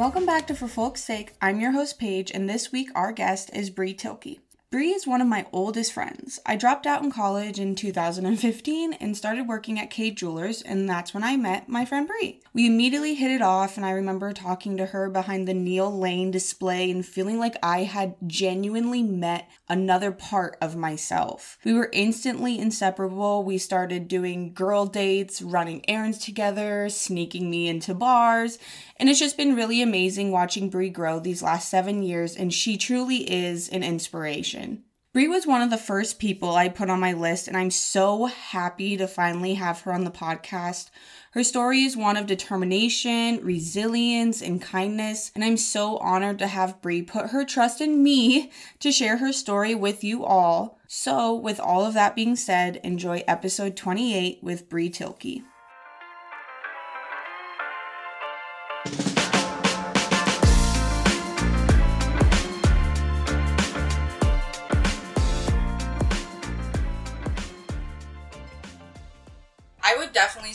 [0.00, 1.34] Welcome back to For Folk's Sake.
[1.42, 4.38] I'm your host, Paige, and this week our guest is Bree Tilke.
[4.70, 6.38] Bree is one of my oldest friends.
[6.46, 11.12] I dropped out in college in 2015 and started working at Kay Jewelers, and that's
[11.12, 12.40] when I met my friend Bree.
[12.54, 16.30] We immediately hit it off, and I remember talking to her behind the Neil Lane
[16.30, 21.58] display and feeling like I had genuinely met another part of myself.
[21.64, 23.42] We were instantly inseparable.
[23.42, 28.56] We started doing girl dates, running errands together, sneaking me into bars,
[29.00, 32.76] and it's just been really amazing watching Bree grow these last seven years, and she
[32.76, 34.84] truly is an inspiration.
[35.14, 38.26] Bree was one of the first people I put on my list, and I'm so
[38.26, 40.90] happy to finally have her on the podcast.
[41.32, 46.82] Her story is one of determination, resilience, and kindness, and I'm so honored to have
[46.82, 50.78] Bree put her trust in me to share her story with you all.
[50.86, 55.42] So, with all of that being said, enjoy episode 28 with Bree Tilke.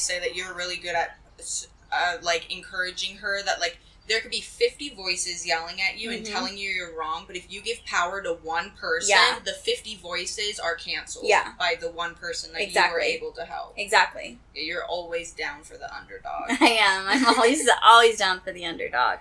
[0.05, 1.17] Say that you're really good at
[1.91, 6.23] uh, like encouraging her that like there could be 50 voices yelling at you and
[6.23, 6.31] Mhm.
[6.31, 9.39] telling you you're wrong, but if you give power to one person, Yeah.
[9.43, 11.53] the 50 voices are canceled Yeah.
[11.57, 13.73] by the one person that you were able to help.
[13.77, 14.37] Exactly.
[14.53, 16.49] You're always down for the underdog.
[16.61, 17.07] I am.
[17.07, 19.19] I'm always always down for the underdog.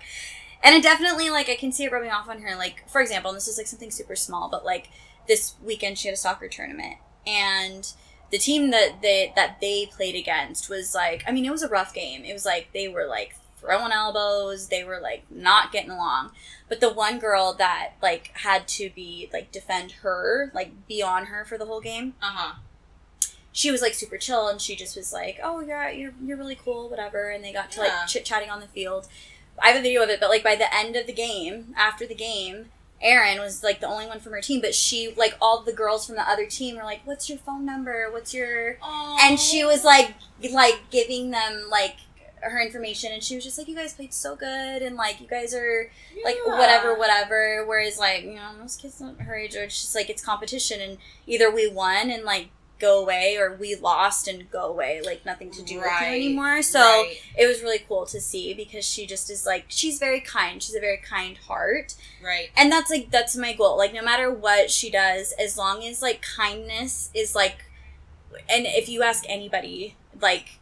[0.63, 2.55] And it definitely like I can see it rubbing off on her.
[2.55, 4.89] Like, for example, and this is like something super small, but like
[5.27, 7.91] this weekend she had a soccer tournament and
[8.31, 11.69] the team that they that they played against was like I mean, it was a
[11.69, 12.25] rough game.
[12.25, 16.33] It was like they were like throwing elbows, they were like not getting along.
[16.69, 21.27] But the one girl that like had to be like defend her, like be on
[21.27, 22.55] her for the whole game, Uh huh.
[23.53, 26.57] she was like super chill and she just was like, "Oh, you're you're you're really
[26.57, 27.87] cool, whatever." And they got to Yeah.
[28.01, 29.07] like chit chatting on the field.
[29.63, 32.07] I have a video of it, but like by the end of the game, after
[32.07, 32.71] the game,
[33.01, 36.07] Erin was like the only one from her team, but she like all the girls
[36.07, 38.11] from the other team were like, "What's your phone number?
[38.11, 38.79] What's your?"
[39.21, 40.15] And she was like
[40.53, 41.97] like giving them like
[42.41, 45.27] her information and she was just like you guys played so good and like you
[45.27, 45.91] guys are
[46.27, 46.59] like Yeah.
[46.59, 50.79] whatever whatever whereas like you know most kids her age are just like it's competition
[50.83, 52.49] and either we won and like
[52.87, 56.61] go away or we lost and go away like nothing to do with you anymore
[56.63, 57.17] so Right.
[57.43, 60.75] it was really cool to see because she just is like she's very kind she's
[60.75, 62.49] a very kind heart right.
[62.57, 66.03] and that's like that's my goal like no matter what she does as long as
[66.03, 67.59] like kindness is like
[68.49, 70.59] and if you ask anybody like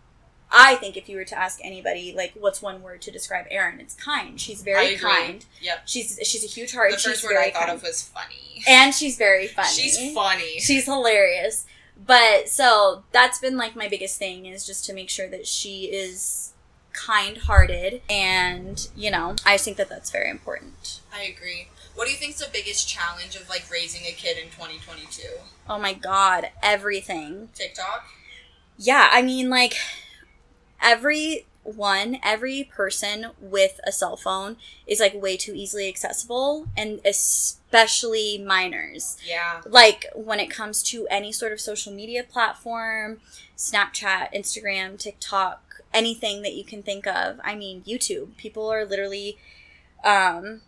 [0.50, 3.80] i think if you were to ask anybody like what's one word to describe erin
[3.80, 5.78] it's kind she's very kind Yep.
[5.86, 7.72] she's she's a huge heart The she's first word I thought kind.
[7.78, 8.62] of was funny.
[8.68, 10.58] and she's very funny She's funny.
[10.58, 11.64] she's hilarious
[11.97, 15.84] but so that's been like my biggest thing is just to make sure that she
[15.84, 16.53] is
[16.92, 21.69] kind-hearted and you know i think that that's very important I agree.
[21.94, 25.22] What do you think's the biggest challenge of like raising a kid in 2022?
[25.70, 28.06] oh my god everything TikTok.
[28.76, 29.75] yeah i mean like
[30.82, 34.56] every one every person with a cell phone
[34.86, 39.60] is like way too easily accessible and especially minors Yeah.
[39.66, 43.20] like when it comes to any sort of social media platform
[43.56, 49.38] snapchat instagram tiktok anything that you can think of i mean youtube people are literally
[50.04, 50.62] um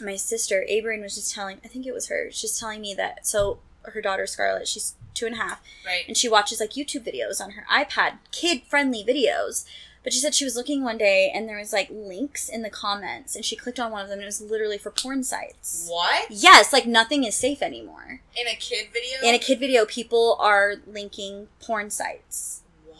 [0.00, 3.26] my sister Abraham was just telling i think it was her she's telling me that
[3.26, 6.04] so her daughter scarlett she's two and a half Right.
[6.08, 9.64] and she watches like YouTube videos on her iPad, kid friendly videos.
[10.04, 12.70] But she said she was looking one day and there was like links in the
[12.70, 15.86] comments and she clicked on one of them and it was literally for porn sites.
[15.88, 16.26] What?
[16.30, 18.20] Yes, like nothing is safe anymore.
[18.34, 19.20] In a kid video?
[19.28, 22.62] In a kid video, people are linking porn sites.
[22.84, 22.98] What?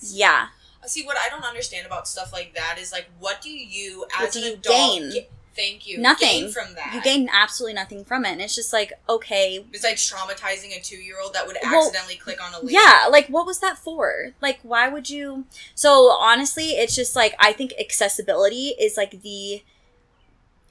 [0.00, 0.48] Yeah.
[0.84, 4.04] Uh, see, what I don't understand about stuff like that is like, what do you
[4.16, 5.10] as What do an you adult gain?
[5.10, 5.98] ga- thank you.
[5.98, 6.50] Nothing.
[6.50, 6.92] From that.
[6.94, 8.32] You gain absolutely nothing from it.
[8.32, 12.54] And it's just like, okay, Besides traumatizing a two-year-old that would Well, accidentally click on
[12.54, 12.72] a link.
[12.72, 14.32] Yeah, like what was that for?
[14.40, 19.62] Like why would you So honestly, it's just like I think accessibility is like the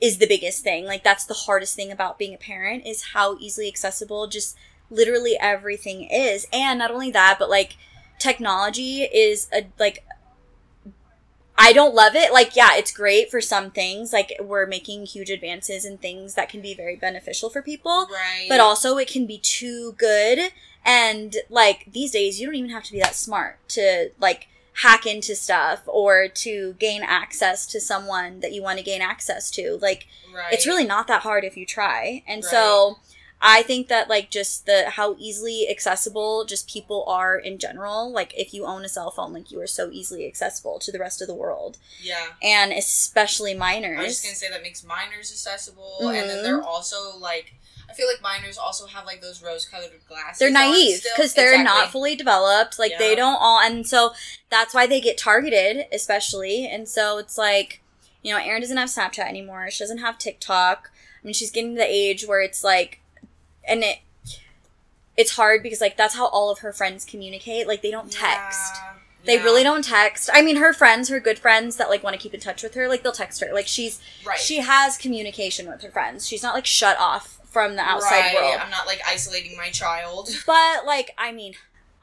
[0.02, 0.86] is the biggest thing.
[0.86, 4.56] Like that's the hardest thing about being a parent is how easily accessible just
[4.90, 6.46] literally everything is.
[6.54, 7.78] And not only that, but like
[8.20, 10.04] technology is a like
[11.58, 12.34] I don't love it.
[12.34, 14.12] Like, yeah, it's great for some things.
[14.12, 18.48] Like, we're making huge advances in things that can be very beneficial for people Right.
[18.50, 20.52] but also it can be too good
[20.86, 25.06] and like these days you don't even have to be that smart to like hack
[25.06, 29.78] into stuff or to gain access to someone that you want to gain access to
[29.82, 30.52] like right.
[30.54, 33.00] it's really not that hard if you try and so
[33.48, 38.12] I think that like just the how easily accessible just people are in general.
[38.12, 40.98] Like if you own a cell phone, like you are so easily accessible to the
[40.98, 42.30] rest of the world, Yeah.
[42.42, 44.00] and especially minors.
[44.00, 46.44] I was just gonna say that makes minors accessible, and then Mhm.
[46.44, 47.54] they're also like,
[47.88, 50.40] I feel like minors also have like those rose-colored glasses.
[50.40, 52.80] They're naive because they're not fully developed.
[52.80, 54.16] Like they don't all, and so
[54.50, 56.66] that's why they get targeted, especially.
[56.68, 57.82] And so it's like,
[58.24, 59.70] you know, Erin doesn't have Snapchat anymore.
[59.70, 60.90] She doesn't have TikTok.
[60.92, 63.02] I mean, she's getting to the age where it's like,
[63.68, 64.00] and it,
[65.18, 67.68] it's hard because like that's how all of her friends communicate.
[67.68, 68.76] Like they don't text.
[68.76, 68.94] Yeah.
[69.26, 69.44] They Yeah.
[69.44, 70.30] really don't text.
[70.34, 72.76] I mean, her friends, her good friends that like want to keep in touch with
[72.76, 73.54] her, like they'll text her.
[73.54, 74.38] Like she's Right.
[74.38, 76.28] she has communication with her friends.
[76.28, 78.36] She's not like shut off from the outside right.
[78.36, 78.60] world.
[78.62, 80.30] I'm not like isolating my child.
[80.46, 81.54] But like, I mean,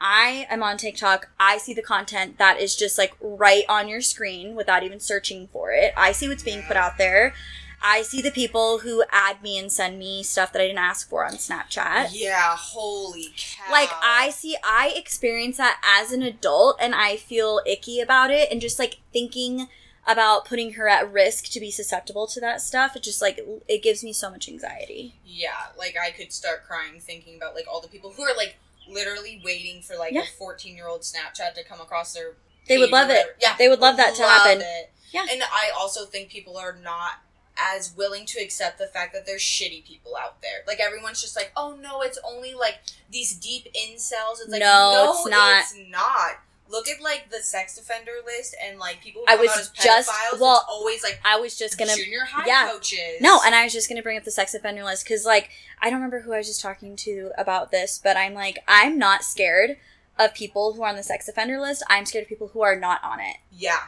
[0.00, 1.29] I am on TikTok.
[1.38, 5.49] I see the content that is just like right on your screen without even searching
[5.53, 5.93] for it.
[5.97, 7.35] I see what's being put out there.
[7.82, 11.08] I see the people who add me and send me stuff that I didn't ask
[11.08, 12.08] for on Snapchat.
[12.12, 12.55] Yeah.
[12.56, 13.70] Holy cow.
[13.73, 18.50] Like I see I experience that as an adult and I feel icky about it
[18.52, 19.69] and just like thinking
[20.06, 23.38] about putting her at risk to be susceptible to that stuff it just like
[23.69, 25.14] it gives me so much anxiety.
[25.25, 28.56] Yeah, like I could start crying thinking about like all the people who are like
[28.88, 30.23] literally waiting for like Yeah.
[30.23, 32.32] a 14 year old Snapchat to come across their.
[32.69, 33.37] They would love it.
[33.40, 34.61] Yeah, They would love that to happen.
[34.62, 34.90] it.
[35.12, 35.26] Yeah.
[35.31, 37.12] and I also think people are not
[37.56, 40.62] as willing to accept the fact that there's shitty people out there.
[40.66, 42.78] Like everyone's just like, oh no, it's only like
[43.10, 44.40] these deep incels.
[44.40, 45.60] It's like No, no, it's not.
[45.60, 46.31] It's not.
[46.69, 50.40] Look at like the sex offender list and like people who I was just- pedophiles.
[50.40, 52.70] well, it's always like I was just gonna junior high yeah.
[52.70, 53.20] coaches.
[53.20, 55.50] No, and I was just gonna bring up the sex offender list because, like,
[55.82, 58.99] I don't remember who I was just talking to about this, but I'm like, I'm
[58.99, 59.76] not scared
[60.19, 61.82] of people who are on the sex offender list.
[61.88, 63.37] I'm scared of people who are not on it.
[63.50, 63.81] Yeah.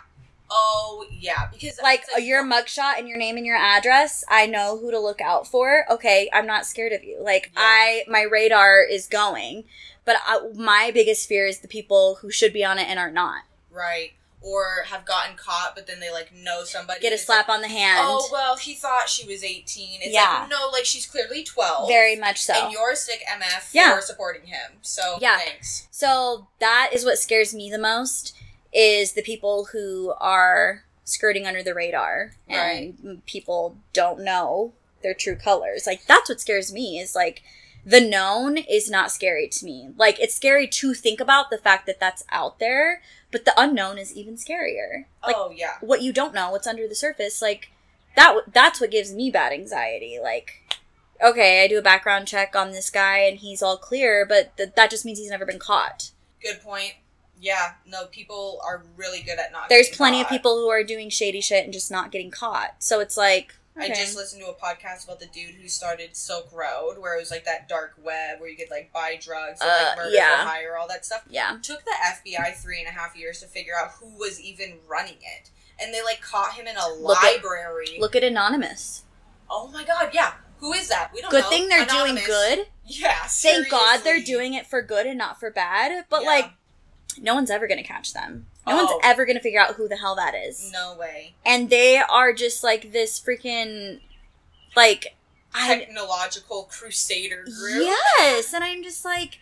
[0.51, 4.79] Oh yeah, because Like, it's your mugshot and your name and your address, I know
[4.79, 5.85] who to look out for.
[5.91, 7.19] Okay, I'm not scared of you.
[7.23, 7.61] Like, Yeah.
[7.63, 9.65] I my radar is going,
[10.05, 13.11] but I, my biggest fear is the people who should be on it and are
[13.11, 13.43] not.
[13.71, 14.13] right
[14.47, 17.01] or have gotten caught, but then they like know somebody.
[17.01, 17.99] Get a slap like, on the hand.
[18.03, 20.01] Oh well, he thought she was eighteen.
[20.03, 20.41] It's Yeah.
[20.41, 21.89] like no, like she's clearly twelve.
[21.89, 22.53] Very much so.
[22.53, 23.95] And you're a sick MF Yeah.
[23.97, 24.73] for supporting him.
[24.83, 25.39] So Yeah.
[25.39, 25.89] thanks.
[25.91, 28.35] So that is what scares me the most
[28.75, 34.73] is the people who are skirting under the radar and people don't know
[35.03, 35.87] their true colors.
[35.87, 37.43] Like that's what scares me is like
[37.87, 39.91] the known is not scary to me.
[39.97, 43.99] Like it's scary to think about the fact that that's out there, but the unknown
[43.99, 45.05] is even scarier.
[45.25, 45.75] Like oh yeah.
[45.81, 47.71] what you don't know, what's under the surface, like
[48.17, 50.19] that that's what gives me bad anxiety.
[50.21, 50.63] Like
[51.23, 54.71] okay, I do a background check on this guy and he's all clear, but th-
[54.75, 56.11] that just means he's never been caught.
[56.43, 56.95] Good point.
[57.45, 57.73] Yeah.
[57.87, 59.69] No, people are really good at not.
[59.69, 62.77] There's getting plenty of people who are doing shady shit and just not getting caught.
[62.83, 66.49] So it's like I just listened to a podcast about the dude who started Silk
[66.53, 69.69] Road, where it was like that dark web where you could like buy drugs and
[69.69, 70.43] Uh, like murder yeah.
[70.45, 71.25] for hire, all that stuff.
[71.29, 71.59] yeah.
[71.63, 75.17] took the FBI three and a half years to figure out who was even running
[75.21, 75.51] it.
[75.81, 77.97] And they like caught him in a Look at- library.
[77.99, 79.03] Look at Anonymous.
[79.51, 80.35] oh my god, yeah.
[80.61, 81.11] Who is that?
[81.13, 81.39] We don't know.
[81.41, 81.51] Good know.
[81.51, 82.25] thing they're Anonymous.
[82.25, 82.67] doing good.
[82.87, 83.27] Yeah.
[83.27, 86.05] Thank God they're doing it for good and not for bad.
[86.09, 86.29] But Yeah.
[86.29, 86.51] like
[87.21, 88.47] no one's ever gonna catch them.
[88.67, 88.85] No Oh.
[88.85, 90.71] one's ever gonna figure out who the hell that is.
[90.73, 91.35] No way.
[91.45, 94.01] And they are just like this freaking
[94.77, 95.17] like
[95.55, 97.85] I Technological crusader group.
[98.19, 99.39] Yes, and I'm just like,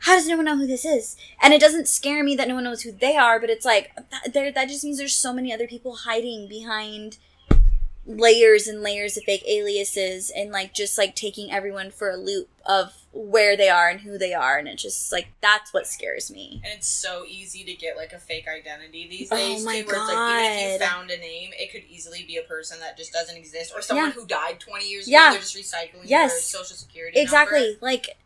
[0.00, 1.16] how does no one know who this is?
[1.40, 3.92] And it doesn't scare me that no one knows who they are, but it's like
[4.10, 7.18] that, there, that just means there's so many other people hiding behind
[8.06, 12.48] layers and layers of fake aliases and like just like taking everyone for a loop
[12.66, 16.30] of where they are and who they are and it's just like that's what scares
[16.30, 19.64] me And it's so easy to get like a fake identity these days Oh days.
[19.64, 22.36] my too, where it's like even if you found a name, it could easily be
[22.38, 24.12] a person that just doesn't exist, or someone Yeah.
[24.12, 25.28] who died twenty years Yeah.
[25.30, 25.32] ago.
[25.34, 26.32] They're just recycling Yes.
[26.32, 27.78] their social security exactly number.
[27.82, 28.16] like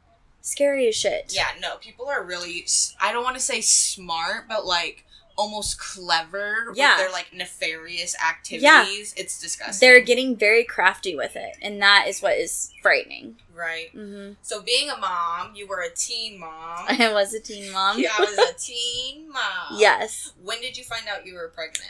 [0.43, 2.67] scary as shit Yeah, no, people are really.
[3.01, 5.05] i don't want to say smart, but like
[5.37, 6.91] almost clever Yeah.
[6.97, 8.63] with their like nefarious activities.
[8.63, 8.87] Yeah.
[9.23, 9.87] It's disgusting.
[9.87, 13.91] they're getting very crafty with it and that is what is frightening right.
[13.93, 16.87] hmm So being a mom, you were a teen mom.
[16.89, 19.79] i was a teen mom yeah, I was a teen mom.
[19.79, 21.89] yes When did you find out you were pregnant?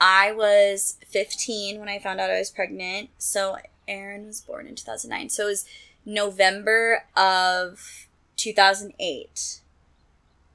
[0.00, 3.08] I was 15 when I found out I was pregnant.
[3.16, 3.56] So
[3.88, 5.30] Erin was born in 2009.
[5.30, 5.64] So it was
[6.04, 9.60] November of 2008.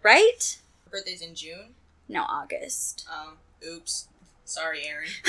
[0.04, 0.58] Right?
[0.86, 1.74] Her birthday's in June.
[2.12, 3.08] No, August.
[3.10, 3.38] Um,
[3.68, 4.10] oops.
[4.46, 5.08] Sorry, Erin.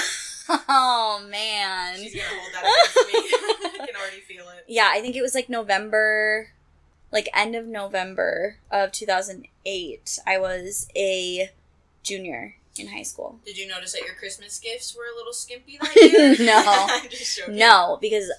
[0.69, 1.97] Oh, man.
[1.99, 3.79] She's gonna hold that against me.
[3.81, 4.65] I can already feel it.
[4.67, 6.49] Yeah, I think it was like November,
[7.13, 10.19] like end of November of 2008.
[10.27, 11.51] I was a
[12.03, 13.39] junior in high school.
[13.47, 16.37] Did you notice that your Christmas gifts were a little skimpy that year?
[17.49, 17.55] No.
[17.55, 18.31] No, because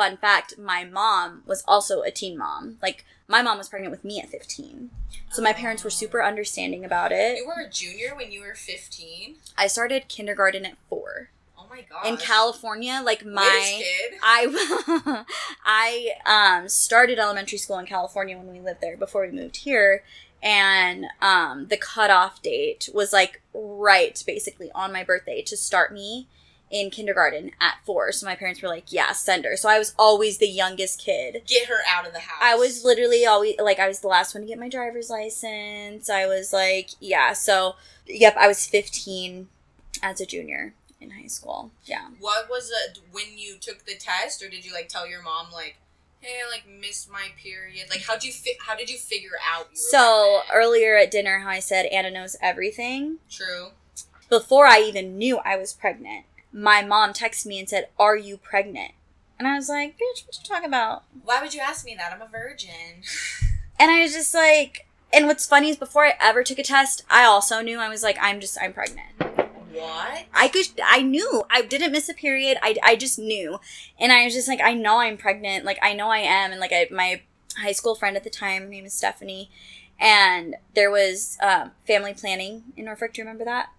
[0.00, 2.78] fun fact, my mom was also a teen mom.
[2.80, 4.88] Like my mom was pregnant with me at 15.
[5.30, 7.36] So my parents were super understanding about it.
[7.36, 9.34] You were a junior when you were 15?
[9.58, 11.28] I started kindergarten at 4.
[11.58, 12.06] Oh my god.
[12.06, 14.18] In California, like my kid.
[14.22, 15.24] I
[15.66, 20.02] I um started elementary school in California when we lived there before we moved here
[20.42, 26.26] and um the cutoff date was like right basically on my birthday to start me
[26.70, 28.12] in kindergarten at four.
[28.12, 29.56] So my parents were like, Yeah, send her.
[29.56, 31.42] So I was always the youngest kid.
[31.46, 32.38] Get her out of the house.
[32.40, 36.08] I was literally always like I was the last one to get my driver's license.
[36.08, 39.48] I was like, yeah, so yep, I was 15
[40.02, 41.70] as a junior in high school.
[41.84, 42.08] Yeah.
[42.20, 45.46] What was it when you took the test, or did you like tell your mom
[45.52, 45.76] like,
[46.20, 47.88] "Hey, I like missed my period"?
[47.90, 49.68] Like, how'd you fi- How did you figure out?
[49.72, 50.64] You So pregnant?
[50.64, 53.18] earlier at dinner, how I said Anna knows everything.
[53.30, 53.68] true.
[54.28, 58.36] Before I even knew I was pregnant, my mom texted me and said, "Are you
[58.36, 58.92] pregnant?"
[59.38, 62.12] And I was like, "Bitch, what you talking about?" Why would you ask me that?
[62.12, 63.02] I'm a virgin.
[63.78, 67.02] And I was just like, and what's funny is before I ever took a test,
[67.10, 69.08] I also knew I was like, I'm just, I'm pregnant.
[69.72, 70.26] what?
[70.34, 71.44] I could, I knew.
[71.50, 72.58] I didn't miss a period.
[72.62, 73.58] I, I just knew.
[73.98, 75.64] And I was just like, I know I'm pregnant.
[75.64, 76.52] Like, I know I am.
[76.52, 77.22] And like, I, my
[77.56, 79.50] high school friend at the time, her name is Stephanie.
[79.98, 83.14] And there was um, family planning in Norfolk.
[83.14, 83.70] Do you remember that?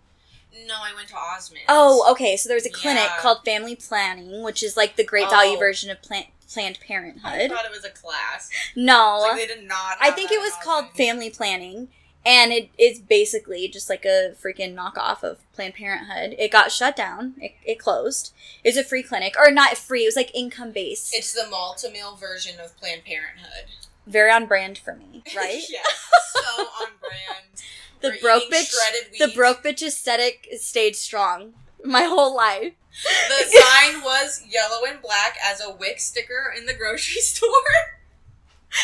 [0.68, 1.64] No, I went to Osmond.
[1.70, 2.36] Oh, okay.
[2.38, 3.18] So there was a clinic Yeah.
[3.20, 5.60] called Family Planning, which is like the great value Oh.
[5.60, 7.32] version of Plan- Planned Parenthood.
[7.32, 8.50] I thought it was a class.
[8.76, 9.20] No.
[9.22, 9.98] Like they did not.
[10.02, 11.88] I think it was called Family Planning,
[12.26, 16.36] and it is basically just like a freaking knockoff of Planned Parenthood.
[16.38, 17.36] It got shut down.
[17.40, 18.34] It, it closed.
[18.64, 20.04] It was a free clinic, or not free.
[20.04, 21.16] It was like income based.
[21.16, 23.72] It's the Malt-O-Meal version of Planned Parenthood.
[24.06, 25.62] Very on brand for me, right?
[25.70, 25.84] yeah,
[26.34, 27.46] so on brand.
[28.02, 28.72] the broke bitch.
[29.20, 31.54] The broke bitch aesthetic stayed strong
[31.84, 32.74] my whole life.
[33.30, 37.50] The sign was yellow and black as a WIC sticker in the grocery store.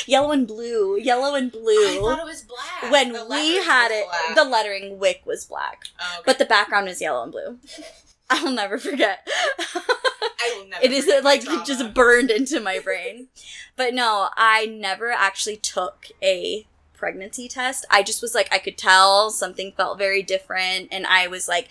[0.05, 0.97] Yellow and blue.
[0.99, 1.61] Yellow and blue.
[1.71, 2.91] I thought it was black.
[2.91, 4.35] when we had it, black.
[4.35, 6.23] the lettering WIC was black, Oh, okay.
[6.25, 7.57] but the background was yellow and blue.
[8.29, 9.25] I will never forget.
[9.59, 10.83] I will never.
[10.83, 11.63] it is like trauma.
[11.65, 13.29] just burned into my brain.
[13.77, 17.85] but no, I never actually took a pregnancy test.
[17.89, 21.69] I just was like, I could tell something felt very different, and I was like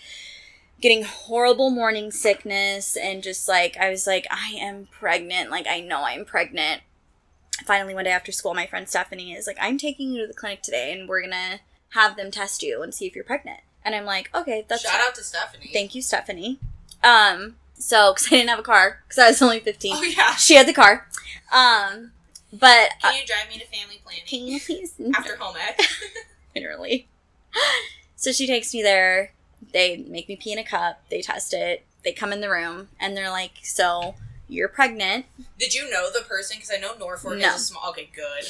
[0.81, 5.51] getting horrible morning sickness, and just like I was like, I am pregnant.
[5.51, 6.83] Like I know I'm pregnant.
[7.65, 10.35] Finally, one day after school, my friend Stephanie is like, I'm taking you to the
[10.35, 13.61] clinic today, and we're gonna have them test you and see if you're pregnant.
[13.85, 15.71] And I'm like, okay, that's Shout out to Stephanie.
[15.73, 16.59] Thank you, Stephanie.
[17.05, 20.35] Um, so because I didn't have a car because I was only fifteen, Oh yeah.
[20.35, 21.09] she had the car.
[21.53, 22.13] Um,
[22.53, 25.81] but Can you drive me to family planning can you please after home ec?
[26.55, 27.09] literally?
[28.17, 29.33] So she takes me there.
[29.73, 31.03] They make me pee in a cup.
[31.11, 31.85] They test it.
[32.05, 34.15] They come in the room and they're like, "So
[34.49, 35.27] you're pregnant."
[35.59, 36.57] Did you know the person?
[36.57, 37.49] Because I know Norfolk No.
[37.55, 37.89] is a small.
[37.91, 38.45] Okay, good.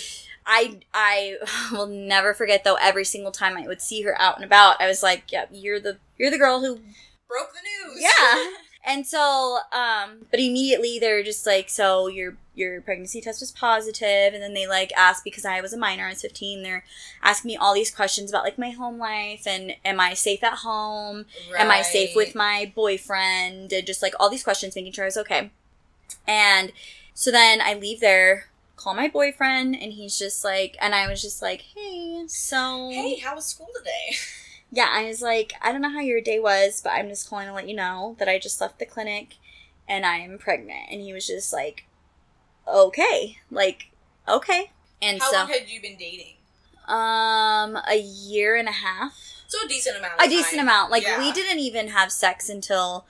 [0.47, 1.37] I I
[1.73, 2.77] will never forget though.
[2.77, 5.81] Every single time I would see her out and about, I was like, "Yep, you're
[5.81, 6.81] the you're the girl who
[7.29, 8.03] Broke the news.
[8.03, 8.51] Yeah.
[8.89, 14.33] And so, um, but immediately they're just like, so your your pregnancy test was positive,
[14.33, 16.63] and then they like asked because I was a minor, I was fifteen.
[16.63, 16.85] They're
[17.23, 20.59] asking me all these questions about like my home life and am I safe at
[20.59, 21.27] home?
[21.59, 23.73] Am I safe with my boyfriend?
[23.73, 25.51] And just like all these questions, making sure I was okay.
[26.29, 26.73] And
[27.13, 31.21] so then I leave there, call my boyfriend, and he's just like, and I was
[31.21, 34.17] just like, hey, so Hey, how was school today?
[34.71, 37.47] yeah, I was like, I don't know how your day was, but I'm just calling
[37.49, 39.37] to let you know that I just left the clinic
[39.89, 40.91] and I am pregnant.
[40.91, 41.87] And he was just like,
[42.67, 43.91] okay, like,
[44.29, 44.71] okay.
[45.01, 46.35] And How so, long had you been dating?
[46.89, 49.15] um, a year and a half,
[49.49, 50.15] So a decent amount.
[50.21, 50.91] A decent amount.
[50.91, 51.19] Like, Yeah.
[51.19, 53.07] we didn't even have sex until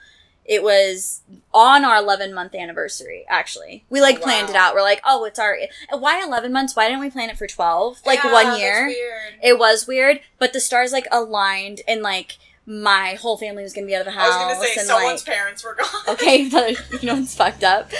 [0.48, 1.22] it was
[1.52, 3.84] on our 11 month anniversary, actually.
[3.90, 4.74] We like Oh, planned it out.
[4.74, 5.58] We're like, oh, it's our,
[5.90, 6.76] why 11 months?
[6.76, 8.02] Why didn't we plan it for 12?
[8.06, 8.86] Like Yeah, one year?
[8.86, 9.34] weird.
[9.42, 13.86] It was weird, but the stars like aligned and like my whole family was gonna
[13.86, 14.32] be out of the house.
[14.32, 15.86] I was gonna say and, someone's like, parents were gone.
[16.14, 17.90] okay, but you know what's fucked up?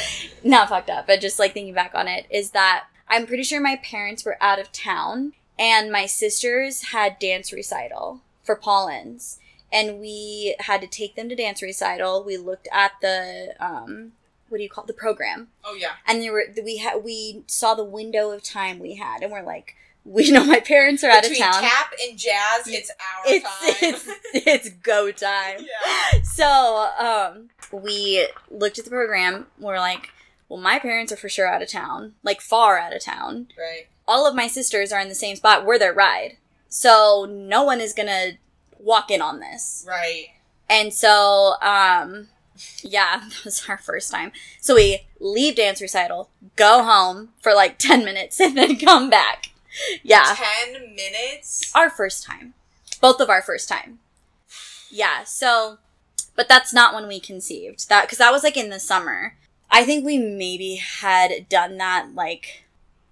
[0.43, 3.61] Not fucked up, but just like thinking back on it is that I'm pretty sure
[3.61, 9.39] my parents were out of town and my sisters had dance recital for Paulins.
[9.73, 12.23] And we had to take them to dance recital.
[12.25, 14.13] We looked at the um
[14.49, 14.87] what do you call it?
[14.87, 15.95] the program oh yeah.
[16.07, 19.43] and there were we had we saw the window of time we had and we're
[19.43, 23.45] like we know my parents are out of town tap and jazz, it's our it's
[23.45, 23.75] time.
[23.83, 26.23] it's it's go time yeah.
[26.23, 30.11] so um we looked at the program we're like
[30.49, 33.89] well my parents are for sure out of town like far out of town Right.
[34.07, 36.37] all of my sisters are in the same spot we're their ride
[36.69, 38.39] so no one is gonna
[38.87, 40.29] walk in on this Right.
[40.69, 42.29] and so um
[42.83, 44.33] Yeah, that was our first time.
[44.61, 49.51] So we leave dance recital, go home for like 10 minutes, and then come back.
[50.03, 50.35] Yeah.
[50.73, 51.71] 10 minutes?
[51.75, 52.55] Our first time.
[53.01, 53.99] Both of our first time.
[54.91, 55.79] Yeah, so,
[56.35, 57.89] but that's not when we conceived.
[57.91, 59.37] That, cause that was like in the summer.
[59.71, 62.65] I think we maybe had done that, like,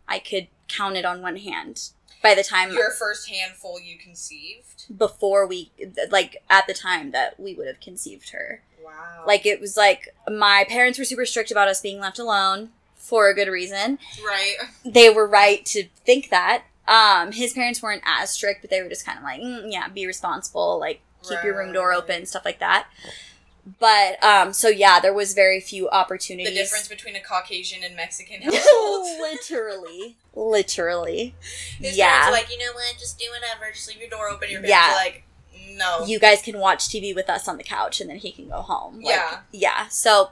[0.09, 1.91] I could count it on one hand
[2.25, 4.99] by the time Your first handful you conceived?
[4.99, 5.71] before we,
[6.11, 8.63] like, at the time that we would have conceived her.
[8.85, 9.25] Wow.
[9.27, 13.29] Like it was like my parents were super strict about us being left alone for
[13.29, 13.99] a good reason.
[14.27, 14.57] right.
[14.85, 16.65] They were right to think that.
[16.87, 19.89] Um, his parents weren't as strict, but they were just kind of like, mm, yeah,
[19.89, 22.87] be responsible, like keep your room door open, stuff like that.
[23.79, 27.97] But um, so yeah, there was very few opportunities The difference between a Caucasian and
[27.97, 29.07] Mexican household.
[29.21, 31.35] literally, literally.
[31.79, 34.29] His yeah, parents are like, you know what, just do whatever, just leave your door
[34.29, 34.51] open.
[34.51, 34.93] Your Yeah.
[34.97, 35.25] like,
[35.71, 36.05] no.
[36.07, 38.61] you guys can watch TV with us on the couch, and then he can go
[38.61, 38.97] home.
[38.97, 39.39] Like, Yeah.
[39.53, 39.89] yeah.
[39.89, 40.31] So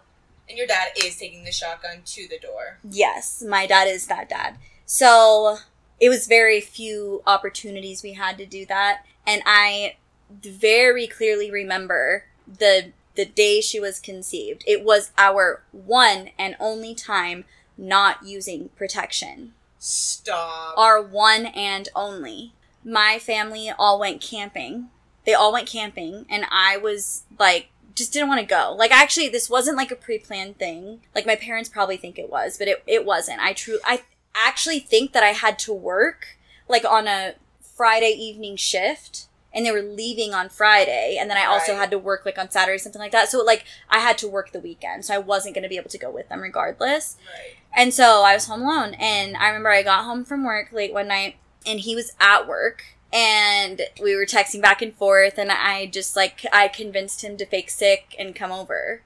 [0.49, 2.79] and your dad is taking the shotgun to the door.
[2.89, 4.59] Yes, my dad is that dad.
[4.85, 5.57] So
[6.01, 9.05] it was very few opportunities we had to do that.
[9.27, 9.97] And I
[10.31, 14.65] very clearly remember the the day she was conceived.
[14.67, 17.45] It was our one and only time
[17.77, 19.53] not using protection.
[19.79, 20.79] Stop.
[20.79, 22.53] Our one and only.
[22.85, 24.89] My family all went camping.
[25.25, 28.75] They all went camping and I was like just didn't want to go.
[28.77, 31.01] Like actually this wasn't like a pre-planned thing.
[31.15, 33.41] Like my parents probably think it was, but it it wasn't.
[33.41, 34.03] I true I
[34.35, 36.39] actually think that I had to work
[36.69, 41.45] like on a Friday evening shift and they were leaving on Friday and then I
[41.45, 41.79] also Right.
[41.81, 43.29] had to work like on Saturday something like that.
[43.29, 45.05] So like I had to work the weekend.
[45.05, 47.17] So I wasn't going to be able to go with them regardless.
[47.37, 47.57] right.
[47.75, 48.95] And so I was home alone.
[48.95, 52.47] And I remember I got home from work late one night and he was at
[52.47, 52.83] work.
[53.13, 55.37] And we were texting back and forth.
[55.39, 59.03] And I just like, I convinced him to fake sick and come over.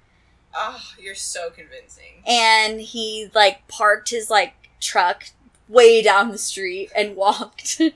[0.55, 2.23] Oh, you're so convincing.
[2.27, 5.25] And he like parked his like truck
[5.69, 7.81] way down the street and walked.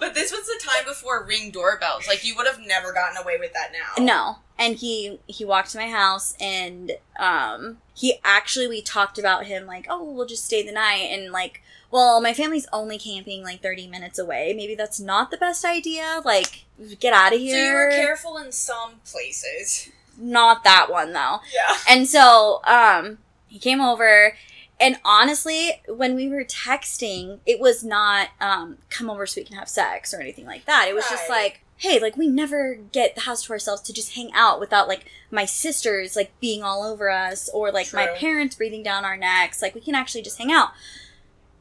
[0.00, 2.06] But this was the time before ring doorbells.
[2.08, 4.02] Like you would have never gotten away with that now.
[4.04, 4.36] no.
[4.58, 9.66] And he he walked to my house and um he actually we talked about him
[9.66, 13.62] like, "Oh, we'll just stay the night." And like, "Well, my family's only camping like
[13.62, 14.52] 30 minutes away.
[14.56, 16.20] Maybe that's not the best idea.
[16.24, 16.64] Like,
[16.98, 19.88] get out of here." So you were careful in some places.
[20.18, 21.40] Not that one though.
[21.54, 21.76] Yeah.
[21.88, 24.34] And so, um, he came over,
[24.80, 29.56] and honestly, when we were texting, it was not, um, come over so we can
[29.56, 30.86] have sex or anything like that.
[30.88, 34.14] It was just like, hey, like, we never get the house to ourselves to just
[34.14, 38.56] hang out without, like, my sisters, like, being all over us or, like, my parents
[38.56, 39.62] breathing down our necks.
[39.62, 40.70] Like, we can actually just hang out.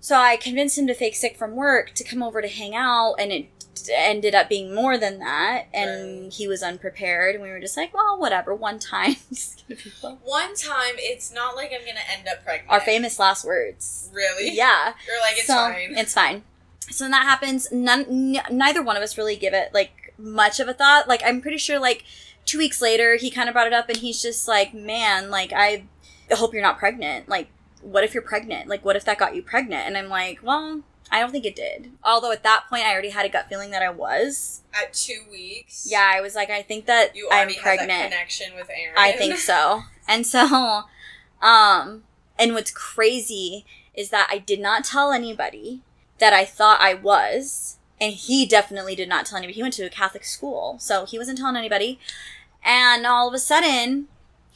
[0.01, 3.15] So I convinced him to fake sick from work to come over to hang out,
[3.19, 3.47] and it
[3.93, 5.67] ended up being more than that.
[5.73, 6.33] And Right.
[6.33, 9.15] he was unprepared, and we were just like, well, whatever, one time.
[9.31, 10.17] It's gonna be fun.
[10.23, 12.69] One time, it's not like I'm gonna end up pregnant.
[12.71, 14.09] Our famous last words.
[14.11, 14.51] Really?
[14.51, 14.93] Yeah.
[15.07, 15.97] You're like, it's so fine.
[15.97, 16.43] it's fine.
[16.91, 20.59] So when that happens, none, n- neither one of us really give it like much
[20.59, 21.07] of a thought.
[21.07, 22.03] Like I'm pretty sure like
[22.45, 25.53] two weeks later, he kind of brought it up, and he's just like, "Man, like
[25.55, 25.83] I
[26.31, 27.29] hope you're not pregnant.
[27.29, 27.47] Like,
[27.81, 28.67] what if you're pregnant?
[28.67, 31.55] Like, what if that got you pregnant?" And I'm like, "Well." I don't think it
[31.55, 31.91] did.
[32.03, 34.61] Although at that point, I already had a gut feeling that I was.
[34.73, 35.87] At two weeks.
[35.89, 38.11] Yeah, I was like, I think that You I'm already had that pregnant.
[38.11, 38.95] connection with Erin.
[38.97, 39.81] I think so.
[40.07, 40.83] And so,
[41.41, 42.03] um,
[42.39, 45.81] and what's crazy is that I did not tell anybody
[46.17, 47.77] that I thought I was.
[48.01, 49.53] And he definitely did not tell anybody.
[49.55, 51.99] He went to a Catholic school, so he wasn't telling anybody.
[52.63, 54.07] And all of a sudden,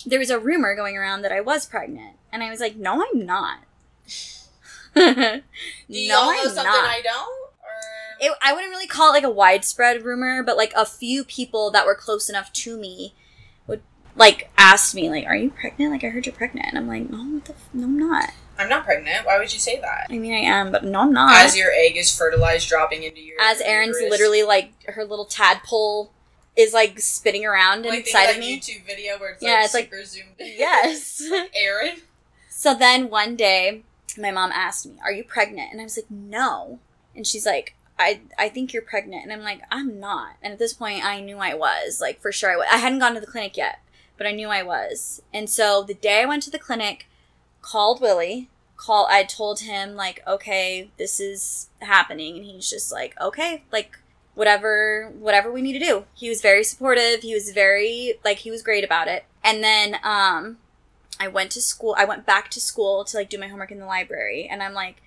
[0.05, 2.15] there was a rumor going around that I was pregnant.
[2.31, 3.59] And I was like, no, I'm not.
[4.95, 5.41] Do
[5.87, 6.85] you no, all know I'm something not.
[6.85, 7.49] I don't?
[7.59, 11.23] Or It, I wouldn't really call it like a widespread rumor, but like a few
[11.23, 13.13] people that were close enough to me
[13.67, 13.81] would
[14.15, 17.09] like ask me like, "Are you pregnant?" Like I heard you're pregnant, and I'm like,
[17.09, 19.25] "No, what the f- no, I'm not." I'm not pregnant.
[19.25, 20.07] Why would you say that?
[20.11, 21.33] I mean, I am, but no, I'm not.
[21.43, 24.11] As your egg is fertilized, dropping into your As Erin's uterus.
[24.11, 26.11] literally like her little tadpole
[26.55, 28.59] is like spinning around like inside of me.
[28.59, 30.53] YouTube video where it's Yeah, like it's like- super zoomed in.
[30.59, 31.23] Yes.
[31.55, 31.95] Erin.
[32.47, 33.81] So then one day,
[34.17, 36.79] my mom asked me, "Are you pregnant?" And I was like, "No."
[37.15, 40.59] And she's like, "I I think you're pregnant." And I'm like, "I'm not." And at
[40.59, 42.51] this point, I knew I was like for sure.
[42.51, 42.67] I was.
[42.71, 43.79] I hadn't gone to the clinic yet,
[44.17, 45.21] but I knew I was.
[45.33, 47.07] And so the day I went to the clinic,
[47.61, 48.49] called Willie.
[48.75, 49.07] Call.
[49.09, 53.97] I told him like, "Okay, this is happening," and he's just like, "Okay, like."
[54.35, 56.05] Whatever, whatever we need to do.
[56.15, 57.21] He was very supportive.
[57.21, 59.25] He was very like he was great about it.
[59.43, 60.57] And then, um,
[61.23, 61.95] I went to school.
[61.97, 64.73] I went back to school to like do my homework in the library, and I'm
[64.73, 65.01] like,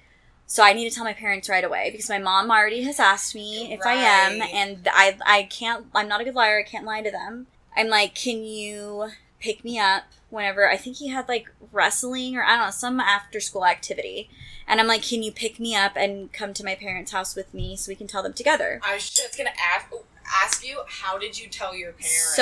[0.47, 3.35] so I need to tell my parents right away because my mom already has asked
[3.35, 5.87] me if I am, and I I can't.
[5.95, 6.61] I'm not a good liar.
[6.61, 7.47] I can't lie to them.
[7.77, 12.43] I'm like, can you pick me up whenever I think he had like wrestling or
[12.43, 14.29] I don't know, some after school activity.
[14.67, 17.55] And I'm like, can you pick me up and come to my parents' house with
[17.55, 18.81] me so we can tell them together?
[18.85, 19.87] I was just gonna ask
[20.45, 22.35] ask you how did you tell your parents?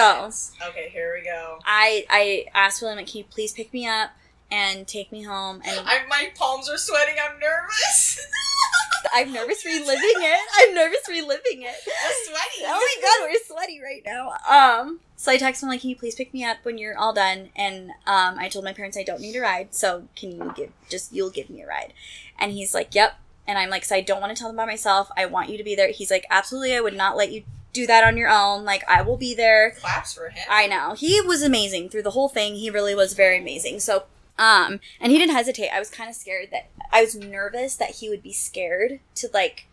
[0.59, 1.59] So- okay, here we go.
[1.65, 4.11] I I asked William, like, can you please pick me up
[4.51, 5.63] and take me home?
[5.65, 7.17] And I, my palms are sweating.
[7.23, 8.21] I'm nervous.
[9.15, 10.41] I'm nervous reliving it.
[10.57, 11.75] I'm nervous reliving it.
[11.87, 12.65] I'm sweaty.
[12.67, 14.33] Oh my god, we're sweaty right now.
[14.49, 17.13] Um, so I texted him like, "Can you please pick me up when you're all
[17.13, 20.53] done?" And um, I told my parents I don't need a ride, so can you
[20.57, 21.93] give just you'll give me a ride?
[22.39, 23.15] And he's like, "Yep."
[23.47, 25.11] And I'm like, "So I don't want to tell them by myself.
[25.17, 27.45] I want you to be there." He's like, "Absolutely, I would not let you
[27.75, 28.65] do that on your own.
[28.65, 30.45] Like, I will be there." Claps for him.
[30.49, 32.55] I know he was amazing through the whole thing.
[32.55, 33.81] He really was very amazing.
[33.81, 34.05] So,
[34.39, 35.69] um, and he didn't hesitate.
[35.71, 39.29] I was kind of scared that I was nervous that he would be scared to
[39.35, 39.67] like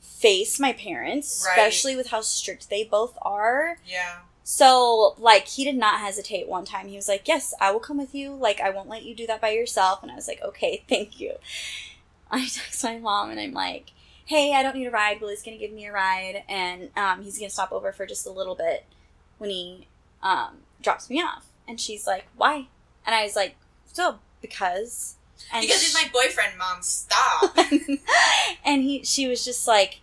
[0.00, 1.58] face my parents, Right.
[1.58, 3.78] especially with how strict they both are.
[3.86, 4.20] Yeah.
[4.42, 6.88] So, like, he did not hesitate one time.
[6.88, 8.34] He was like, Yes, I will come with you.
[8.34, 10.02] Like, I won't let you do that by yourself.
[10.02, 11.34] And I was like, Okay, thank you.
[12.30, 13.90] I text my mom and I'm like,
[14.30, 15.20] Hey, I don't need a ride.
[15.20, 16.44] Willie's going to give me a ride.
[16.48, 18.84] And um, he's going to stop over for just a little bit
[19.38, 19.88] when he
[20.22, 21.46] um, drops me off.
[21.66, 22.68] And she's like, Why?
[23.04, 23.56] And I was like,
[23.92, 25.16] So, because.
[25.52, 26.82] And because he's my boyfriend, mom.
[26.82, 27.56] Stop.
[28.64, 30.00] and he she was just like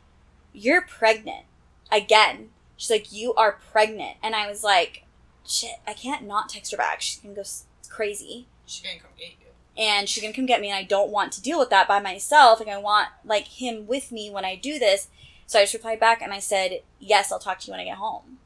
[0.52, 1.46] you're pregnant
[1.92, 5.04] again she's like you are pregnant and i was like
[5.46, 7.44] shit i can't not text her back she's gonna go
[7.90, 9.47] crazy She's gonna come get you.
[9.78, 12.00] And she's gonna come get me and i don't want to deal with that by
[12.00, 15.08] myself like i want like him with me when i do this
[15.46, 17.86] so i just replied back and i said yes i'll talk to you when i
[17.86, 18.38] get home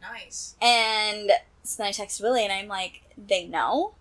[0.00, 0.54] Nice.
[0.62, 1.30] and
[1.66, 3.94] so then I texted Willie and I'm like, they know.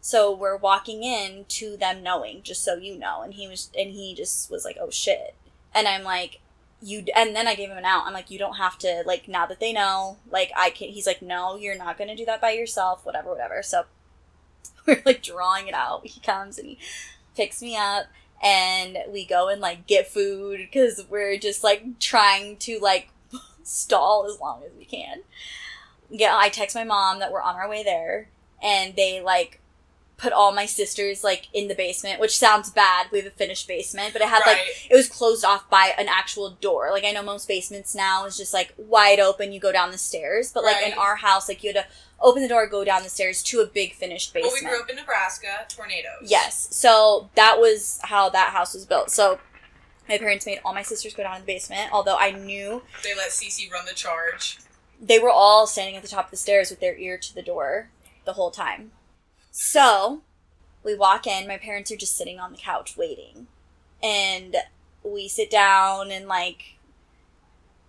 [0.00, 3.22] So we're walking in to them knowing, just so you know.
[3.22, 5.34] And he was, and he just was like, oh shit.
[5.74, 6.40] And I'm like,
[6.80, 8.06] you, and then I gave him an out.
[8.06, 11.08] I'm like, you don't have to, like, now that they know, like, I can, he's
[11.08, 13.62] like, no, you're not to do that by yourself, whatever, whatever.
[13.64, 13.84] So
[14.96, 16.06] we're like drawing it out.
[16.06, 16.78] He comes and he
[17.36, 18.06] picks me up
[18.42, 23.10] and we go and like get food because we're just like trying to like
[23.62, 25.22] stall as long as we can
[26.10, 28.28] yeah, I text my mom that we're on our way there,
[28.62, 29.60] and they like
[30.16, 33.06] put all my sisters like in the basement, which sounds bad.
[33.12, 34.58] We have a finished basement, but it had like
[34.90, 36.90] it was closed off by an actual door.
[36.92, 39.52] Like I know most basements now is just like wide open.
[39.52, 41.86] You go down the stairs, but like in our house, like you had to
[42.20, 44.64] open the door, go down the stairs to a big finished Well, basement.
[44.64, 45.66] we grew up in Nebraska.
[45.68, 46.22] Tornadoes.
[46.30, 46.68] Yes.
[46.74, 49.10] So that was how that house was built.
[49.10, 49.38] So
[50.08, 53.14] my parents made all my sisters go down in the basement, although I knew They
[53.14, 54.58] let Cece run the charge.
[55.00, 57.42] they were all standing at the top of the stairs with their ear to the
[57.42, 57.90] door
[58.24, 58.90] the whole time.
[59.52, 60.22] So
[60.82, 63.46] we walk in, my parents are just sitting on the couch waiting.
[64.02, 64.56] And
[65.04, 66.78] we sit down and like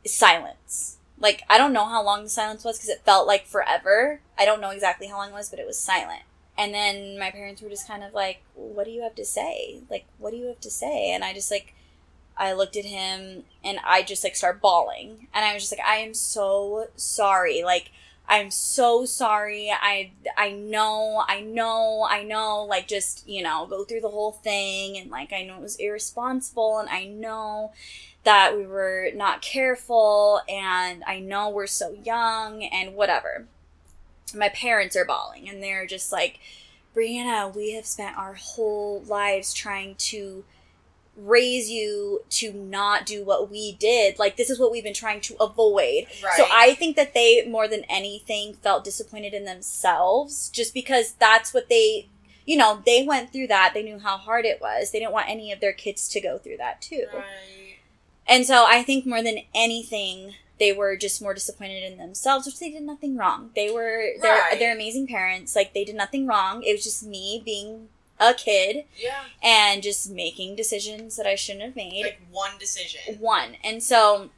[0.05, 0.97] silence.
[1.19, 4.21] Like I don't know how long the silence was because it felt like forever.
[4.38, 6.21] I don't know exactly how long it was, but it was silent.
[6.58, 9.82] And then my parents were just kind of like, "What do you have to say?
[9.89, 11.73] Like, what do you have to say?" And I just like
[12.39, 15.27] I looked at him and I just like start bawling.
[15.34, 17.62] And I was just like, I am so sorry.
[17.63, 17.91] Like,
[18.29, 19.69] I'm so sorry.
[19.71, 24.32] I I know, I know, I know, like just, you know, go through the whole
[24.32, 27.73] thing and like I know it was irresponsible and I know
[28.23, 33.47] that we were not careful and I know we're so young and whatever.
[34.36, 36.39] My parents are bawling and they're just like,
[36.95, 40.43] Brianna, we have spent our whole lives trying to
[41.15, 44.19] raise you to not do what we did.
[44.19, 46.05] Like this is what we've been trying to avoid.
[46.23, 46.34] Right.
[46.38, 51.53] So I think that they more than anything felt disappointed in themselves just because that's
[51.53, 52.08] what they
[52.45, 53.73] you know, they went through that.
[53.75, 54.89] They knew how hard it was.
[54.89, 57.05] They didn't want any of their kids to go through that too.
[57.13, 57.68] Right.
[58.29, 62.59] And so I think more than anything, they were just more disappointed in themselves, which
[62.59, 63.49] they did nothing wrong.
[63.55, 64.59] They were they're Right.
[64.59, 65.55] they're amazing parents.
[65.55, 66.61] Like they did nothing wrong.
[66.63, 67.89] It was just me being
[68.19, 69.23] a kid Yeah.
[69.41, 72.03] and just making decisions that I shouldn't have made.
[72.03, 73.15] Like one decision.
[73.19, 73.55] One.
[73.63, 74.29] And so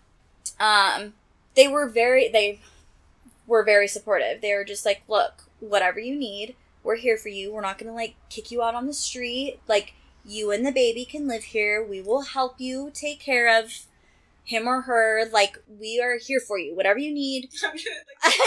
[0.59, 1.13] um
[1.55, 2.59] they were very they
[3.47, 4.39] were very supportive.
[4.41, 7.51] They were just like, "Look, whatever you need, we're here for you.
[7.51, 9.59] We're not going to like kick you out on the street.
[9.67, 9.93] Like
[10.31, 11.83] you and the baby can live here.
[11.83, 13.85] We will help you take care of
[14.43, 15.25] him or her.
[15.31, 16.75] Like we are here for you.
[16.75, 18.37] Whatever you need, I'm gonna,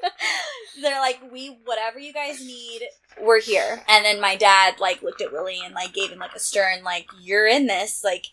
[0.00, 0.12] like,
[0.82, 2.82] they're like, we whatever you guys need,
[3.20, 3.82] we're here.
[3.88, 6.84] And then my dad like looked at Willie and like gave him like a stern
[6.84, 8.04] like, you're in this.
[8.04, 8.26] Like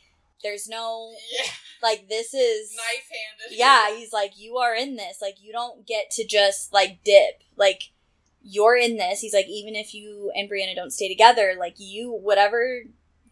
[0.43, 1.49] there's no yeah.
[1.81, 3.57] like this is Knife handed.
[3.57, 3.95] yeah.
[3.95, 5.19] He's like, you are in this.
[5.21, 7.41] Like you don't get to just like dip.
[7.57, 7.91] Like
[8.47, 9.21] you're in this.
[9.21, 12.83] He's like, even if you and Brianna don't stay together, like you whatever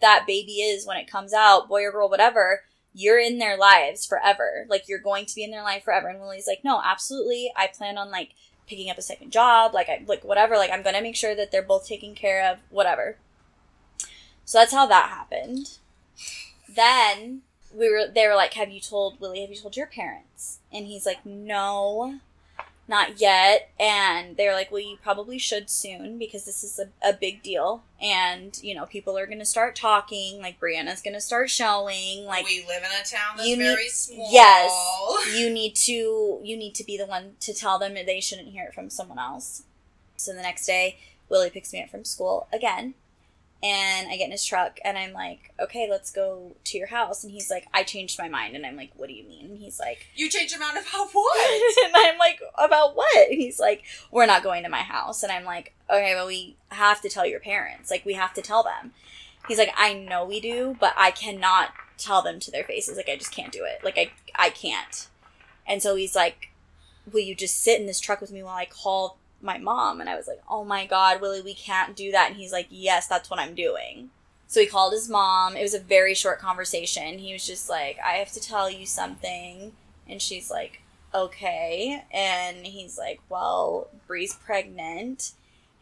[0.02, 2.63] that baby is when it comes out, boy or girl, whatever.
[2.95, 4.65] You're in their lives forever.
[4.69, 6.10] Like you're going to be in their life forever.
[6.10, 7.52] And Willie's like, no, absolutely.
[7.56, 8.32] I plan on like
[8.67, 11.52] picking up a second job, like I like whatever, like I'm gonna make sure that
[11.52, 13.17] they're both taken care of, whatever.
[14.45, 15.78] So that's how that happened.
[16.67, 17.41] Then
[17.73, 20.60] we were they were like, Have you told Willie, have you told your parents?
[20.71, 22.19] And he's like, No,
[22.88, 23.72] not yet.
[23.80, 27.84] And they're like, Well, you probably should soon because this is a, a big deal.
[28.02, 32.65] And, you know, people are gonna start talking, like Brianna's gonna start showing, like we
[32.67, 34.30] live in a town that's need- very small.
[34.32, 34.72] Yes.
[35.36, 38.50] you need to you need to be the one to tell them that they shouldn't
[38.50, 39.63] hear it from someone else.
[40.17, 40.98] So the next day,
[41.30, 42.96] Willie picks me up from school again.
[43.63, 47.23] And I get in his truck and I'm like, okay, let's go to your house.
[47.23, 48.58] And he's like, I changed my mind.
[48.58, 49.52] And I'm like, what do you mean?
[49.52, 51.86] And he's like, You changed your mind about what?
[51.86, 53.30] and I'm like, about what?
[53.30, 55.23] And he's like, we're not going to my house.
[55.23, 57.89] And I'm like, okay, well, we have to tell your parents.
[57.89, 58.91] Like, we have to tell them.
[59.47, 62.97] He's like, I know we do, but I cannot tell them to their faces.
[62.97, 63.82] Like, I just can't do it.
[63.82, 65.08] Like, I, I can't.
[65.65, 66.49] And so he's like,
[67.10, 69.99] will you just sit in this truck with me while I call my mom?
[69.99, 72.29] And I was like, oh my God, Willie, we can't do that.
[72.29, 74.10] And he's like, yes, that's what I'm doing.
[74.47, 75.56] So he called his mom.
[75.56, 77.17] It was a very short conversation.
[77.17, 79.73] He was just like, I have to tell you something.
[80.08, 80.82] And she's like,
[81.13, 82.03] okay.
[82.12, 85.32] And he's like, well, Bree's pregnant.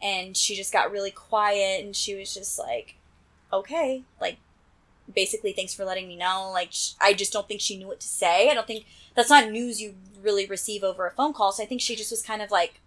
[0.02, 2.96] And she just got really quiet and she was just like,
[3.52, 4.02] okay.
[4.20, 4.38] Like,
[5.14, 6.50] basically, thanks for letting me know.
[6.52, 8.50] Like, sh- I just don't think she knew what to say.
[8.50, 11.52] I don't think that's not news you really receive over a phone call.
[11.52, 12.80] So I think she just was kind of like,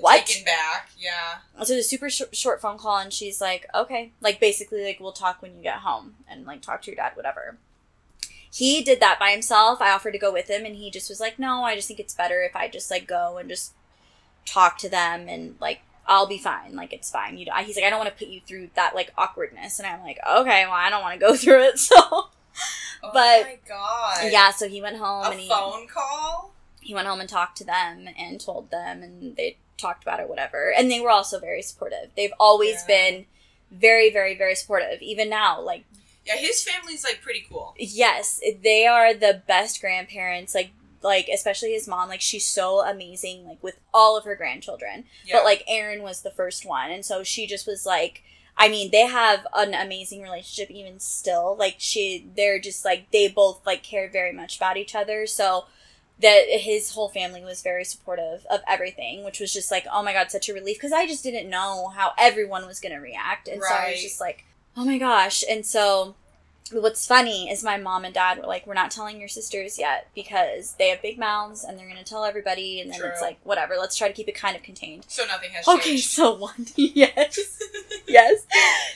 [0.00, 0.24] What?
[0.26, 1.38] Taken back, yeah.
[1.64, 5.12] so the super sh- short phone call and she's like okay like basically like we'll
[5.12, 7.56] talk when you get home and like talk to your dad whatever
[8.52, 11.20] he did that by himself i offered to go with him and he just was
[11.20, 13.72] like no i just think it's better if i just like go and just
[14.46, 17.84] talk to them and like i'll be fine like it's fine you know he's like
[17.84, 20.72] i don't want to put you through that like awkwardness and i'm like okay well
[20.74, 24.32] i don't want to go through it so Oh But- my god.
[24.32, 26.52] yeah so he went home A and he phone call?
[26.80, 30.28] He went home and talked to them and told them and they talked about it
[30.28, 32.96] whatever and they were also very supportive they've always Yeah.
[32.96, 33.26] been
[33.70, 35.84] very very very supportive even now like
[36.26, 37.74] Yeah, his family's like pretty cool.
[37.78, 43.46] yes they are the best grandparents like like especially his mom like she's so amazing
[43.46, 45.36] like with all of her grandchildren Yeah.
[45.36, 48.24] but like erin was the first one and so she just was like
[48.56, 53.28] I mean they have an amazing relationship even still like she they're just like they
[53.28, 55.66] both like care very much about each other so
[56.20, 60.12] that his whole family was very supportive of everything which was just like oh my
[60.12, 63.48] god such a relief because I just didn't know how everyone was going to react
[63.48, 64.44] and so I was just like
[64.76, 66.14] oh my gosh and so
[66.72, 70.08] what's funny is my mom and dad were like we're not telling your sisters yet
[70.14, 73.38] because they have big mouths and they're going to tell everybody and then it's like
[73.44, 75.80] whatever let's try to keep it kind of contained so nothing has changed.
[75.80, 76.10] Okay, changed.
[76.10, 77.62] so one yes,
[78.06, 78.46] yes.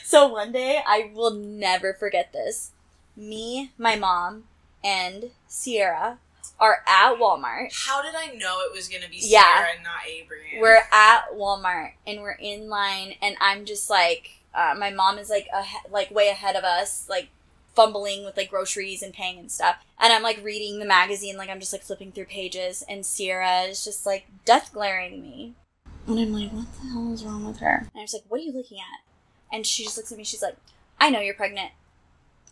[0.03, 2.71] So one day I will never forget this.
[3.15, 4.45] Me, my mom,
[4.83, 6.17] and Sierra
[6.63, 7.73] are at Walmart.
[7.85, 9.41] How did I know it was gonna be Yeah.
[9.43, 10.61] Sierra and not Abraham?
[10.61, 15.29] We're at Walmart and we're in line, and I'm just like, uh, my mom is
[15.29, 17.27] like, ahe- like way ahead of us, like
[17.75, 19.77] fumbling with like groceries and paying and stuff.
[19.99, 23.63] And I'm like reading the magazine, like I'm just like flipping through pages, and Sierra
[23.63, 25.55] is just like death glaring me.
[26.07, 27.79] And I'm like, what the hell is wrong with her?
[27.93, 29.55] And I was like, what are you looking at?
[29.55, 30.55] And she just looks at me, she's like,
[30.99, 31.71] I know you're pregnant.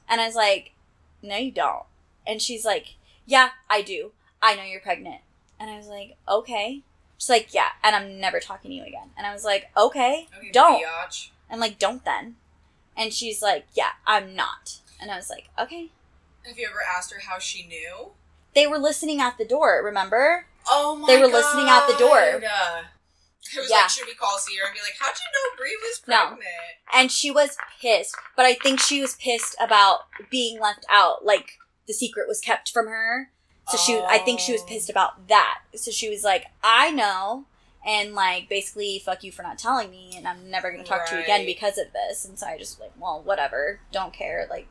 [0.10, 0.74] And I was like,
[1.22, 1.84] no, you don't.
[2.28, 4.12] And she's like, yeah, I do.
[4.42, 5.22] I know you're pregnant.
[5.60, 6.82] And I was like, okay.
[7.18, 9.12] She's like, yeah, and I'm never talking to you again.
[9.18, 10.84] And I was like, okay, Okay, don't.
[10.84, 11.30] biatch.
[11.52, 12.36] I'm like, don't then.
[12.98, 14.80] And she's like, yeah, I'm not.
[15.00, 15.90] And I was like, okay.
[16.48, 18.10] Have you ever asked her how she knew?
[18.56, 20.48] They were listening at the door, remember?
[20.70, 21.08] Oh my god.
[21.08, 22.40] They were listening at the door.
[22.42, 22.86] God.
[23.56, 23.78] It was Yeah.
[23.82, 26.40] like, should we call Sierra and be like, how'd you know Bree was pregnant?
[26.42, 27.00] No.
[27.00, 31.24] And she was pissed, but I think she was pissed about being left out.
[31.26, 33.32] Like the secret was kept from her.
[33.70, 34.68] So she, I think she was Oh.
[34.68, 35.60] pissed about that.
[35.76, 37.46] So she was like, I know.
[37.86, 41.16] And like, basically, fuck you for not telling me, and I'm never gonna talk to
[41.16, 42.26] you again because of this.
[42.26, 44.46] And so I just like, well, whatever, don't care.
[44.50, 44.68] Like,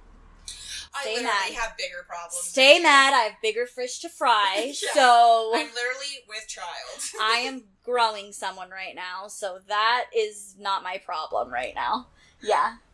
[0.94, 1.52] I Stay literally mad.
[1.54, 2.34] have bigger problems.
[2.44, 3.14] stay mad.
[3.14, 4.72] I have bigger fish to fry.
[4.82, 4.92] Yeah.
[4.94, 7.00] So I'm literally with child.
[7.20, 12.08] I am growing someone right now, so that is not my problem right now.
[12.42, 12.74] Yeah.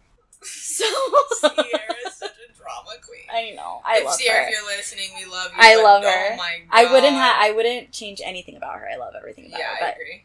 [0.42, 0.84] So
[1.40, 2.35] Sierra's such a
[2.66, 3.22] drama queen.
[3.32, 3.80] I know.
[3.84, 4.48] I if love Sierra, her.
[4.48, 5.58] if you're listening, we love you.
[5.58, 6.68] I love oh my god.
[6.70, 7.36] I wouldn't have.
[7.38, 8.88] I wouldn't change anything about her.
[8.92, 9.84] I love everything about Yeah, her.
[9.84, 10.24] I But agree.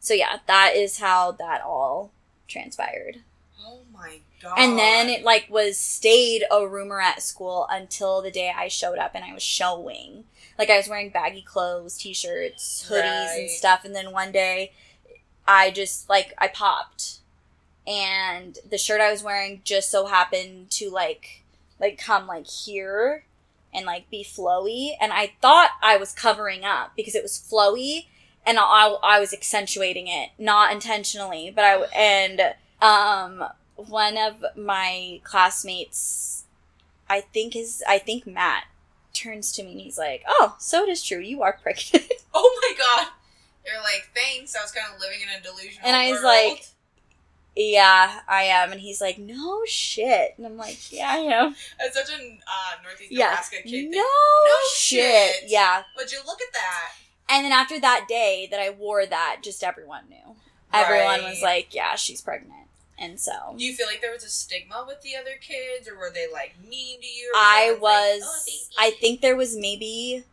[0.00, 2.10] so yeah, that is how that all
[2.48, 3.18] transpired.
[3.64, 4.54] Oh my god.
[4.58, 8.98] And then it like was stayed a rumor at school until the day I showed
[8.98, 10.24] up and I was showing.
[10.58, 14.72] Like I was wearing baggy clothes, t-shirts, hoodies and stuff and then one day
[15.46, 17.18] I just like I popped
[17.86, 21.39] and the shirt I was wearing just so happened to like
[21.80, 23.24] like come like here
[23.72, 28.06] and like be flowy and I thought I was covering up because it was flowy
[28.46, 32.40] and I, I was accentuating it, not intentionally, but I and
[32.82, 33.44] um
[33.76, 36.44] one of my classmates,
[37.08, 38.64] I think is I think Matt
[39.12, 41.18] turns to me and he's like, "Oh, so it is true.
[41.20, 43.08] You are pregnant." Oh my god.
[43.66, 44.54] You're like, thanks.
[44.56, 45.82] I was kind of living in a delusion.
[45.84, 46.24] And I was world.
[46.26, 46.66] like-
[47.62, 48.72] yeah, I am.
[48.72, 52.82] And he's like, "No shit." And I'm like, "Yeah, I am." It's such a uh,
[52.82, 53.26] Northeast Yeah.
[53.30, 53.92] Nebraska kid No, thing.
[54.00, 55.34] No shit.
[55.34, 55.44] shit.
[55.50, 55.82] Yeah.
[55.96, 56.92] Would you look at that?
[57.28, 60.34] And then after that day that I wore that, just everyone knew.
[60.72, 62.54] Everyone was like, "Yeah, she's pregnant."
[62.98, 65.96] And so Do you feel like there was a stigma with the other kids, or
[65.96, 67.32] were they like mean to you?
[67.34, 68.86] I was, like, "Oh.
[68.86, 70.24] I think there was maybe,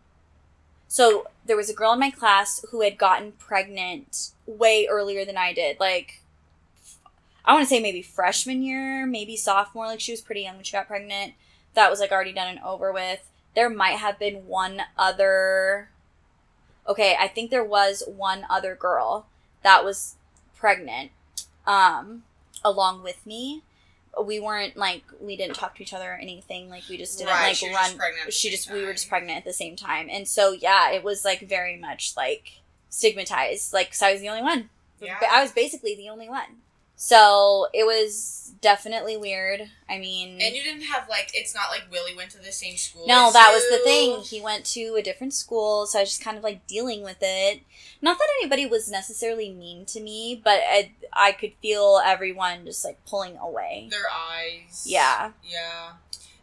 [0.89, 5.37] so there was a girl in my class who had gotten pregnant way earlier than
[5.37, 5.79] I did.
[5.79, 6.21] Like,
[7.47, 9.87] I want to say maybe freshman year, maybe sophomore.
[9.87, 11.33] Like, she was pretty young when she got pregnant.
[11.75, 13.27] That was like already done and over with.
[13.55, 15.89] There might have been one other.
[16.87, 19.27] Okay, I think there was one other girl
[19.63, 20.15] that was
[20.55, 21.11] pregnant,
[21.65, 22.23] um,
[22.63, 23.63] along with me.
[24.21, 26.69] We weren't like we didn't talk to each other or anything.
[26.69, 27.75] Like we just didn't Right, like she run.
[27.85, 30.27] just pregnant at the she just we were just pregnant at the same time, and
[30.27, 32.53] so yeah, it was like very much like
[32.89, 33.73] stigmatized.
[33.73, 34.69] Like, cause I was the only one.
[34.99, 35.17] Yeah.
[35.31, 36.61] I was basically the only one.
[36.99, 39.61] So it was definitely weird.
[39.87, 42.75] I mean, And you didn't have like it's not like Willie went to the same
[42.75, 43.05] school.
[43.07, 44.21] no, that was the thing.
[44.21, 47.17] He went to a different school, so I was just kind of like dealing with
[47.21, 47.61] it.
[48.01, 52.83] Not that anybody was necessarily mean to me, but I, I could feel everyone just
[52.83, 53.87] like pulling away.
[53.91, 54.83] Their eyes.
[54.85, 55.31] Yeah.
[55.43, 55.93] Yeah.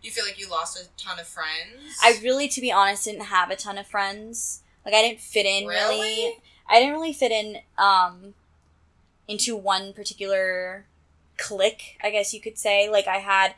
[0.03, 1.97] You feel like you lost a ton of friends.
[2.03, 4.61] I really, to be honest, didn't have a ton of friends.
[4.85, 5.99] Like I didn't fit in really.
[5.99, 6.37] Really?
[6.69, 8.35] I didn't really fit in um
[9.29, 10.85] into one particular
[11.37, 12.89] clique, I guess you could say.
[12.89, 13.55] Like I had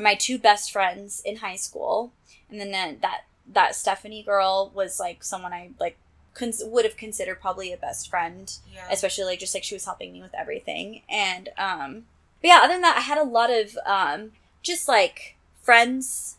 [0.00, 2.12] my two best friends in high school,
[2.50, 3.20] and then that that,
[3.52, 5.96] that Stephanie girl was like someone I like
[6.34, 8.88] cons- would have considered probably a best friend, Yeah.
[8.90, 11.02] especially like just like she was helping me with everything.
[11.08, 12.06] And um
[12.40, 16.36] but yeah, other than that, I had a lot of um just like friends,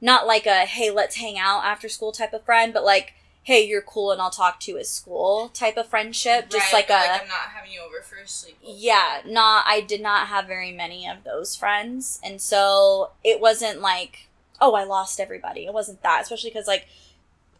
[0.00, 3.14] not like a hey, let's hang out after school type of friend, but like
[3.46, 6.50] hey, you're cool and I'll talk to you at school type of friendship.
[6.50, 8.58] Just Right, like a I'm not having you over for a sleep.
[8.60, 12.18] yeah, not I did not have very many of those friends.
[12.24, 14.26] And so it wasn't like,
[14.60, 15.64] oh, I lost everybody.
[15.64, 16.88] It wasn't that, especially cuz like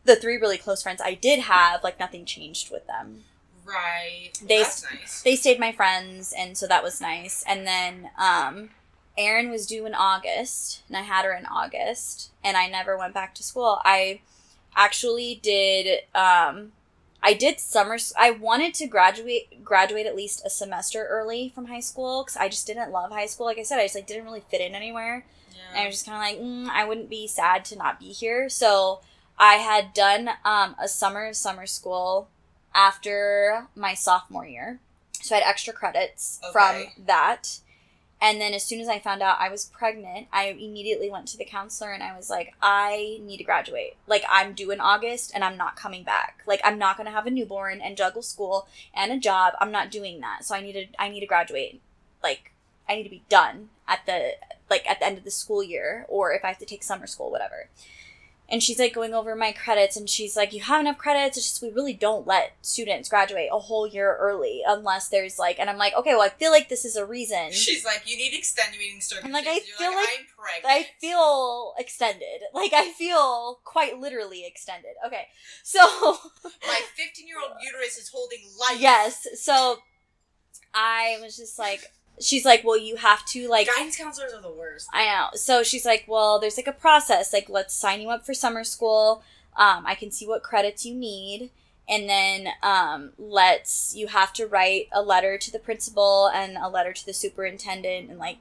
[0.04, 3.22] the three really close friends I did have, like nothing changed with them.
[3.64, 4.30] Right.
[4.40, 5.22] Well, They- that's nice.
[5.22, 7.44] They stayed my friends and so that was nice.
[7.46, 8.70] And then um
[9.16, 13.14] Erin was due in August, and I had her in August, and I never went
[13.14, 13.80] back to school.
[13.84, 14.20] I
[14.76, 16.72] actually did um
[17.22, 21.80] I did summer I wanted to graduate graduate at least a semester early from high
[21.80, 23.46] school cuz I just didn't love high school.
[23.46, 25.24] Like I said, I just like didn't really fit in anywhere.
[25.70, 28.12] And I was just kind of like, mm, I wouldn't be sad to not be
[28.12, 28.48] here.
[28.48, 29.00] So
[29.38, 32.28] I had done um, a summer of summer school
[32.74, 34.80] after my sophomore year.
[35.22, 36.52] So I had extra credits Okay.
[36.52, 37.58] from that.
[38.20, 41.36] And then as soon as I found out I was pregnant, I immediately went to
[41.36, 43.96] the counselor and I was like, I need to graduate.
[44.06, 46.42] Like, I'm due in August and I'm not coming back.
[46.46, 49.52] Like, I'm not going to have a newborn and juggle school and a job.
[49.60, 50.44] I'm not doing that.
[50.44, 51.80] So I need to, I need to graduate.
[52.22, 52.52] Like,
[52.88, 54.32] I need to be done at the,
[54.70, 57.06] like, at the end of the school year or if I have to take summer
[57.06, 57.68] school, whatever.
[58.48, 61.36] And she's like going over my credits and she's like, You have enough credits.
[61.36, 65.58] It's just we really don't let students graduate a whole year early unless there's like,
[65.58, 67.50] and I'm like, Okay, well, I feel like this is a reason.
[67.50, 69.54] She's like, you need extenuting I'm like, I.
[69.54, 70.64] You're feel like- I'm pregnant.
[70.64, 72.42] I feel extended.
[72.54, 74.92] Like, I feel quite literally extended.
[75.04, 75.26] Okay.
[75.64, 75.80] So,
[76.44, 78.80] my 15 year old uterus is holding life.
[78.80, 79.26] yes.
[79.34, 79.78] So,
[80.72, 84.50] I was just like, She's like, Well, you have to, like, Guidance counselors are the
[84.50, 84.88] worst.
[84.92, 85.28] I know.
[85.34, 87.32] So she's like, well, there's like a process.
[87.32, 89.22] Like, let's sign you up for summer school.
[89.56, 91.50] Um, I can see what credits you need.
[91.88, 96.68] And then um, let's, you have to write a letter to the principal and a
[96.68, 98.10] letter to the superintendent.
[98.10, 98.38] And like,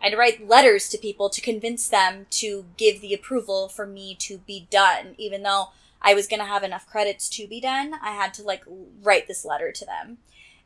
[0.00, 3.86] I had to write letters to people to convince them to give the approval for
[3.86, 5.14] me to be done.
[5.18, 5.68] Even though
[6.00, 8.62] I was going to have enough credits to be done, I had to like
[9.02, 10.18] write this letter to them.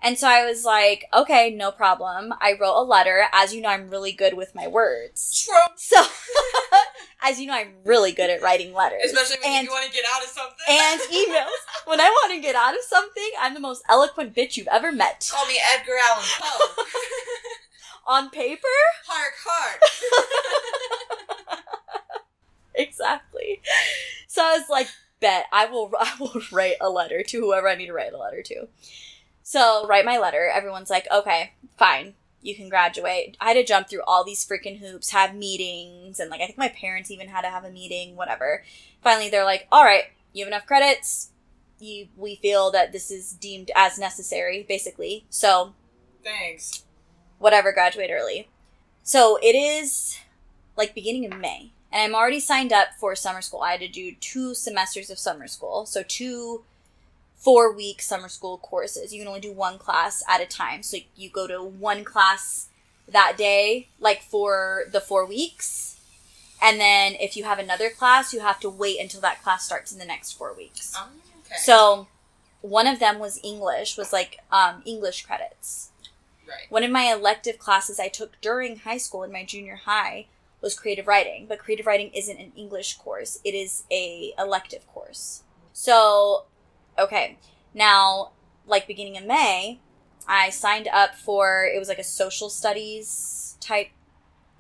[0.03, 2.34] And so I was like, okay, no problem.
[2.40, 3.26] I wrote a letter.
[3.32, 5.46] As you know, I'm really good with my words.
[5.46, 5.74] Trump.
[5.76, 6.03] So,
[7.22, 9.03] as you know, I'm really good at writing letters.
[9.05, 10.66] Especially when and, you want to get out of something.
[10.68, 11.86] and emails.
[11.86, 14.90] When I want to get out of something, I'm the most eloquent bitch you've ever
[14.90, 15.30] met.
[15.32, 16.82] Call me Edgar Allan Poe.
[18.14, 18.66] On paper?
[19.07, 19.80] Hark, hark.
[22.74, 23.61] Exactly.
[24.26, 24.88] So I was like,
[25.20, 28.18] bet I will I will write a letter to whoever I need to write a
[28.18, 28.68] letter to.
[29.43, 30.51] So write my letter.
[30.53, 32.14] Everyone's like, okay, fine.
[32.40, 33.36] You can graduate.
[33.40, 36.59] I had to jump through all these freaking hoops, have meetings, and like I think
[36.59, 38.64] my parents even had to have a meeting, whatever.
[39.03, 41.30] Finally, they're like, all right, you have enough credits.
[41.78, 45.24] you we feel that this is deemed as necessary, basically.
[45.30, 45.74] So
[46.24, 46.84] Thanks.
[47.38, 48.49] whatever, graduate early.
[49.03, 50.18] So it is
[50.76, 51.72] like beginning of May.
[51.93, 53.61] And I'm already signed up for summer school.
[53.61, 55.84] I had to do two semesters of summer school.
[55.86, 56.64] So two
[57.43, 59.12] four week summer school courses.
[59.12, 60.82] You can only do one class at a time.
[60.84, 62.68] So you go to one class
[63.09, 65.99] that day, like for the four weeks.
[66.62, 69.93] And then if you have another class, you have to wait until that class starts
[69.93, 70.97] in the next four weeks.
[70.97, 71.09] Um,
[71.45, 71.57] okay.
[71.57, 72.07] So
[72.61, 75.90] one of them was English, was like um, English credits.
[76.47, 76.70] right.
[76.70, 80.26] One of my elective classes I took during high school in my junior high
[80.61, 83.40] was creative writing, but creative writing isn't an English course.
[83.43, 85.43] It is a elective course.
[85.72, 86.45] So,
[86.99, 87.38] okay.
[87.74, 88.32] Now,
[88.66, 89.80] like beginning of May,
[90.26, 93.88] I signed up for it was like a social studies type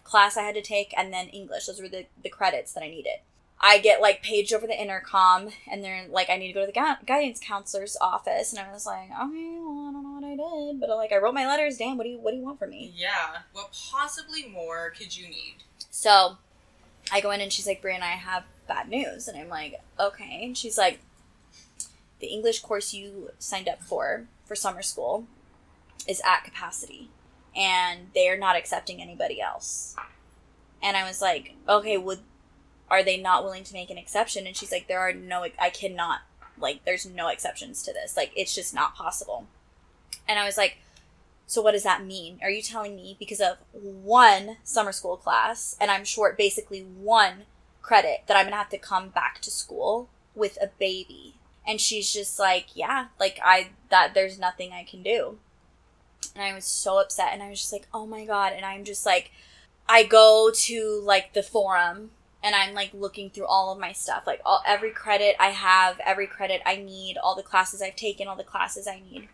[0.04, 1.66] class I had to take and then English.
[1.66, 3.20] Those were the, the credits that I needed.
[3.64, 6.66] I get like paged over the intercom and they're like, I need to go to
[6.66, 8.52] the gu- guidance counselor's office.
[8.52, 11.18] And I was like, okay, well, I don't know what I did, but like, I
[11.18, 11.78] wrote my letters.
[11.78, 12.92] Damn, what do you, what do you want from me?
[12.96, 13.38] Yeah.
[13.52, 15.58] What possibly more could you need?
[15.90, 16.38] So
[17.12, 19.28] I go in and she's like, Brianna, I have bad news.
[19.28, 20.40] And I'm like, okay.
[20.44, 20.98] And she's like,
[22.22, 25.26] the English course you signed up for, for summer school,
[26.08, 27.10] is at capacity.
[27.54, 29.94] And they are not accepting anybody else.
[30.82, 32.20] And I was like, okay, would,
[32.88, 34.46] are they not willing to make an exception?
[34.46, 36.20] And she's like, there are no, I cannot,
[36.58, 38.16] like, there's no exceptions to this.
[38.16, 39.46] Like, it's just not possible.
[40.26, 40.78] And I was like,
[41.46, 42.38] so what does that mean?
[42.42, 47.42] Are you telling me because of one summer school class and I'm short basically one
[47.82, 51.34] credit that I'm to have to come back to school with a baby?
[51.66, 55.38] And she's just like, yeah, like I that there's nothing I can do.
[56.34, 58.84] And I was so upset and I was just like, "Oh my god." And I'm
[58.84, 59.30] just like
[59.88, 62.10] I go to like the forum
[62.42, 66.00] and I'm like looking through all of my stuff, like all every credit I have,
[66.04, 69.28] every credit I need, all the classes I've taken, all the classes I need.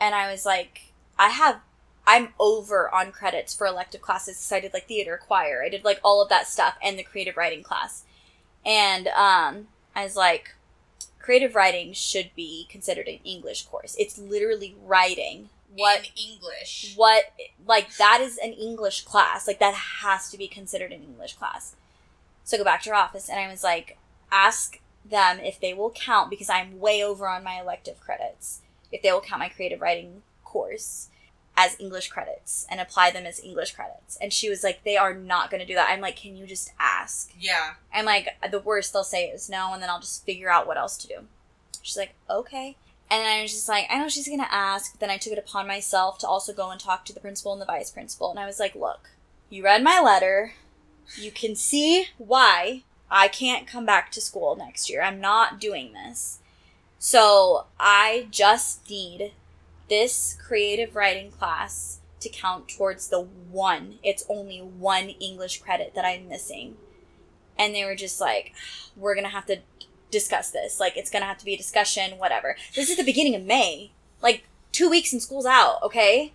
[0.00, 1.60] And I was like, I have
[2.06, 5.84] I'm over on credits for elective classes because I did like theater, choir, I did
[5.84, 8.04] like all of that stuff and the creative writing class.
[8.64, 10.54] And um I was like,
[11.24, 13.96] creative writing should be considered an English course.
[13.98, 16.92] It's literally writing what in English?
[16.96, 17.32] what
[17.66, 19.48] like that is an English class.
[19.48, 21.76] Like that has to be considered an English class.
[22.44, 23.96] So I go back to her office and I was like,
[24.30, 28.60] ask them if they will count because I'm way over on my elective credits.
[28.92, 31.08] If they will count my creative writing course
[31.56, 34.16] as English credits and apply them as English credits.
[34.20, 35.88] And she was like, they are not going to do that.
[35.88, 37.32] I'm like, can you just ask?
[37.38, 37.74] Yeah.
[37.92, 40.76] I'm like, the worst they'll say is no, and then I'll just figure out what
[40.76, 41.26] else to do.
[41.82, 42.76] She's like, okay.
[43.10, 44.92] And then I was just like, I know she's gonna ask.
[44.92, 47.52] But then I took it upon myself to also go and talk to the principal
[47.52, 48.30] and the vice principal.
[48.30, 49.10] And I was like, look,
[49.50, 50.54] you read my letter.
[51.16, 55.02] You can see why I can't come back to school next year.
[55.02, 56.40] I'm not doing this.
[56.98, 59.32] So I just need
[59.88, 63.98] this creative writing class to count towards the one.
[64.02, 66.76] It's only one English credit that I'm missing.
[67.58, 68.52] And they were just like,
[68.96, 69.58] we're going to have to
[70.10, 70.80] discuss this.
[70.80, 72.56] Like, it's going to have to be a discussion, whatever.
[72.74, 73.92] This is the beginning of May.
[74.22, 76.32] Like, two weeks and school's out, okay?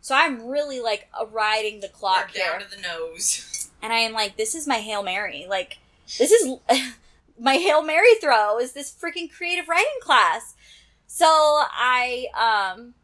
[0.00, 2.68] So I'm really like riding the clock We're down here.
[2.68, 3.54] to the nose.
[3.80, 5.46] And I am like, this is my Hail Mary.
[5.48, 5.78] Like,
[6.18, 6.56] this is
[7.40, 10.56] my Hail Mary throw is this freaking creative writing class.
[11.10, 12.26] So I,
[12.76, 12.94] um,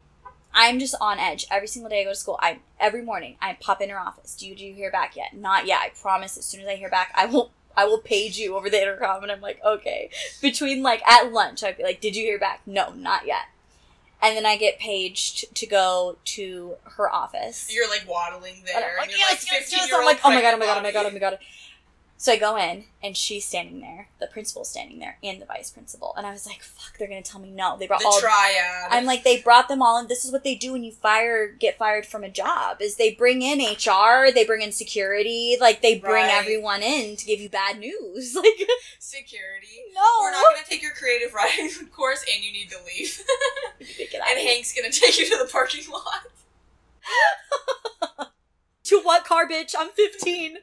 [0.53, 2.39] I'm just on edge every single day I go to school.
[2.41, 4.35] I every morning I pop in her office.
[4.35, 5.35] Do you, do you hear back yet?
[5.35, 5.79] Not yet.
[5.81, 6.37] I promise.
[6.37, 9.23] As soon as I hear back, I will I will page you over the intercom.
[9.23, 10.09] And I'm like, okay.
[10.41, 12.61] Between like at lunch, I'd be like, did you hear back?
[12.65, 13.47] No, not yet.
[14.21, 17.69] And then I get paged to go to her office.
[17.73, 19.93] You're like waddling there, And I'm and like, you're yes, like yes, 15 yes.
[19.93, 21.39] I'm like, oh my god, oh my god, oh my god, oh my god.
[22.17, 24.07] So I go in, and she's standing there.
[24.19, 26.13] The principal's standing there, and the vice principal.
[26.17, 27.75] And I was like, fuck, they're gonna tell me no.
[27.77, 28.19] They brought The all.
[28.21, 28.87] triad.
[28.89, 30.07] I'm like, they brought them all in.
[30.07, 32.81] This is what they do when you fire, get fired from a job.
[32.81, 36.33] Is they bring in HR, they bring in security, like they bring Right.
[36.33, 38.33] everyone in to give you bad news.
[38.45, 39.81] Like, security.
[39.93, 43.21] no, We're not gonna take your creative writing course, and you need to leave.
[43.79, 44.39] And.
[44.39, 46.23] Hank's gonna take you to the parking lot.
[48.89, 49.73] to what car, bitch?
[49.77, 50.57] I'm 15.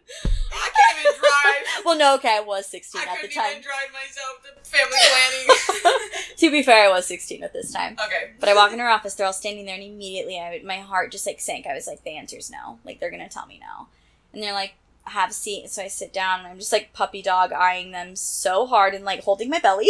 [0.52, 1.28] I can't even drive.
[1.84, 3.44] Well, no, okay, I was 16 I at the time.
[3.44, 6.10] I couldn't even drive myself to family planning.
[6.36, 7.96] to be fair, I was 16 at this time.
[8.04, 8.32] okay.
[8.38, 11.10] But I walk in her office, they're all standing there, and immediately I, my heart
[11.10, 11.66] just like sank.
[11.66, 12.78] I was like, the answer's no.
[12.84, 13.88] Like, they're gonna tell me no.
[14.32, 15.70] And they're like, have a seat.
[15.70, 19.04] So I sit down, and I'm just like puppy dog eyeing them so hard and
[19.04, 19.88] like holding my belly.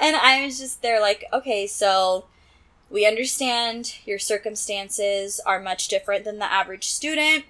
[0.00, 2.26] and I was just there, like, okay, so
[2.92, 7.44] we understand your circumstances are much different than the average student.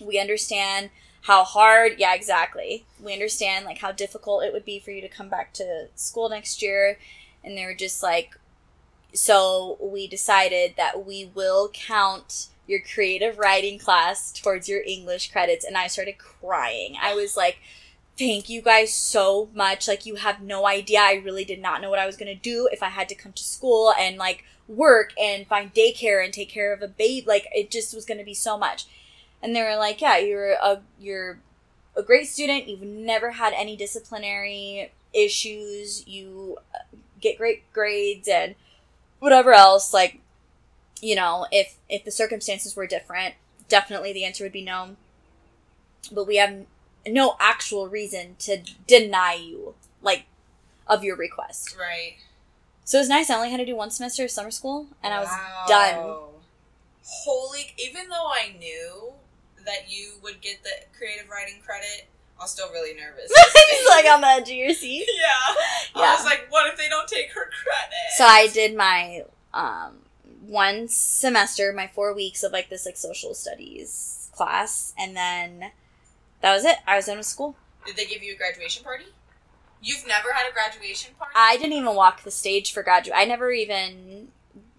[0.00, 0.90] We understand
[1.22, 2.84] how hard yeah exactly.
[3.02, 6.28] We understand like how difficult it would be for you to come back to school
[6.28, 6.96] next year.
[7.42, 8.36] And they were just like
[9.12, 15.64] so we decided that we will count your creative writing class towards your english credits.
[15.64, 16.94] And i started crying.
[17.02, 17.58] I was like
[18.20, 21.88] thank you guys so much like you have no idea i really did not know
[21.88, 24.44] what i was going to do if i had to come to school and like
[24.68, 28.18] work and find daycare and take care of a babe like it just was going
[28.18, 28.86] to be so much
[29.42, 31.38] and they were like, "Yeah, you're a you're
[31.96, 32.68] a great student.
[32.68, 36.06] You've never had any disciplinary issues.
[36.06, 38.54] You uh, get great grades and
[39.18, 39.92] whatever else.
[39.94, 40.20] Like,
[41.00, 43.34] you know, if if the circumstances were different,
[43.68, 44.96] definitely the answer would be no.
[46.12, 46.66] But we have
[47.06, 50.24] no actual reason to deny you like
[50.86, 51.76] of your request.
[51.78, 52.16] Right.
[52.84, 53.30] So it was nice.
[53.30, 55.28] I only had to do one semester of summer school, and I was
[55.68, 56.16] done.
[57.04, 57.72] Holy!
[57.78, 59.12] Even though I knew
[59.64, 63.30] that you would get the creative writing credit, I was still really nervous.
[63.70, 65.06] He's like on the edge of your seat.
[65.14, 65.54] yeah.
[65.96, 66.10] yeah.
[66.10, 67.94] I was like, what if they don't take her credit?
[68.16, 69.24] So I did my
[69.54, 69.98] um
[70.46, 75.70] one semester, my four weeks of like this like social studies class, and then
[76.42, 76.76] that was it.
[76.86, 77.56] I was done with school.
[77.86, 79.06] Did they give you a graduation party?
[79.82, 81.32] You've never had a graduation party?
[81.34, 83.16] I didn't even walk the stage for graduate.
[83.18, 84.28] I never even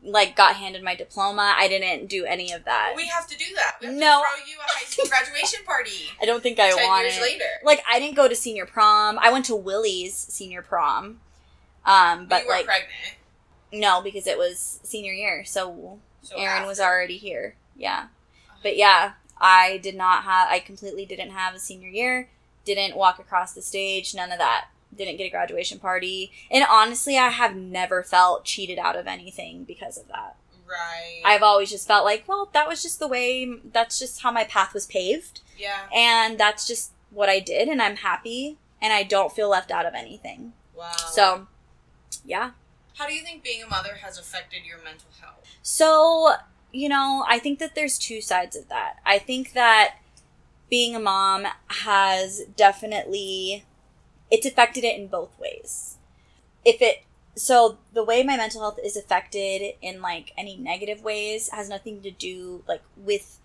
[0.04, 1.54] like got handed my diploma.
[1.58, 2.94] I didn't do any of that.
[2.96, 3.78] We have to do that.
[3.82, 4.22] We have No.
[4.22, 6.10] to throw you a high school graduation party.
[6.22, 7.22] I don't think I want years it.
[7.22, 7.46] later.
[7.64, 9.18] Like I didn't go to senior prom.
[9.20, 11.20] I went to Willie's senior prom.
[11.86, 12.92] Um, But but you were like pregnant.
[13.74, 17.56] no, because it was senior year, so So Erin was already here.
[17.76, 18.08] Yeah.
[18.62, 22.30] But yeah, I did not have, I completely didn't have a senior year,
[22.64, 24.68] didn't walk across the stage, none of that.
[24.96, 26.32] Didn't get a graduation party.
[26.52, 30.36] And honestly, I have never felt cheated out of anything because of that.
[30.68, 31.22] Right.
[31.26, 34.44] I've always just felt like, well, that was just the way, that's just how my
[34.44, 35.42] path was paved.
[35.58, 35.88] yeah.
[35.94, 37.68] And that's just what I did.
[37.68, 38.58] And I'm happy.
[38.82, 40.54] And I don't feel left out of anything.
[40.76, 40.92] Wow.
[41.12, 41.48] So,
[42.26, 42.52] yeah.
[42.98, 45.46] how do you think being a mother has affected your mental health?
[45.62, 46.34] So,
[46.72, 48.98] you know, I think that there's two sides of that.
[49.06, 49.96] I think that
[50.70, 53.66] being a mom has definitely
[54.30, 55.98] it's affected it in both ways.
[56.64, 57.04] If it
[57.36, 62.02] so the way my mental health is affected in like any negative ways has nothing
[62.02, 63.40] to do like with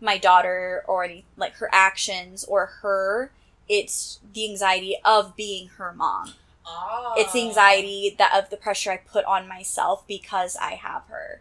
[0.00, 3.32] my daughter or any like her actions or her
[3.68, 6.34] it's the anxiety of being her mom
[6.68, 7.14] Oh.
[7.16, 7.48] it's the ah.
[7.48, 11.40] anxiety that of the pressure I put on myself because I have her.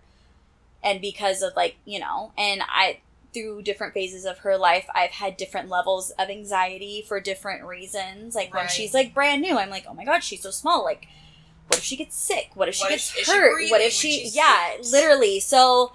[0.83, 2.99] And because of like, you know, and I
[3.33, 8.35] through different phases of her life, I've had different levels of anxiety for different reasons.
[8.35, 10.83] Like when she's like brand new, I'm like, "Oh my god, she's so small.
[10.83, 11.07] Like
[11.67, 12.51] what if she gets sick?
[12.53, 13.53] What if she What gets she hurt?
[13.53, 14.91] breathing what if she Yeah, sick?
[14.93, 15.39] literally.
[15.39, 15.91] So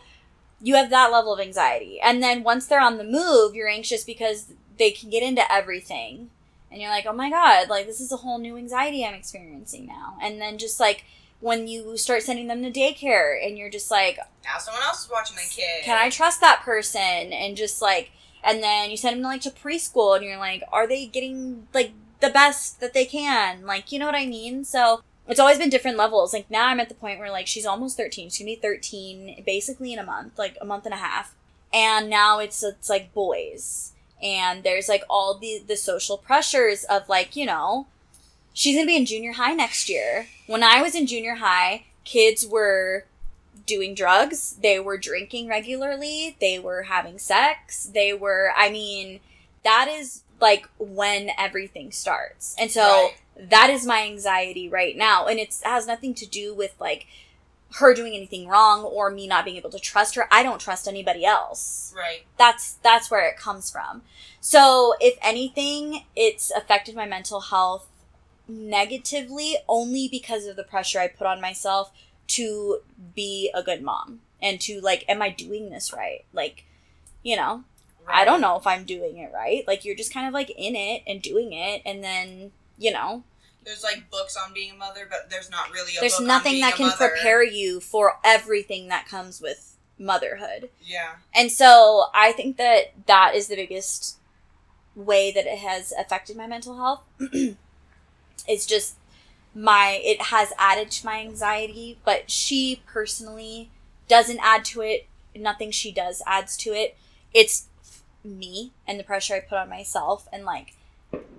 [0.60, 1.98] you have that level of anxiety.
[2.00, 6.30] And then once they're on the move, you're anxious because they can get into everything
[6.70, 9.86] and you're like, oh my god, like this is a whole new anxiety I'm experiencing
[9.86, 10.16] now.
[10.22, 11.04] And then just like
[11.42, 15.10] when you start sending them to daycare and you're just like, Now someone else is
[15.10, 15.84] watching my kid.
[15.84, 17.00] can I trust that person?
[17.32, 18.12] And just like,
[18.44, 21.66] and then you send them to like to preschool and you're like, are they getting
[21.74, 23.66] like the best that they can?
[23.66, 24.64] Like, you know what I mean?
[24.64, 26.32] So it's always been different levels.
[26.32, 28.30] Like now I'm at the point where like she's almost 13.
[28.30, 31.34] She's gonna be 13 basically in a month, like a month and a half.
[31.72, 33.92] And now it's it's like boys.
[34.22, 37.86] And there's like all the the social pressures of like, you know,
[38.52, 40.26] she's gonna be in junior high next year.
[40.46, 43.04] When I was in junior high, kids were
[43.66, 49.20] doing drugs, they were drinking regularly, they were having sex, they were I mean,
[49.64, 52.56] that is like when everything starts.
[52.58, 53.14] And so Right.
[53.50, 55.26] that is my anxiety right now.
[55.26, 57.06] And it's, it has nothing to do with like
[57.76, 60.28] her doing anything wrong or me not being able to trust her.
[60.30, 61.94] I don't trust anybody else.
[61.96, 62.26] Right.
[62.38, 64.02] That's that's where it comes from.
[64.40, 67.86] So, if anything, it's affected my mental health
[68.48, 71.92] negatively only because of the pressure I put on myself
[72.28, 72.78] to
[73.14, 76.24] be a good mom and to like am I doing this right?
[76.32, 76.64] Like,
[77.22, 77.64] you know,
[78.08, 79.64] I don't know if I'm doing it right.
[79.66, 83.22] Like you're just kind of like in it and doing it and then, you know,
[83.64, 86.74] There's like books on being a mother, but there's not really a there's nothing that
[86.74, 87.08] can mother.
[87.08, 90.68] prepare you for everything that comes with motherhood.
[90.82, 91.12] Yeah.
[91.34, 94.18] And so I think that that is the biggest
[94.94, 97.04] way that it has affected my mental health.
[98.48, 98.96] it's just
[99.54, 103.70] my it has added to my anxiety, but she personally
[104.08, 105.06] doesn't add to it.
[105.34, 106.96] Nothing she does adds to it.
[107.32, 107.66] It's
[108.24, 110.74] me and the pressure I put on myself and like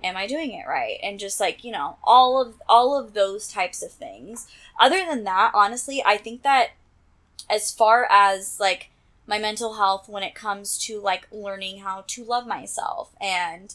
[0.04, 0.98] am I doing it right?
[1.02, 4.46] And just like, you know, all of all of those types of things.
[4.78, 6.70] Other than that, honestly, I think that
[7.50, 8.90] as far as like
[9.26, 13.74] my mental health when it comes to like learning how to love myself and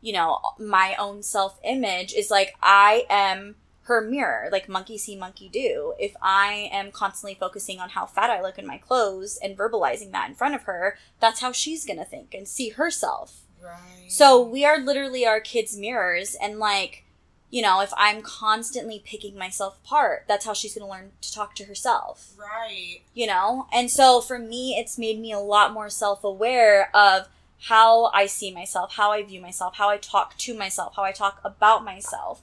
[0.00, 5.16] you know my own self image is like I am her mirror like monkey see
[5.16, 9.36] monkey do if i am constantly focusing on how fat i look in my clothes
[9.42, 13.40] and verbalizing that in front of her that's how she's gonna think and see herself
[13.60, 14.06] Right.
[14.08, 17.04] so we are literally our kids mirrors and like
[17.50, 21.56] you know if i'm constantly picking myself apart that's how she's gonna learn to talk
[21.56, 23.00] to herself Right.
[23.12, 27.26] you know and so for me it's made me a lot more self-aware of
[27.68, 31.12] how i see myself how i view myself how i talk to myself how i
[31.12, 32.42] talk about myself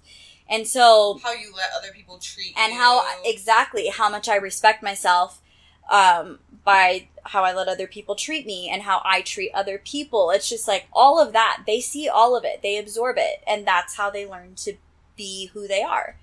[0.50, 2.80] and so How you let other people treat and you.
[2.80, 5.42] how exactly how much I respect myself
[5.90, 10.32] um, by how I let other people treat me and how I treat other people.
[10.32, 11.64] It's just like all of that.
[11.68, 14.76] They see all of it, they absorb it, and that's how they learn to
[15.18, 16.18] be who they are.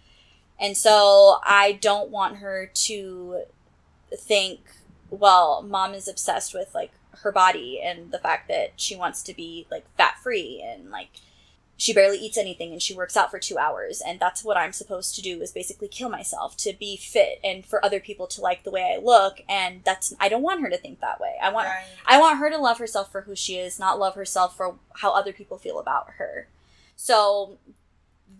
[0.59, 3.43] And so I don't want her to
[4.17, 4.61] think,
[5.11, 6.93] well, mom is obsessed with like
[7.23, 11.09] her body and the fact that she wants to be like fat free and like
[11.77, 14.01] she barely eats anything and she works out for two hours.
[14.07, 17.65] And that's what i'm supposed to do is basically kill myself to be fit and
[17.67, 19.41] for other people to like the way i look.
[19.49, 21.35] And that's i don't want her to think that way.
[21.43, 21.85] I want Right.
[22.07, 25.13] i want her to love herself for who she is not love herself for how
[25.13, 26.49] other people feel about her.
[26.97, 27.59] So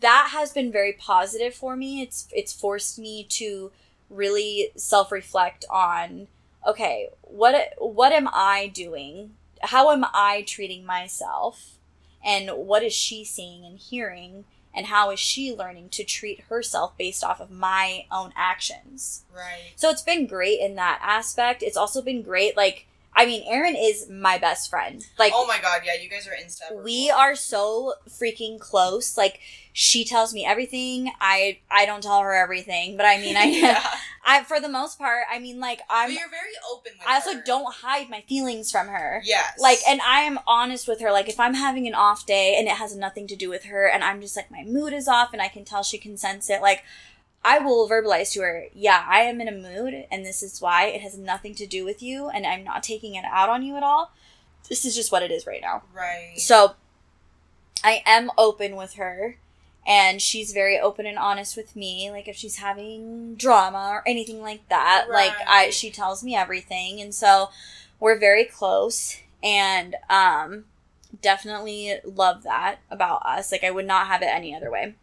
[0.01, 2.03] that has been very positive for me.
[2.03, 3.73] It's it's forced me to
[4.11, 6.29] really self-reflect on
[6.67, 9.35] okay what what am i doing?
[9.63, 11.79] How am i treating myself?
[12.25, 14.45] And what is she seeing and hearing?
[14.77, 19.25] And how is she learning to treat herself based off of my own actions?
[19.35, 19.73] Right.
[19.77, 21.63] so it's been great in that aspect.
[21.63, 22.87] It's also been great like
[23.17, 26.35] i mean erin is my best friend like oh my god, yeah, you guys are
[26.35, 26.85] inseparable.
[26.85, 29.41] we are so freaking close like
[29.73, 33.83] she tells me everything i i don't tell her everything but i mean i yeah.
[34.25, 37.15] i for the most part i mean like i'm but you're very open with i
[37.15, 37.43] also her.
[37.45, 39.59] don't hide my feelings from her Yes.
[39.61, 42.69] like and i am honest with her like if i'm having an off day and
[42.69, 45.33] it has nothing to do with her and i'm just like my mood is off
[45.33, 46.85] and i can tell she can sense it like
[47.45, 50.87] i will verbalize to her yeah i am in a mood and this is why
[50.87, 53.77] it has nothing to do with you and i'm not taking it out on you
[53.77, 54.13] at all
[54.69, 56.35] this is just what it is right now Right.
[56.39, 56.75] so
[57.87, 59.37] I am open with her
[59.87, 64.41] and she's very open and honest with me like if she's having drama or anything
[64.41, 67.51] like that like I she tells me everything and so
[68.01, 70.65] we're very close and um
[71.21, 74.95] definitely love that about us like I would not have it any other way.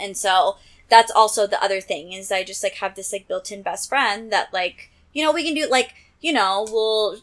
[0.00, 0.56] And so
[0.88, 4.32] that's also the other thing is I just like have this like built-in best friend
[4.32, 7.20] that like you know we can do like you know we'll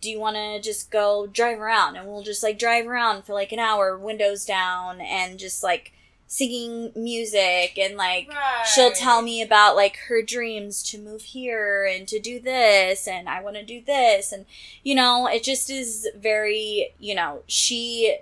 [0.00, 1.96] do you want to just go drive around?
[1.96, 5.92] And we'll just like drive around for like an hour windows down and just like
[6.26, 8.66] singing music and like right.
[8.66, 13.28] she'll tell me about like her dreams to move here and to do this and
[13.28, 14.32] I want to do this.
[14.32, 14.46] And
[14.82, 18.18] you know it just is very you know she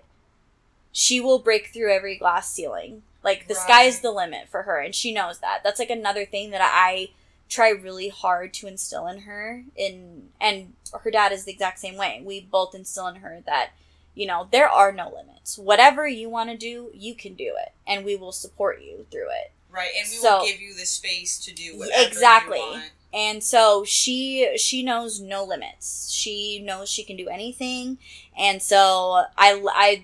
[0.92, 4.02] she will break through every glass ceiling like the sky's Right.
[4.02, 7.10] the limit for her and she knows that that's like another thing that I
[7.48, 11.96] try really hard to instill in her in and her dad is the exact same
[11.96, 13.70] way we both instill in her that
[14.14, 17.72] you know there are no limits whatever you want to do you can do it
[17.86, 20.84] and we will support you through it Right, and we So- will give you the
[20.86, 22.58] space to do whatever exactly.
[22.58, 22.90] you want.
[23.12, 27.98] and so she she knows no limits she knows she can do anything
[28.38, 30.02] and so i i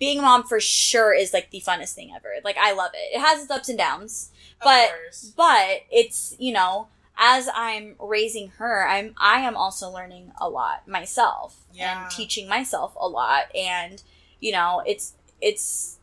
[0.00, 2.34] being a mom for sure is like the funnest thing ever.
[2.42, 3.16] Like i love it.
[3.16, 4.30] It has its ups and downs
[4.60, 5.32] Of But- course.
[5.36, 6.88] but it's you know
[7.22, 12.02] as i'm raising her i'm i am also learning a lot myself Yeah.
[12.04, 13.54] and teaching myself a lot.
[13.54, 14.02] And
[14.40, 15.98] you know it's it's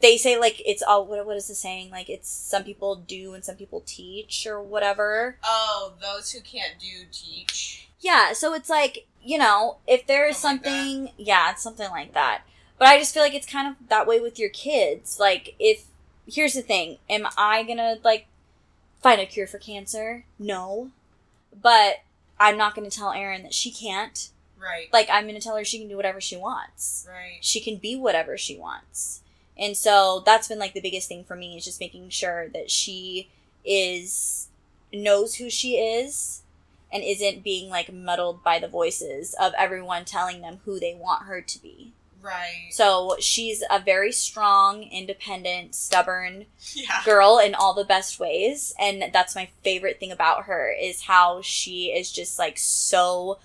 [0.00, 1.90] they say like it's all what, what is the saying?
[1.90, 5.36] Like it's some people do and some people teach or whatever.
[5.44, 7.86] Oh, those who can't do teach.
[8.00, 12.42] yeah so it's like you know if there is something yeah it's something like that
[12.82, 15.20] but i just feel like it's kind of that way with your kids.
[15.20, 15.84] Like if
[16.26, 16.98] here's the thing.
[17.08, 18.26] Am i gonna like
[19.00, 20.24] find a cure for cancer?
[20.36, 20.90] No.
[21.62, 21.98] But
[22.40, 24.30] i'm not gonna tell erin that she can't.
[24.60, 24.92] Right.
[24.92, 27.06] like i'm gonna tell her she can do whatever she wants.
[27.08, 27.38] Right.
[27.40, 29.22] she can be whatever she wants.
[29.56, 32.68] And so that's been like the biggest thing for me is just making sure that
[32.68, 33.28] she
[33.64, 34.48] is
[34.92, 36.42] knows who she is
[36.92, 41.26] and isn't being like muddled by the voices of everyone telling them who they want
[41.26, 42.68] her to be Right.
[42.70, 47.02] so she's a very strong independent stubborn yeah.
[47.04, 51.42] girl in all the best ways and that's my favorite thing about her is how
[51.42, 53.38] she is just like so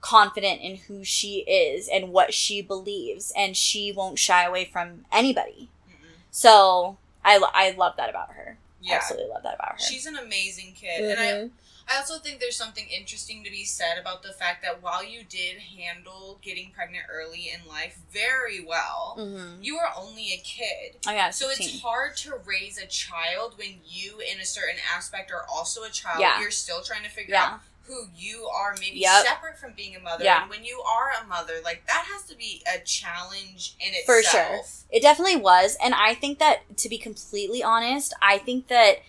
[0.00, 5.04] confident in who she is and what she believes and she won't shy away from
[5.12, 6.14] anybody Mm-mm.
[6.30, 8.94] so i, I love that about her Yeah.
[8.96, 11.50] absolutely love that about her She's an amazing kid, and I Mhm.
[11.88, 15.24] I also think there's something interesting to be said about the fact that while you
[15.24, 19.62] did handle getting pregnant early in life very well, Mm-hmm.
[19.62, 20.96] you were only a kid.
[21.06, 21.66] I got So 16.
[21.68, 25.90] it's hard to raise a child when you, in a certain aspect, are also a
[25.90, 26.20] child.
[26.20, 26.40] Yeah.
[26.40, 27.44] You're still trying to figure Yeah.
[27.54, 29.24] out who you are, maybe Yep.
[29.26, 30.24] separate from being a mother.
[30.24, 30.42] Yeah.
[30.42, 34.18] And when you are a mother, like that has to be a challenge in For
[34.18, 34.66] itself.
[34.66, 34.86] sure.
[34.90, 35.76] It definitely was.
[35.82, 39.02] And I think that, to be completely honest, I think that,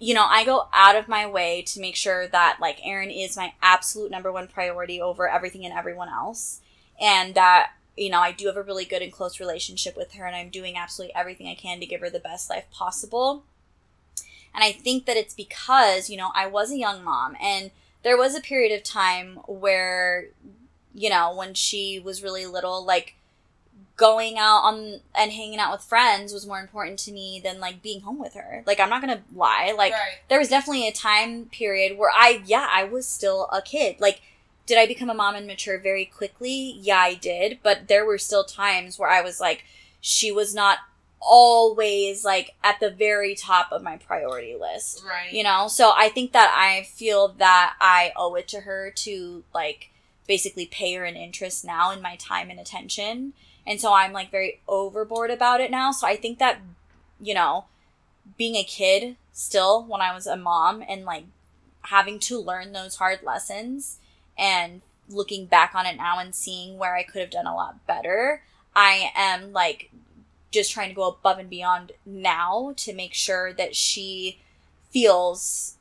[0.00, 3.36] you know, I go out of my way to make sure that, like, Erin is
[3.36, 6.60] my absolute number one priority over everything and everyone else.
[7.00, 10.24] And that, you know, I do have a really good and close relationship with her,
[10.26, 13.44] and I'm doing absolutely everything I can to give her the best life possible.
[14.54, 17.70] And I think that it's because, you know, I was a young mom, and
[18.02, 20.26] there was a period of time where,
[20.94, 23.14] you know, when she was really little, like,
[24.02, 27.80] going out on and hanging out with friends was more important to me than like
[27.80, 28.64] being home with her.
[28.66, 29.72] Like I'm not gonna lie.
[29.78, 30.18] Like right.
[30.28, 34.00] there was definitely a time period where I yeah, I was still a kid.
[34.00, 34.20] Like
[34.66, 36.76] did I become a mom and mature very quickly?
[36.80, 37.60] Yeah, I did.
[37.62, 39.62] But there were still times where I was like,
[40.00, 40.78] she was not
[41.20, 45.32] always like at the very top of my priority list Right.
[45.32, 49.44] you know so i think that i feel that i owe it to her to
[49.54, 49.92] like
[50.26, 53.34] basically pay her an interest now in my time and attention
[53.66, 56.60] and so i'm like very overboard about it now so i think that
[57.20, 57.64] you know
[58.36, 61.24] being a kid still when i was a mom and like
[61.82, 63.98] having to learn those hard lessons
[64.38, 67.86] and looking back on it now and seeing where i could have done a lot
[67.86, 68.42] better
[68.74, 69.90] i am like
[70.52, 74.38] just trying to go above and beyond now to make sure that she
[74.90, 75.76] feels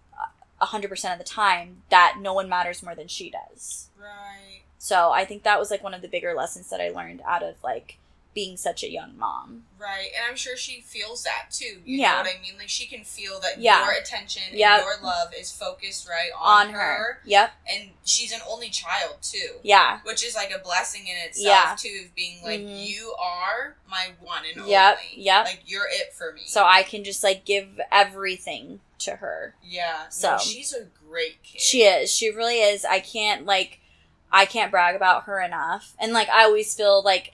[0.59, 3.89] a 100% of the time that no one matters more than she does.
[3.99, 4.60] Right.
[4.83, 7.43] So I think that was like one of the bigger lessons that I learned out
[7.43, 7.99] of like
[8.33, 9.65] being such a young mom.
[9.77, 10.07] Right.
[10.17, 11.81] And I'm sure she feels that too.
[11.85, 12.13] You Yeah.
[12.13, 12.57] know what I mean?
[12.57, 13.83] Like she can feel that Yeah.
[13.83, 14.71] your attention Yep.
[14.79, 16.79] and your love is focused right on, On her.
[16.79, 17.21] her.
[17.25, 17.51] Yep.
[17.69, 19.59] And she's an only child too.
[19.61, 19.99] Yeah.
[20.01, 21.75] Which is like a blessing in itself Yeah.
[21.77, 22.87] too, of being like, Mhm.
[22.87, 24.97] you are my one and Yep.
[24.97, 25.23] only.
[25.23, 25.45] Yep.
[25.45, 26.41] Like you're it for me.
[26.47, 29.55] So I can just like give everything to her.
[29.61, 30.09] Yeah.
[30.09, 31.61] So- no, she's a great kid.
[31.61, 32.11] She is.
[32.11, 32.83] She really is.
[32.83, 33.79] I can't like
[34.31, 35.93] I can't brag about her enough.
[35.99, 37.33] And like I always feel like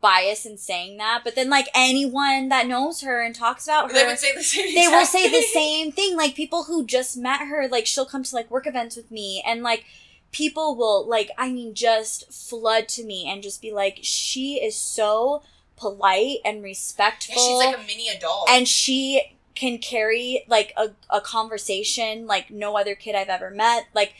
[0.00, 3.94] biased in saying that, but then like anyone that knows her and talks about her
[3.94, 6.16] they would say the same they will say the same thing.
[6.16, 9.42] Like people who just met her, like she'll come to like work events with me
[9.46, 9.84] and like
[10.30, 14.76] people will like I mean just flood to me and just be like, she is
[14.76, 15.42] so
[15.76, 18.48] polite and Yeah, respectful she's like a mini adult.
[18.50, 23.86] and she can carry like a, a conversation like no other kid I've ever met.
[23.94, 24.14] Like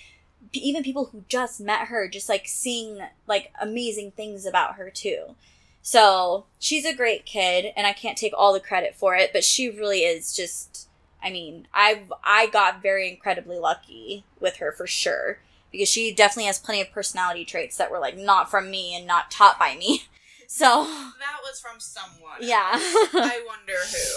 [0.52, 4.90] p- even people who just met her just like seeing like amazing things about her
[4.90, 5.34] too.
[5.82, 9.44] So she's a great kid and I can't take all the credit for it, but
[9.44, 10.88] she really is just
[11.22, 15.38] I mean, I've I got very incredibly lucky with her for sure.
[15.70, 19.06] Because she definitely has plenty of personality traits that were like not from me and
[19.06, 20.02] not taught by me.
[20.50, 22.38] So that was from someone.
[22.40, 22.70] yeah.
[22.72, 23.74] I wonder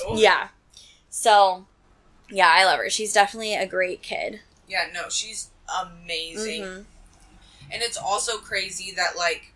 [0.08, 0.18] who.
[0.18, 0.48] Yeah.
[1.10, 1.66] So,
[2.30, 2.90] yeah, I love her.
[2.90, 4.40] She's definitely a great kid.
[4.66, 5.50] Yeah, no, she's
[5.82, 6.62] amazing.
[6.64, 6.86] Mhm.
[7.72, 9.54] And it's also crazy that like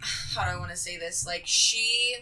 [0.34, 1.26] how do I want to say this?
[1.26, 2.16] Like she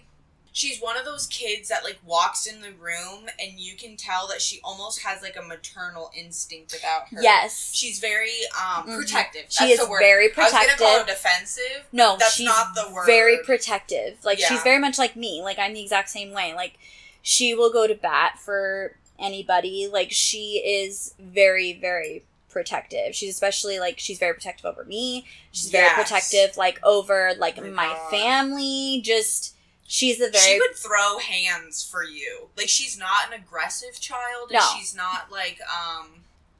[0.52, 4.28] she's one of those kids that like walks in the room and you can tell
[4.28, 7.20] that she almost has like a maternal instinct about her.
[7.20, 7.70] Yes.
[7.74, 8.96] She's very um Mhm.
[8.98, 9.46] protective.
[9.48, 9.98] she That's is the word.
[10.00, 11.06] very I was gonna call protective.
[11.16, 11.84] defensive.
[11.92, 13.06] No, That's she's not the word.
[13.06, 14.18] very protective.
[14.24, 14.48] Like Yeah.
[14.48, 15.42] she's very much like me.
[15.42, 16.54] Like I'm the exact same way.
[16.54, 16.78] Like
[17.20, 19.88] she will go to bat for anybody.
[19.92, 22.22] Like she is very very
[22.54, 23.14] protective.
[23.14, 25.26] She's especially like she's very protective over me.
[25.52, 29.02] She's very protective like over like Oh my my family.
[29.04, 29.54] Just
[29.86, 32.48] she's a very she would throw hands for you.
[32.56, 34.60] Like she's not an aggressive child No.
[34.74, 36.08] she's not like um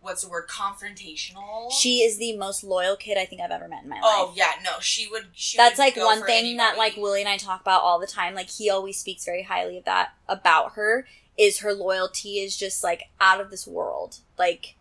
[0.03, 1.73] what's the word confrontational.
[1.73, 4.03] she is the most loyal kid I think I've ever met in my life.
[4.05, 5.27] Oh yeah, no, she would.
[5.33, 6.97] She that's would like one thing that like.
[6.97, 8.35] Willie and I talk about all the time.
[8.35, 11.07] Like he always speaks very highly of that about her.
[11.37, 14.19] Is her loyalty is just like out of this world.
[14.39, 14.75] Like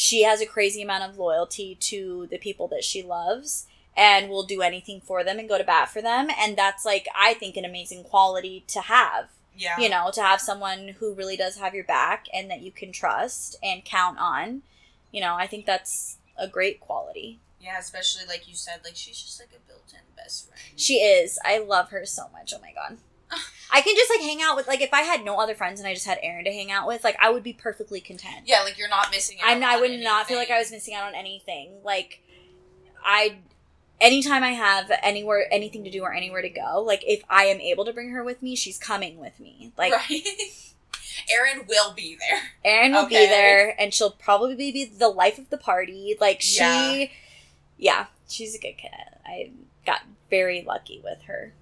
[0.00, 4.44] she has a crazy amount of loyalty to the people that she loves and will
[4.44, 6.28] do anything for them and go to bat for them.
[6.40, 9.28] And that's like I think an amazing quality to have.
[9.54, 12.70] Yeah, You know, to have someone who really does have your back and that you
[12.70, 14.62] can trust and count on.
[15.12, 17.40] You know, I think that's a great quality.
[17.60, 20.62] yeah, especially like you said, like she's just like a built-in best friend.
[20.76, 21.38] She is.
[21.44, 22.54] I love her so much.
[22.56, 22.96] Oh my god.
[23.72, 25.88] I can just like hang out with like if I had no other friends and
[25.88, 28.42] I just had Erin to hang out with, like I would be perfectly content.
[28.46, 29.48] yeah, like you're not missing out.
[29.48, 31.74] I'm I on would not feel like I was missing out on anything.
[31.84, 32.20] Like
[33.04, 33.36] I
[34.00, 37.60] anytime I have anywhere anything to do or anywhere to go, like if I am
[37.60, 39.72] able to bring her with me, she's coming with me.
[39.78, 40.10] Like right.
[41.30, 42.40] Erin will be there.
[42.64, 43.26] Erin will Okay.
[43.26, 46.16] be there, and she'll probably be the life of the party.
[46.20, 47.06] Like she, Yeah.
[47.78, 48.90] yeah, she's a good kid.
[49.26, 49.50] I
[49.86, 50.00] got
[50.30, 51.52] very lucky with her.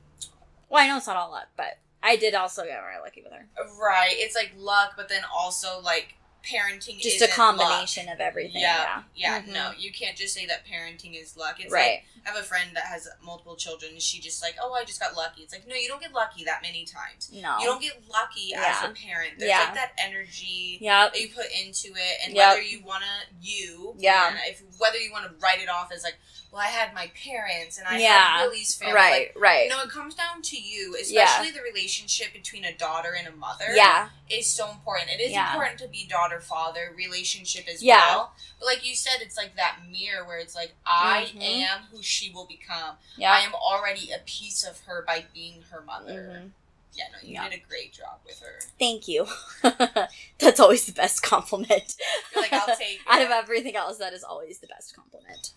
[0.69, 3.33] Well, I know it's not all luck, but I did also get very lucky with
[3.33, 3.49] her.
[3.81, 4.13] Right.
[4.13, 6.15] It's like luck, but then also like
[6.45, 8.61] parenting Just a combination of everything.
[8.61, 9.03] Yeah.
[9.15, 9.43] Yeah, Yeah.
[9.43, 9.49] Mhm.
[9.49, 11.57] No, you can't just say that parenting is luck.
[11.61, 12.03] It's right.
[12.17, 15.01] like I have a friend that has multiple children she just like, Oh, I just
[15.01, 15.43] got lucky.
[15.43, 17.31] It's like, no, you don't get lucky that many times.
[17.33, 17.59] no.
[17.59, 19.39] You don't get lucky as a parent.
[19.39, 19.61] There's Yeah.
[19.65, 21.13] like that energy Yep.
[21.13, 22.49] that you put into it and Yep.
[22.49, 24.37] whether you wanna you Yeah.
[24.45, 26.17] if whether you wanna write it off as like,
[26.51, 28.39] well, I had my parents and I Yeah.
[28.39, 28.95] had Lily's family.
[28.95, 29.29] Right.
[29.29, 29.69] Like, right.
[29.69, 31.25] no, it comes down to you, Yeah.
[31.25, 34.09] especially the relationship between a daughter and a mother yeah.
[34.31, 35.11] Is so important.
[35.11, 35.53] It is Yeah.
[35.53, 37.97] important to be daughter father relationship as Yeah.
[38.07, 38.33] well.
[38.59, 41.43] But like you said, it's like that mirror where it's like I Mhm.
[41.43, 42.99] am who she will become.
[43.17, 43.33] Yeah.
[43.33, 46.31] I am already a piece of her by being her mother.
[46.43, 46.53] Mhm.
[46.95, 47.49] Yeah, no, you Yeah.
[47.49, 48.61] did a great job with her.
[48.79, 49.29] Thank you.
[50.39, 51.95] That's always the best compliment.
[52.33, 55.53] You're like, I'll take Out of everything else, that is always the best compliment.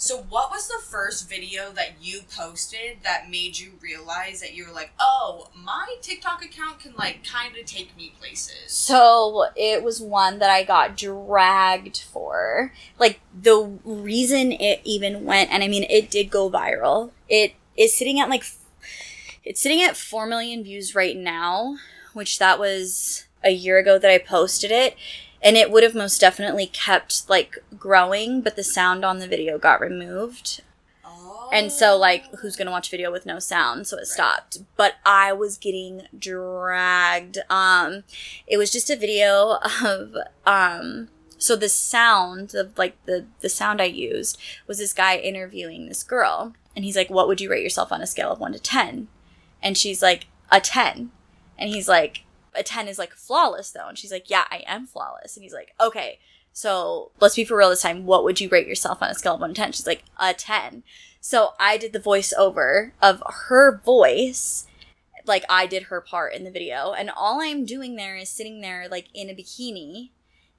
[0.00, 4.64] So, what was the first video that you posted that made you realize that you
[4.66, 8.72] were like, oh, my TikTok account can like kind of take me places?
[8.72, 12.72] So it was one that I got dragged for.
[12.98, 17.10] Like the reason it even went, and I mean, it did go viral.
[17.28, 18.44] It is sitting at like,
[19.44, 21.76] it's sitting at 4 million views right now,
[22.14, 24.96] which that was a year ago that I posted it.
[25.42, 29.58] And it would have most definitely kept like growing, but the sound on the video
[29.58, 30.62] got removed.
[31.04, 31.48] Oh.
[31.52, 33.86] And so, like, who's gonna watch video with no sound?
[33.86, 34.58] So it stopped.
[34.76, 37.38] But I was getting dragged.
[37.48, 38.04] Um,
[38.46, 40.14] it was just a video of
[40.46, 41.08] um.
[41.38, 46.02] So the sound of like the the sound I used was this guy interviewing this
[46.02, 48.58] girl, and he's like, "What would you rate yourself on a scale of one to
[48.58, 49.08] 10?
[49.62, 51.10] And she's like, "A 10.
[51.58, 52.24] And he's like,
[52.54, 55.54] "A 10 is like flawless though." And she's like, "Yeah, I am flawless." And he's
[55.54, 56.18] like, "Okay."
[56.52, 58.06] So let's be for real this time.
[58.06, 59.72] What would you rate yourself on a scale of one to 10?
[59.72, 60.82] She's like, a 10.
[61.20, 64.66] So I did the voiceover of her voice.
[65.26, 66.92] Like I did her part in the video.
[66.92, 70.10] And all I'm doing there is sitting there like in a bikini.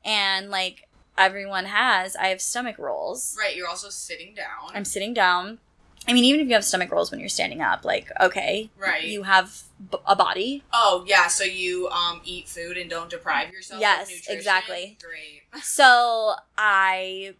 [0.06, 0.88] And like
[1.18, 3.36] everyone has, I have stomach rolls.
[3.38, 4.72] Right, you're also sitting down.
[4.74, 5.60] I'm sitting down.
[6.08, 9.04] I mean, even if you have stomach rolls when you're standing up, like, okay, right.
[9.04, 10.64] you have b- a body.
[10.74, 14.98] oh, yeah, so you um eat food and don't deprive yourself Yes, exactly.
[15.02, 15.44] Great.
[15.64, 17.36] So I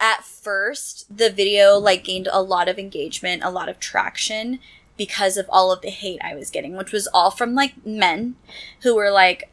[0.00, 4.58] at first the video like gained a lot of engagement, a lot of traction
[4.96, 8.36] because of all of the hate I was getting, which was all from like men
[8.82, 9.50] who were like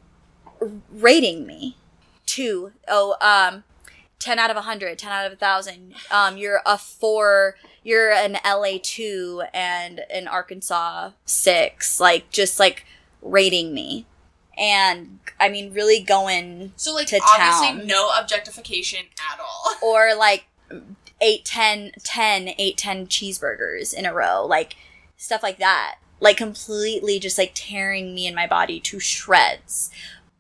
[0.91, 1.77] rating me
[2.27, 3.63] to oh um
[4.19, 8.38] 10 out of 100 10 out of a 1000 um you're a 4 you're an
[8.45, 12.86] LA 2 and an Arkansas 6 like just like
[13.21, 14.05] rating me
[14.57, 17.88] and I mean really going So, like, To obviously, town.
[17.88, 18.99] no objectification
[19.32, 19.75] at all.
[19.82, 20.45] or like
[21.21, 24.75] 8 10 10 8 10 cheeseburgers in a row like
[25.17, 29.91] stuff like that like completely just like tearing me and my body to shreds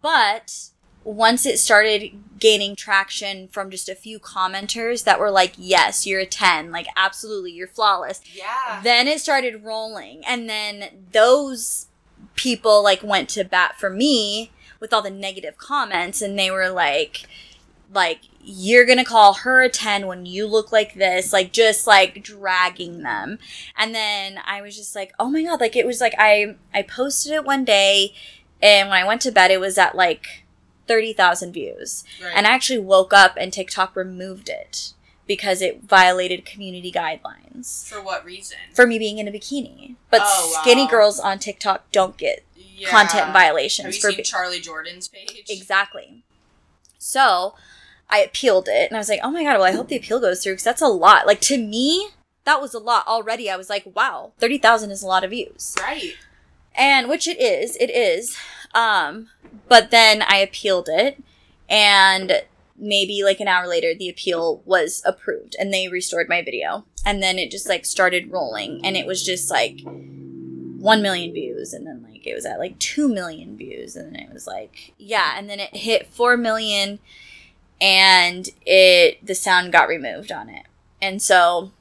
[0.01, 0.70] but
[1.03, 6.19] once it started gaining traction from just a few commenters that were like yes you're
[6.19, 8.21] a 10 like absolutely you're flawless.
[8.33, 8.81] Yeah.
[8.83, 11.87] then it started rolling and then those
[12.35, 16.69] people like went to bat for me with all the negative comments and they were
[16.69, 17.27] like
[17.93, 22.23] like you're gonna call her a 10 when you look like this like just like
[22.23, 23.37] dragging them.
[23.77, 26.81] And then i was just like oh my god like it was like i i
[26.81, 28.13] posted it one day
[28.61, 30.43] and when i went to bed it was at like
[30.87, 32.33] 30,000 views Right.
[32.35, 34.93] and I actually woke up and TikTok removed it
[35.27, 38.57] because it violated community guidelines For what reason?
[38.73, 39.95] for me being in a bikini.
[40.09, 40.61] But Oh, wow.
[40.61, 42.89] skinny girls on TikTok don't get Yeah.
[42.89, 45.43] content Have violations you for seen be- Charly Jordan's page?
[45.49, 46.23] exactly.
[46.97, 47.55] So
[48.09, 50.19] I appealed it and I was like, "Oh my god, well I hope the appeal
[50.19, 52.09] goes through because that's a lot." Like to me,
[52.43, 53.49] that was a lot already.
[53.49, 56.15] I was like, "Wow, 30,000 is a lot of views." Right.
[56.73, 58.37] and which it is it is
[58.73, 59.27] um
[59.67, 61.21] but then i appealed it
[61.69, 62.43] and
[62.81, 66.83] maybe like an hour later the appeal was approved and they restored my video.
[67.05, 71.73] And then it just like started rolling and it was just like 1 million views
[71.73, 74.93] and then like it was at like 2 million views and then it was like
[74.97, 76.99] yeah and then it hit 4 million
[77.79, 80.65] and it the sound got removed on it.
[81.01, 81.71] And so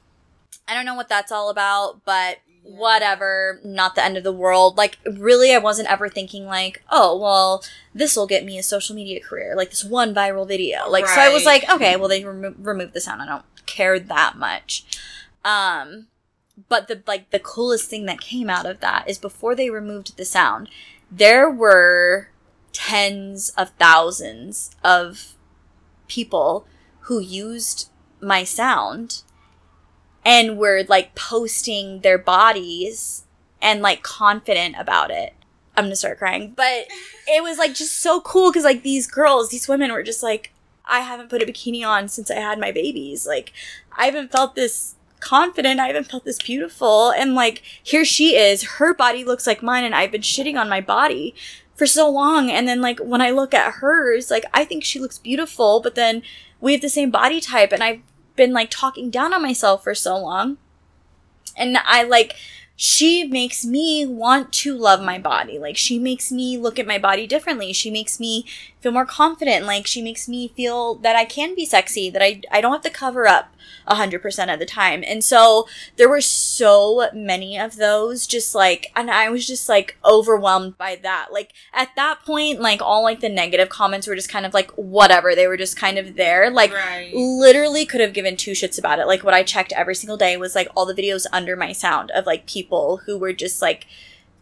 [0.67, 2.79] i don't know what that's all about but Yeah.
[2.79, 4.77] whatever, not the end of the world.
[4.77, 8.95] Like, really, I wasn't ever thinking, like, oh, well, this will get me a social
[8.95, 10.89] media career, like this one viral video.
[10.89, 13.21] Like, so I was like, okay, well, they remo- removed the sound.
[13.21, 14.85] I don't care that much.
[15.43, 16.07] Um,
[16.69, 20.17] but the, like, the coolest thing that came out of that is before they removed
[20.17, 20.69] the sound,
[21.09, 22.29] there were
[22.73, 25.33] tens of thousands of
[26.07, 26.67] people
[27.01, 27.89] who used
[28.21, 29.23] my sound
[30.23, 33.25] and were like posting their bodies
[33.61, 35.33] and like confident about it.
[35.75, 36.53] I'm gonna start crying.
[36.55, 36.87] But
[37.27, 40.51] it was like just so cool because like these girls, these women were just like,
[40.85, 43.25] I haven't put a bikini on since I had my babies.
[43.25, 43.53] Like,
[43.97, 45.79] I haven't felt this confident.
[45.79, 47.11] I haven't felt this beautiful.
[47.11, 48.63] And like, here she is.
[48.63, 51.33] Her body looks like mine, and I've been shitting on my body
[51.75, 52.51] for so long.
[52.51, 55.95] And then, like, when I look at hers, like, I think she looks beautiful, but
[55.95, 56.23] then
[56.59, 58.01] we have the same body type, and I've
[58.41, 60.57] been like talking down on myself for so long.
[61.55, 62.35] And I like,
[62.75, 65.59] she makes me want to love my body.
[65.59, 67.71] Like she makes me look at my body differently.
[67.71, 68.47] She makes me
[68.79, 69.67] feel more confident.
[69.67, 72.81] Like she makes me feel that I can be sexy, that I, I don't have
[72.81, 73.50] to cover up
[73.87, 75.03] a hundred percent of the time.
[75.05, 75.67] And so
[75.97, 80.97] there were so many of those just like, and I was just like overwhelmed by
[81.03, 81.29] that.
[81.31, 84.71] Like at that point, like all like the negative comments were just kind of like
[84.71, 85.35] whatever.
[85.35, 86.49] They were just kind of there.
[86.49, 87.11] Like Right.
[87.13, 89.07] literally could have given two shits about it.
[89.07, 92.11] Like what I checked every single day was like all the videos under my sound
[92.11, 93.87] of like people who were just like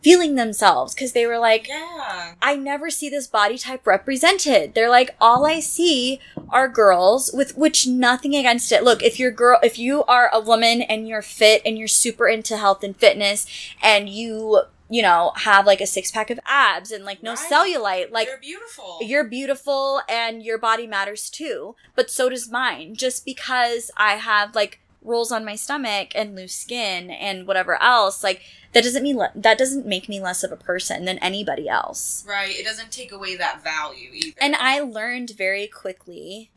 [0.02, 2.34] feeling themselves because they were like, Yeah.
[2.42, 4.74] I never see this body type represented.
[4.74, 6.20] They're like, all I see
[6.50, 8.84] are girls with which nothing against it.
[8.84, 12.28] Look, if you're girl, if you are a woman and you're fit and you're super
[12.28, 13.46] into health and fitness
[13.84, 17.52] and you, you know, have like a six pack of abs and like no Right.
[17.52, 18.98] cellulite, like You're beautiful.
[19.02, 22.96] you're beautiful and your body matters too, but so does mine.
[22.96, 28.24] Just because I have like rolls on my stomach and loose skin and whatever else,
[28.24, 28.42] like
[28.74, 32.24] that doesn't mean le- that doesn't make me less of a person than anybody else.
[32.28, 32.56] right.
[32.56, 34.38] It doesn't take away that value either.
[34.40, 36.52] And I learned very quickly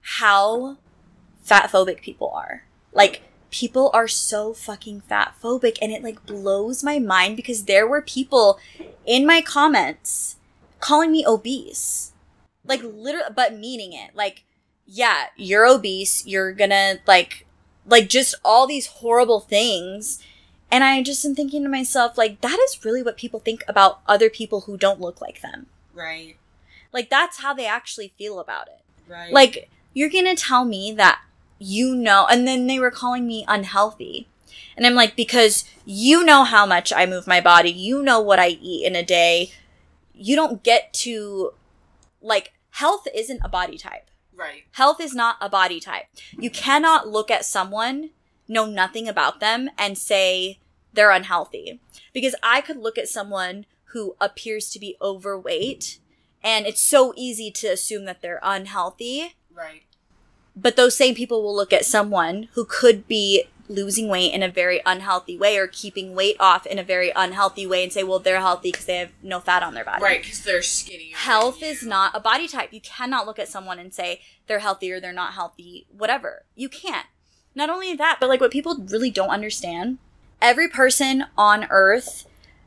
[0.00, 0.76] how
[1.42, 2.64] fat phobic people are.
[2.92, 7.86] Like people are so fucking fat phobic and it like blows my mind because there
[7.86, 8.58] were people
[9.06, 10.36] in my comments
[10.80, 12.12] calling me obese.
[12.64, 14.14] Like literally but meaning it.
[14.14, 14.44] Like
[14.86, 17.46] yeah, you're obese, you're gonna like
[17.88, 20.22] like just all these horrible things.
[20.70, 24.00] And I just am thinking to myself, like, that is really what people think about
[24.06, 25.66] other people who don't look like them.
[25.94, 26.36] right.
[26.90, 28.80] Like that's how they actually feel about it.
[29.06, 29.30] Right.
[29.30, 31.20] Like you're going to tell me that
[31.58, 34.26] you know and then they were calling me unhealthy.
[34.74, 38.38] And I'm like because you know how much I move my body, you know what
[38.38, 39.52] I eat in a day.
[40.14, 41.52] You don't get to
[42.22, 44.07] like health isn't a body type.
[44.38, 44.64] Right.
[44.72, 46.06] Health is not a body type.
[46.38, 48.10] You cannot look at someone,
[48.46, 50.58] know nothing about them, and say
[50.92, 51.80] they're unhealthy.
[52.14, 55.98] Because I could look at someone who appears to be overweight,
[56.42, 59.34] and it's so easy to assume that they're unhealthy.
[59.54, 59.82] Right.
[60.54, 64.48] But those same people will look at someone who could be losing weight in a
[64.48, 68.18] very unhealthy way or keeping weight off in a very unhealthy way and say, well,
[68.18, 70.22] they're healthy because they have no fat on their body Right.
[70.22, 71.12] Because they're skinny.
[71.14, 72.72] health is not a body type.
[72.72, 76.44] You cannot look at someone and say they're healthy or they're not healthy, whatever.
[76.56, 77.06] You can't.
[77.54, 79.98] Not only that, but like what people really don't understand,
[80.40, 82.24] every person on earth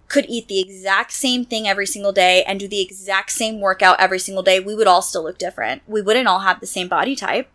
[0.07, 3.97] could eat the exact same thing every single day and do the exact same workout
[3.99, 4.59] every single day.
[4.59, 5.81] We would all still look different.
[5.87, 7.49] We wouldn't all have the same body type.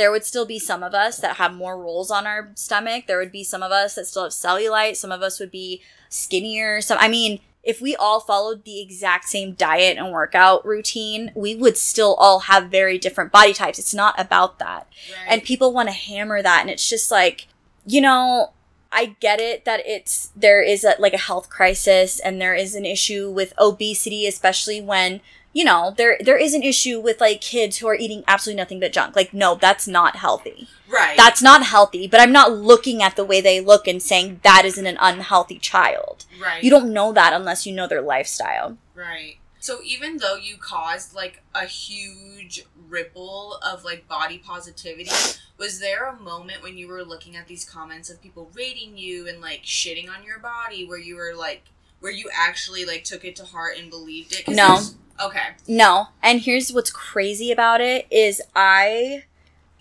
[0.00, 3.06] There would still be some of us that have more rolls on our stomach.
[3.06, 4.96] There would be some of us that still have cellulite.
[4.96, 6.80] Some of us would be skinnier.
[6.80, 11.54] Some, I mean, if we all followed the exact same diet and workout routine, we
[11.54, 13.78] would still all have very different body types.
[13.78, 14.88] It's not about that.
[15.10, 15.26] Right.
[15.28, 16.62] And people want to hammer that.
[16.62, 17.48] And it's just like,
[17.84, 18.52] you know,
[18.90, 22.74] I get it that it's, there is a, like a health crisis and there is
[22.74, 25.20] an issue with obesity, especially when,
[25.52, 28.80] you know, there, there is an issue with like kids who are eating absolutely nothing
[28.80, 29.16] but junk.
[29.16, 30.68] Like, no, that's not healthy.
[30.88, 31.16] right.
[31.16, 34.64] That's not healthy, but I'm not looking at the way they look and saying that
[34.64, 36.24] isn't an unhealthy child.
[36.40, 36.62] right.
[36.62, 38.78] You don't know that unless you know their lifestyle.
[38.94, 39.38] Right.
[39.58, 45.10] So even though you caused like a huge ripple of like body positivity,
[45.58, 49.28] was there a moment when you were looking at these comments of people rating you
[49.28, 51.64] and like shitting on your body where you were like
[52.00, 54.48] where you actually like took it to heart and believed it?
[54.48, 54.80] No.
[55.20, 55.48] Okay.
[55.68, 56.08] No.
[56.22, 59.24] And here's what's crazy about it is I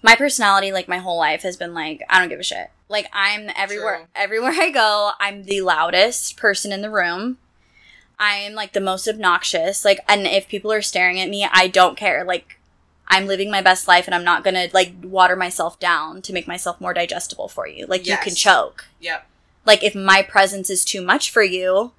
[0.02, 2.70] my personality like my whole life has been like I don't give a shit.
[2.90, 4.06] Like I'm everywhere True.
[4.16, 7.38] everywhere I go, I'm the loudest person in the room.
[8.18, 9.86] I am like the most obnoxious.
[9.86, 12.24] Like and if people are staring at me, I don't care.
[12.24, 12.60] Like
[13.10, 16.34] I'm living my best life and I'm not going to like water myself down to
[16.34, 17.88] make myself more digestible for you.
[17.88, 18.86] Like you can choke.
[19.00, 19.26] Yep.
[19.66, 21.92] Like if my presence is too much for you,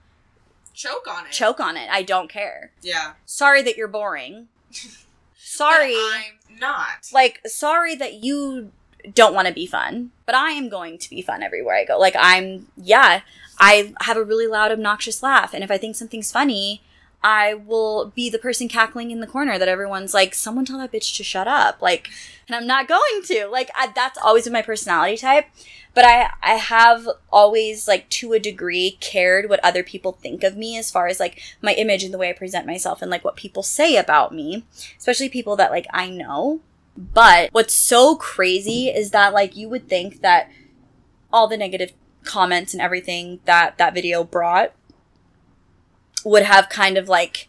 [0.80, 1.32] Choke on it.
[1.32, 1.88] choke on it.
[1.90, 2.72] I don't care.
[2.80, 3.12] Yeah.
[3.26, 4.48] Sorry that you're boring.
[5.36, 5.94] Sorry.
[5.94, 7.10] I'm not.
[7.12, 8.70] like sorry that you
[9.14, 11.98] don't want to be fun but i am going to be fun everywhere i go
[11.98, 13.22] like i'm yeah
[13.58, 16.82] i have a really loud obnoxious laugh and if i think something's funny
[17.22, 20.92] I will be the person cackling in the corner that everyone's like, someone tell that
[20.92, 21.82] bitch to shut up.
[21.82, 22.08] Like,
[22.46, 23.46] and I'm not going to.
[23.46, 25.46] Like, I, that's always been my personality type.
[25.92, 30.56] But I, I have always, like, to a degree, cared what other people think of
[30.56, 33.24] me as far as, like, my image and the way I present myself and, like,
[33.24, 34.64] what people say about me,
[34.96, 36.60] especially people that, like, I know.
[36.96, 40.48] But what's so crazy is that, like, you would think that
[41.32, 41.92] all the negative
[42.24, 44.72] comments and everything that that video brought
[46.24, 47.48] would have kind of like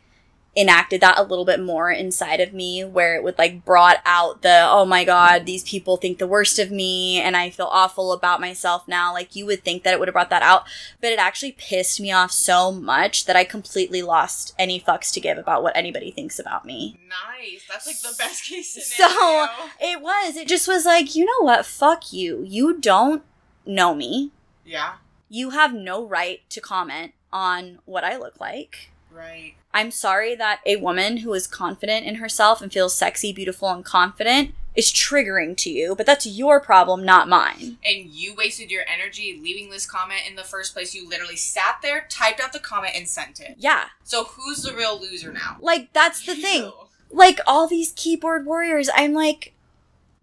[0.53, 4.41] enacted that a little bit more inside of me where it would like brought out
[4.41, 8.11] the oh my god these people think the worst of me and i feel awful
[8.11, 9.13] about myself now.
[9.13, 10.63] Like you would think that it would have brought that out
[10.99, 15.22] but it actually pissed me off so much that i completely lost any fucks to
[15.22, 16.99] give about what anybody thinks about me.
[17.07, 17.63] Nice.
[17.69, 19.15] That's like the best case scenario.
[19.15, 19.47] So-
[19.80, 20.36] it was.
[20.36, 21.65] It just was like you know what?
[21.65, 22.43] Fuck you.
[22.45, 23.24] You don't
[23.65, 24.32] know me.
[24.65, 24.95] Yeah.
[25.30, 29.55] you have no right to comment on what i look like Right.
[29.73, 33.84] I'm sorry that a woman who is confident in herself and feels sexy, beautiful, and
[33.84, 37.77] confident is triggering to you, but that's your problem, not mine.
[37.86, 40.95] And you wasted your energy leaving this comment in the first place.
[40.95, 43.55] You literally sat there, typed out the comment, and sent it.
[43.57, 43.86] Yeah.
[44.03, 45.57] So who's the real loser now?
[45.59, 46.71] Like, that's the thing.
[47.09, 49.53] Like, all these keyboard warriors, I'm like,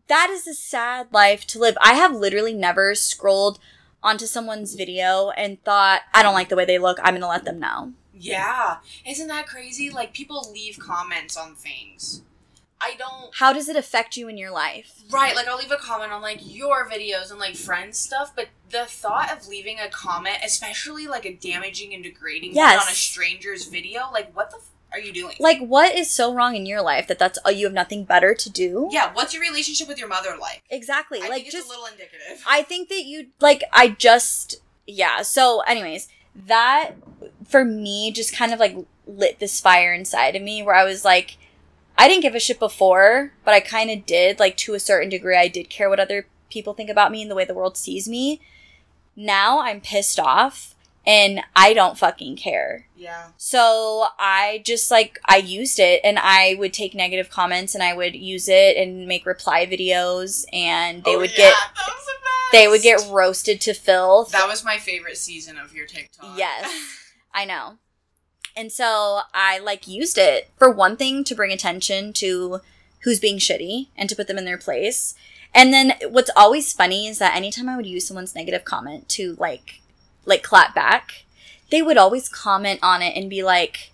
[0.06, 1.76] that is a sad life to live.
[1.82, 3.58] I have literally never scrolled
[4.02, 7.44] onto someone's video and thought, I don't like the way they look, I'm gonna let
[7.44, 7.92] them know.
[8.14, 8.78] Yeah.
[9.06, 9.90] Isn't that crazy?
[9.90, 12.22] Like people leave comments on things.
[12.80, 15.02] I don't How does it affect you in your life?
[15.10, 18.48] Right, like I'll leave a comment on like your videos and like friends stuff, but
[18.70, 22.76] the thought of leaving a comment, especially like a damaging and degrading Yes.
[22.78, 25.36] one on a stranger's video, like what the f- are you doing?
[25.38, 28.34] Like, what is so wrong in your life that that's, oh, you have nothing better
[28.34, 28.88] to do?
[28.90, 30.62] yeah, what's your relationship with your mother like?
[30.70, 31.20] Exactly.
[31.22, 32.42] I like, just a little indicative.
[32.46, 35.22] I think that you like I just yeah.
[35.22, 36.08] So anyways,
[36.46, 36.92] that
[37.46, 38.76] for me just kind of like
[39.06, 41.36] lit this fire inside of me where I was like
[41.96, 45.08] I didn't give a shit before, but I kind of did like to a certain
[45.08, 47.76] degree I did care what other people think about me and the way the world
[47.76, 48.40] sees me.
[49.16, 50.76] Now I'm pissed off
[51.08, 52.86] and I don't fucking care.
[52.96, 53.28] yeah.
[53.38, 57.94] So I just like I used it and I would take negative comments and I
[57.94, 61.92] would use it and make reply videos and they Oh, would yeah, get the
[62.52, 64.30] they would get roasted to filth.
[64.32, 66.36] That was my favorite season of your TikTok.
[66.36, 66.70] Yes.
[67.34, 67.78] I know.
[68.56, 72.60] And so I like used it for one thing to bring attention to
[73.04, 75.14] who's being shitty and to put them in their place.
[75.54, 79.36] And then what's always funny is that anytime I would use someone's negative comment to
[79.38, 79.77] like
[80.28, 81.24] like clap back,
[81.70, 83.90] they would always comment on it and be like,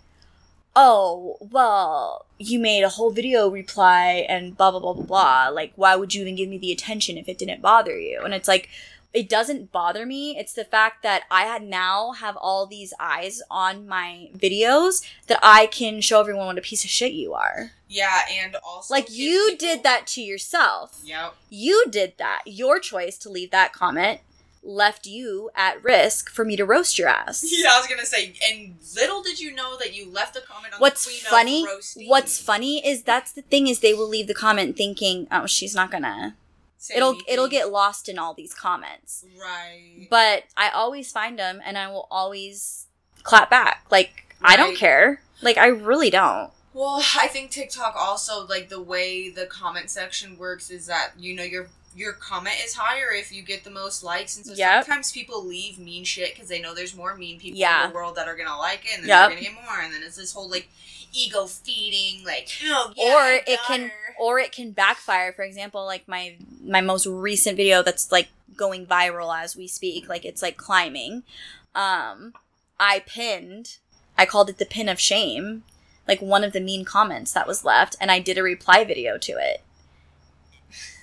[0.76, 5.48] "Oh, well, you made a whole video reply and blah blah blah blah blah.
[5.48, 8.34] Like, why would you even give me the attention if it didn't bother you?" And
[8.34, 8.68] it's like,
[9.12, 10.36] it doesn't bother me.
[10.36, 15.38] It's the fact that I had now have all these eyes on my videos that
[15.40, 17.70] I can show everyone what a piece of shit you are.
[17.88, 20.98] Yeah, and also Like you people- did that to yourself.
[21.04, 21.34] Yep.
[21.48, 22.42] You did that.
[22.46, 24.18] Your choice to leave that comment
[24.64, 27.44] left you at risk for me to roast your ass.
[27.56, 30.74] Yeah, I was gonna say, and little did you know that you left a comment
[30.74, 31.66] on What's the queen funny?
[32.08, 35.74] What's funny is that's the thing is they will leave the comment thinking, "Oh, she's
[35.74, 36.36] not gonna."
[36.78, 37.24] Say It'll anything.
[37.32, 39.24] it'll get lost in all these comments.
[39.40, 40.06] right.
[40.10, 42.86] but I always find them and I will always
[43.22, 43.86] clap back.
[43.90, 45.22] Like I don't care.
[45.40, 46.50] Like I really don't.
[46.74, 51.34] Well, I think TikTok also like the way the comment section works is that you
[51.34, 54.84] know your your comment is higher if you get the most likes, and so Yep.
[54.84, 57.84] sometimes people leave mean shit because they know there's more mean people Yeah.
[57.84, 59.28] in the world that are gonna like it, and then Yep.
[59.30, 60.68] they're gonna get more, and then it's this whole like
[61.12, 64.14] ego feeding, like oh, yeah, or it can her.
[64.18, 65.32] or it can backfire.
[65.32, 70.08] For example, like my my most recent video that's like going viral as we speak,
[70.08, 71.22] like it's like climbing.
[71.74, 72.34] Um
[72.80, 73.76] I pinned
[74.18, 75.62] I called it the pin of shame,
[76.08, 79.16] like one of the mean comments that was left, and I did a reply video
[79.18, 79.62] to it.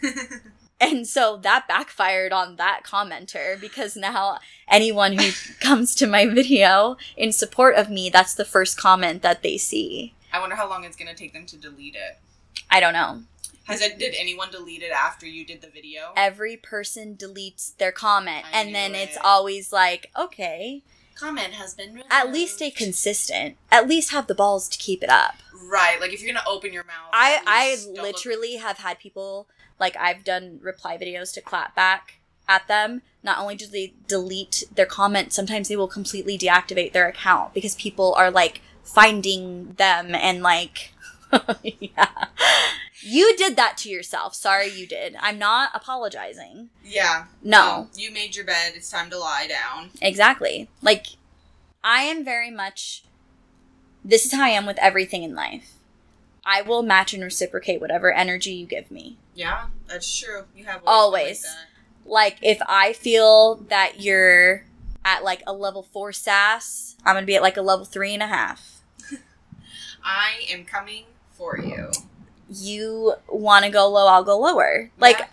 [0.82, 5.30] And so that backfired on that commenter because now anyone who
[5.62, 10.16] comes to my video in support of me, that's the first comment that they see.
[10.34, 12.18] I wonder how long it's gonna take them to delete it.
[12.70, 13.22] I don't know.
[13.66, 14.00] Has it?
[14.00, 16.14] Did anyone delete it after you did the video?
[16.18, 20.82] Every person deletes their comment, I and then knew it's always like, okay,
[21.16, 22.08] Comment has been removed.
[22.10, 23.56] at least stay consistent.
[23.72, 25.36] At least have the balls to keep it up.
[25.70, 27.12] Right, like if you're gonna open your mouth.
[27.14, 29.48] I I don't look- literally have had people
[29.82, 33.02] like I've done reply videos to clap back at them.
[33.24, 37.76] Not only do they delete their comment, sometimes they will completely deactivate their account because
[37.76, 40.94] people are like finding them and like
[41.64, 42.28] yeah.
[43.04, 44.36] You did that to yourself.
[44.36, 45.16] Sorry you did.
[45.20, 46.70] I'm not apologizing.
[46.86, 47.26] Yeah.
[47.42, 47.88] No.
[47.96, 48.74] You made your bed.
[48.76, 49.90] It's time to lie down.
[50.02, 50.70] Exactly.
[50.82, 51.08] Like
[51.84, 53.04] I am very much
[54.04, 55.74] this is how I am with everything in life.
[56.46, 59.18] I will match and reciprocate whatever energy you give me.
[59.34, 60.46] Yeah, that's true.
[60.56, 61.46] You have Always.
[62.06, 64.66] Like if I feel that you're
[65.06, 68.24] at like a level four sass, I'm gonna be at like a level three and
[68.24, 68.82] a half.
[70.04, 71.92] I am coming for you.
[72.50, 74.92] You want to go low, I'll go lower.
[75.00, 75.28] Like, Yeah.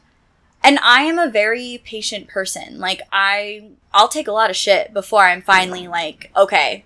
[0.62, 2.78] and I am a very patient person.
[2.78, 6.84] Like I, I'll take a lot of shit before I'm finally like, okay,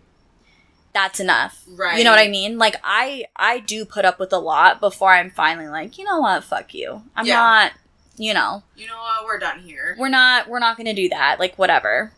[0.94, 1.62] that's enough.
[1.68, 1.98] Right.
[1.98, 2.58] You know what I mean?
[2.58, 6.20] Like I, I do put up with a lot before I'm finally like, you know
[6.20, 7.02] what, fuck you.
[7.16, 7.36] I'm Yeah.
[7.36, 7.72] not,
[8.16, 8.62] you know.
[8.76, 9.24] You know what?
[9.24, 9.96] We're done here.
[9.98, 12.12] we're not we're not gonna do that like whatever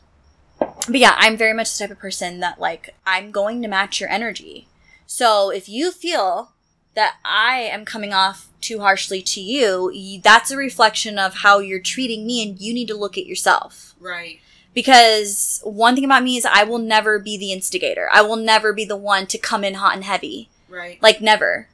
[0.58, 4.00] but yeah i'm very much the type of person that like i'm going to match
[4.00, 4.66] your energy
[5.06, 6.52] so if you feel
[6.94, 11.80] that i am coming off too harshly to you that's a reflection of how you're
[11.80, 14.40] treating me and you need to look at yourself Right.
[14.72, 18.72] because one thing about me is i will never be the instigator i will never
[18.72, 21.00] be the one to come in hot and heavy Right.
[21.02, 21.68] like never.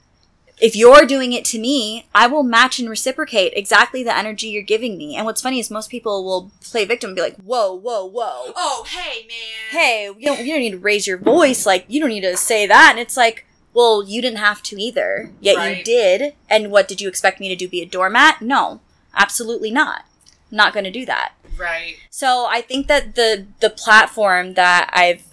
[0.61, 4.63] If you're doing it to me, I will match and reciprocate exactly the energy you're
[4.63, 5.17] giving me.
[5.17, 8.53] And what's funny is most people will play victim and be like, "Whoa, whoa, whoa.
[8.55, 9.71] Oh, hey, man.
[9.71, 12.37] Hey, you don't you don't need to raise your voice like you don't need to
[12.37, 15.31] say that." And it's like, "Well, you didn't have to either.
[15.41, 16.35] Yet you did.
[16.49, 18.43] And what did you expect me to do be a doormat?
[18.43, 18.81] No.
[19.15, 20.05] Absolutely not.
[20.51, 21.97] Not going to do that." Right.
[22.11, 25.25] So I think that the the platform that I've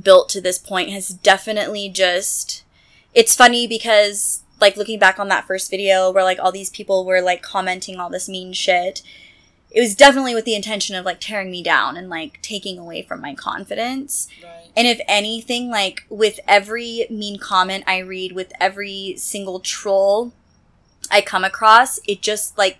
[0.00, 2.64] built to this point has definitely just
[3.14, 7.04] it's funny because like looking back on that first video where like all these people
[7.04, 9.02] were like commenting all this mean shit
[9.74, 13.02] it was definitely with the intention of like tearing me down and like taking away
[13.02, 14.70] from my confidence Right.
[14.76, 20.32] and if anything like with every mean comment i read with every single troll
[21.10, 22.78] i come across it just like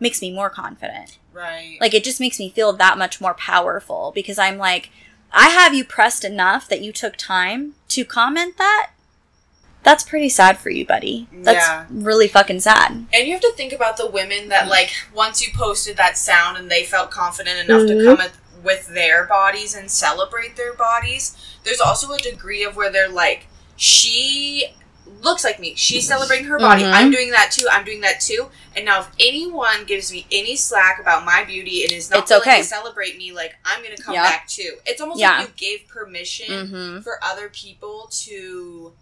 [0.00, 1.76] makes me more confident Right.
[1.80, 4.88] like it just makes me feel that much more powerful because I'm like,
[5.32, 8.92] I have you pressed enough that you took time to comment that.
[9.86, 11.28] That's pretty sad for you, buddy.
[11.32, 11.84] That's Yeah.
[11.88, 12.90] really fucking sad.
[13.12, 16.58] And you have to think about the women that, like, once you posted that sound
[16.58, 17.86] and they felt confident enough Mhm.
[18.00, 18.32] to come at,
[18.64, 23.46] with their bodies and celebrate their bodies, there's also a degree of where they're like,
[23.76, 24.74] she
[25.22, 25.74] looks like me.
[25.76, 26.82] She's celebrating her body.
[26.82, 26.92] Mhm.
[26.92, 27.68] I'm doing that too.
[27.70, 28.50] I'm doing that too.
[28.74, 32.30] And now, if anyone gives me any slack about my beauty and is not It's
[32.30, 32.58] willing okay.
[32.62, 34.24] to celebrate me, like, I'm going to come Yep.
[34.24, 34.78] back too.
[34.84, 35.38] It's almost Yeah.
[35.38, 37.00] like you gave permission Mm-hmm.
[37.02, 38.92] for other people to,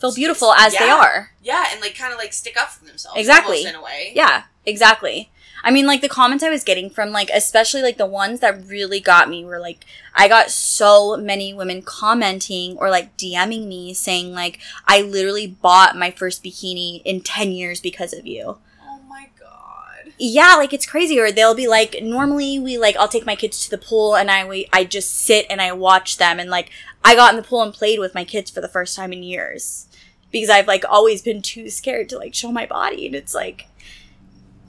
[0.00, 1.32] Feel beautiful as they are.
[1.42, 3.18] yeah, and, like, kind of, like, stick up for themselves.
[3.18, 3.64] Exactly.
[3.64, 4.12] in a way.
[4.14, 5.30] Yeah, exactly.
[5.62, 8.66] I mean, like the comments I was getting from, like, especially like the ones that
[8.66, 13.92] really got me were like, I got so many women commenting or like DMing me
[13.92, 18.56] saying, like, I literally bought my first bikini in 10 years because of you.
[18.82, 20.12] Oh my god.
[20.18, 23.64] yeah like it's crazy or they'll be like normally we like i'll take my kids
[23.64, 26.70] to the pool and i we, i just sit and i watch them and like
[27.04, 29.22] i got in the pool and played with my kids for the first time in
[29.22, 29.86] years
[30.30, 33.66] because i've like always been too scared to like show my body and it's like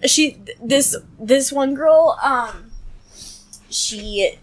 [0.05, 2.71] she this this one girl um
[3.69, 4.35] she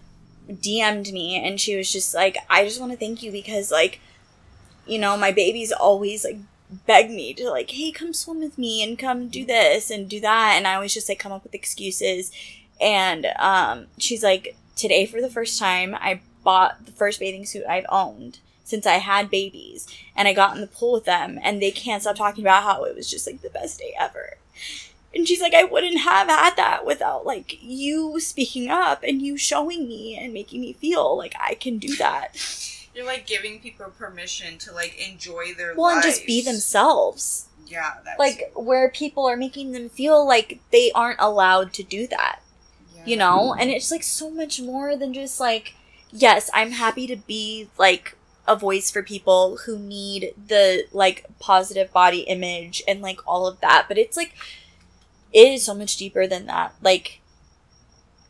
[0.49, 3.99] dm'd me and she was just like i just want to thank you because like
[4.87, 6.37] you know my baby's always like
[6.69, 10.19] beg me to like, hey, come swim with me and come do this and do
[10.19, 10.53] that.
[10.55, 12.31] And I always just like come up with excuses.
[12.79, 17.65] And um, she's like, today for the first time, I bought the first bathing suit
[17.67, 18.39] I've owned
[18.69, 19.87] since I had babies.
[20.15, 22.83] And I got in the pool with them and they can't stop talking about how
[22.83, 24.37] it was just like the best day ever.
[25.13, 29.37] And she's like, I wouldn't have had that without like you speaking up and you
[29.37, 32.35] showing me and making me feel like I can do that.
[32.93, 37.47] You're like giving people permission to like enjoy their Well, and just be themselves.
[37.65, 42.07] Yeah, that's like where people are making them feel like they aren't allowed to do
[42.07, 42.41] that
[42.99, 43.09] yeah.
[43.11, 45.73] you know and it's like so much more than just like
[46.11, 48.15] yes i'm happy to be like
[48.49, 53.61] a voice for people who need the like positive body image and like all of
[53.61, 54.33] that but it's like
[55.31, 56.73] it is so much deeper than that.
[56.81, 57.21] Like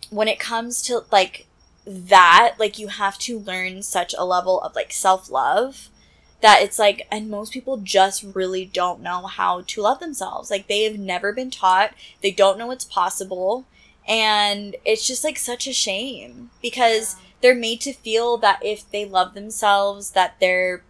[0.09, 1.45] when it comes to like
[1.85, 5.89] that like you have to learn such a level of like self-love
[6.41, 10.49] that it's like and most people just really don't know how to love themselves.
[10.49, 11.93] Like they have never been taught.
[12.21, 13.65] They don't know it's possible.
[14.07, 19.05] And it's just like such a shame because they're made to feel that if they
[19.05, 20.83] love themselves that their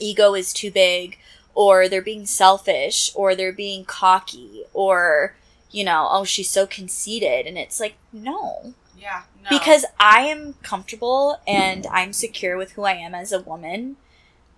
[0.00, 1.18] ego is too big
[1.54, 5.34] or they're being selfish or they're being cocky or
[5.70, 9.48] you know oh she's so conceited and it's like no yeah, no.
[9.50, 13.96] because I am comfortable and I'm secure with who I am as a woman,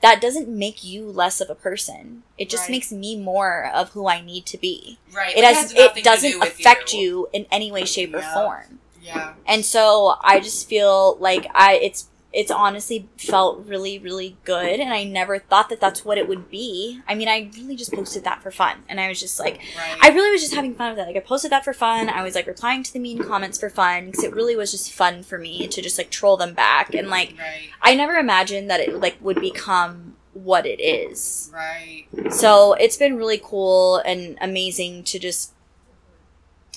[0.03, 2.25] that doesn't make you less of a person.
[2.37, 2.73] It just Right.
[2.73, 4.99] makes me more of who I need to be.
[5.15, 7.31] right, It like, has, it doesn't do affect you.
[7.33, 8.81] in any way, shape, or form.
[9.05, 14.81] Yeah, And so I just feel like I it's it's honestly felt really, really good.
[14.81, 17.01] And I never thought that that's what it would be.
[17.07, 18.79] I mean, I really just posted that for fun.
[18.89, 19.99] And I was just like, Right.
[20.03, 21.07] I really was just having fun with it.
[21.07, 22.09] Like I posted that for fun.
[22.09, 24.93] I was like replying to the mean comments for fun because it really was just
[24.93, 26.93] fun for me to just like troll them back.
[26.93, 27.69] And like right.
[27.81, 31.53] I never imagined that it like would become what it is.
[31.55, 32.07] Right.
[32.33, 35.53] So it's been really cool and amazing to just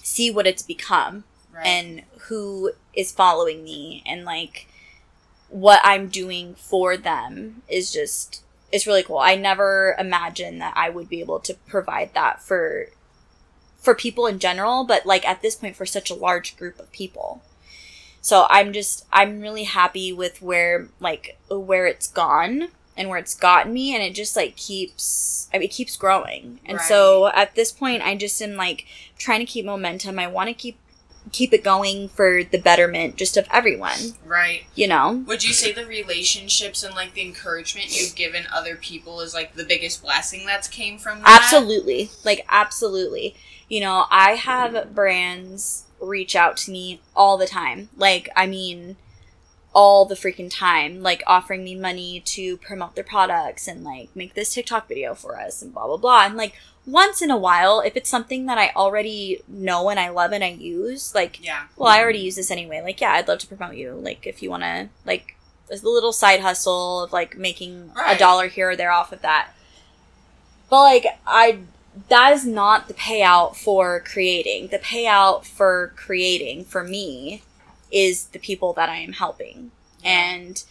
[0.04, 1.24] see what it's become
[1.58, 1.66] Right.
[1.66, 4.68] and who is following me and like
[5.50, 9.18] what I'm doing for them is just it's really cool.
[9.18, 12.88] I never imagined that I would be able to provide that for
[13.80, 16.92] for people in general, but like at this point for such a large group of
[16.92, 17.42] people.
[18.22, 23.36] So I'm just I'm really happy with where like where it's gone and where it's
[23.36, 26.60] gotten me and it just like keeps I mean, it keeps growing.
[26.66, 28.86] And so at this point I just am like
[29.18, 30.20] trying to keep momentum.
[30.20, 30.78] I want to keep
[31.32, 34.64] keep it going for the betterment just of everyone, right.
[34.76, 35.24] you know.
[35.28, 39.54] Would you say the relationships and like the encouragement you've given other people is like
[39.56, 41.42] the biggest blessing that's came from that?
[41.44, 42.10] Absolutely.
[42.24, 43.36] Like absolutely.
[43.70, 47.90] You know, I have brands reach out to me all the time.
[47.98, 48.98] Like I mean
[49.74, 54.34] all the freaking time, like offering me money to promote their products and like make
[54.34, 56.26] this TikTok video for us and blah blah blah.
[56.26, 56.56] And like
[56.88, 60.44] once in a while, if it's something that I already know and I love and
[60.44, 61.66] I use, like Yeah.
[61.76, 62.82] well, I already use this anyway.
[62.82, 63.92] Like, yeah, I'd love to promote you.
[63.94, 65.36] Like, if you want to, like,
[65.68, 69.22] there's a little side hustle of like making a dollar here or there off of
[69.22, 69.50] that.
[70.70, 71.60] But like, I
[72.10, 74.68] that is not the payout for creating.
[74.68, 77.42] The payout for creating for me
[77.92, 79.72] is the people that I am helping.
[80.06, 80.64] And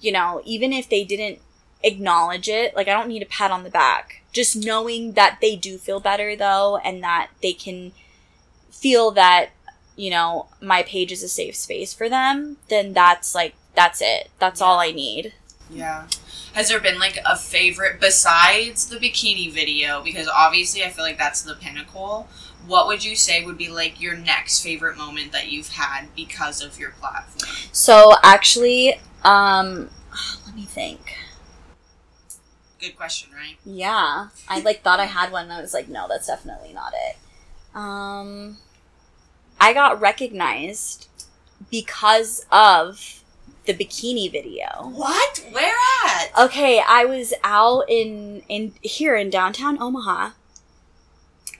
[0.00, 1.38] you know, even if they didn't
[1.82, 4.22] acknowledge it, like I don't need a pat on the back.
[4.32, 7.92] Just knowing that they do feel better though and that they can
[8.70, 9.50] feel that
[9.96, 14.30] you know, my page is a safe space for them, then that's like that's it.
[14.38, 15.34] That's all I need.
[15.70, 16.06] Yeah.
[16.54, 20.02] Has there been like a favorite besides the bikini video?
[20.02, 22.28] Because obviously I feel like that's the pinnacle.
[22.66, 26.62] What would you say would be like your next favorite moment that you've had because
[26.62, 27.50] of your platform?
[27.72, 29.90] So actually, um
[30.46, 31.16] let me think.
[32.82, 33.56] Good question, right?
[33.64, 34.28] Yeah.
[34.48, 37.16] I like thought I had one and I was like, no, that's definitely not it.
[37.76, 38.58] Um
[39.60, 41.08] I got recognized
[41.70, 43.22] because of
[43.66, 44.90] the bikini video.
[44.92, 45.44] What?
[45.52, 45.76] Where
[46.06, 46.30] at?
[46.36, 50.30] Okay, I was out in in here in downtown Omaha,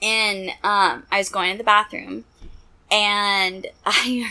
[0.01, 2.25] and um, I was going to the bathroom,
[2.91, 4.29] and I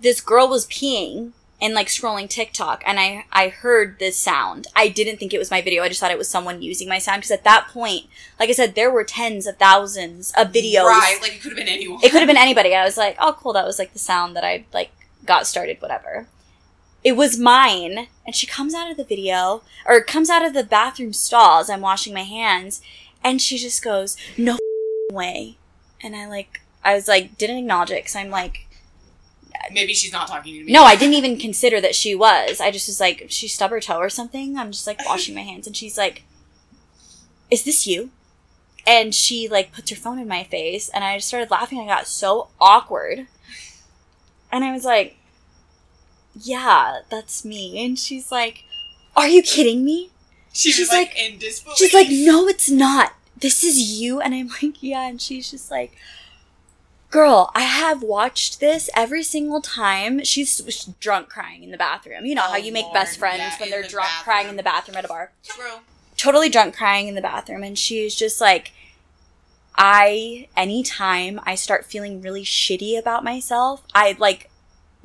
[0.00, 1.32] this girl was peeing
[1.62, 4.66] and like scrolling TikTok, and I I heard this sound.
[4.74, 5.84] I didn't think it was my video.
[5.84, 8.06] I just thought it was someone using my sound because at that point,
[8.40, 10.84] like I said, there were tens of thousands of videos.
[10.84, 12.00] Right, like it could have been anyone.
[12.02, 12.74] It could have been anybody.
[12.74, 13.52] I was like, oh, cool.
[13.52, 14.90] That was like the sound that I like
[15.24, 16.26] got started, whatever.
[17.04, 18.08] It was mine.
[18.26, 21.70] And she comes out of the video or comes out of the bathroom stall as
[21.70, 22.82] I'm washing my hands.
[23.22, 24.58] And she just goes, no
[25.12, 25.58] way.
[26.00, 28.66] And I like, I was like, didn't acknowledge it because I'm like,
[29.70, 30.72] Maybe she's not talking to me.
[30.72, 32.60] no, I didn't even consider that she was.
[32.60, 34.56] I just was like, she stubbed her toe or something.
[34.56, 35.66] I'm just like washing my hands.
[35.66, 36.24] And she's like,
[37.50, 38.10] is this you?
[38.86, 41.78] And she like puts her phone in my face and I just started laughing.
[41.80, 43.28] I got so awkward.
[44.50, 45.16] And I was like,
[46.34, 47.84] yeah, that's me.
[47.84, 48.64] And she's like,
[49.16, 50.10] are you kidding me?
[50.52, 51.78] She she's like, like- in disbelief.
[51.78, 53.12] She's like, no, it's not.
[53.38, 54.20] This is you.
[54.20, 55.06] And I'm like, yeah.
[55.08, 55.92] And she's just like,
[57.12, 60.24] girl, I have watched this every single time.
[60.24, 62.26] She's was drunk crying in the bathroom.
[62.26, 64.24] You know how Oh, you make Lord, best friends yeah, when they're the drunk bathroom.
[64.24, 65.30] crying in the bathroom at a bar.
[65.44, 65.78] True.
[66.16, 67.62] Totally drunk crying in the bathroom.
[67.62, 68.72] And she's just like,
[69.76, 74.50] I, anytime I start feeling really shitty about myself, I like,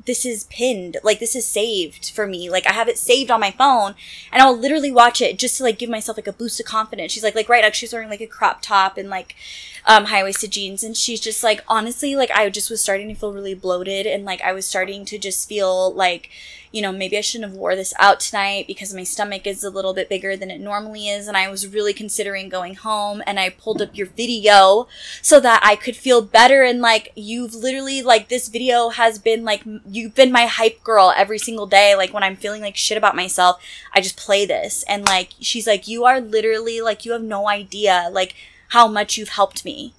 [0.08, 0.96] this is pinned.
[1.04, 2.48] Like, this is saved for me.
[2.48, 3.94] Like, I have it saved on my phone
[4.32, 7.12] and I'll literally watch it just to like give myself like a boost of confidence.
[7.12, 9.36] She's like, like right now she's wearing like a crop top and like,
[9.84, 10.82] um, high waisted jeans.
[10.82, 14.24] And she's just like, honestly, like, I just was starting to feel really bloated and
[14.24, 16.30] like, I was starting to just feel like,
[16.72, 19.70] you know, maybe I shouldn't have wore this out tonight because my stomach is a
[19.70, 21.28] little bit bigger than it normally is.
[21.28, 24.88] And I was really considering going home and I pulled up your video
[25.22, 26.62] so that I could feel better.
[26.62, 31.12] And like, you've literally, like, this video has been like, you've been my hype girl
[31.16, 31.94] every single day.
[31.94, 33.62] Like, when I'm feeling like shit about myself,
[33.94, 34.84] I just play this.
[34.84, 38.34] And like, she's like, you are literally, like, you have no idea, like,
[38.68, 39.94] how much you've helped me.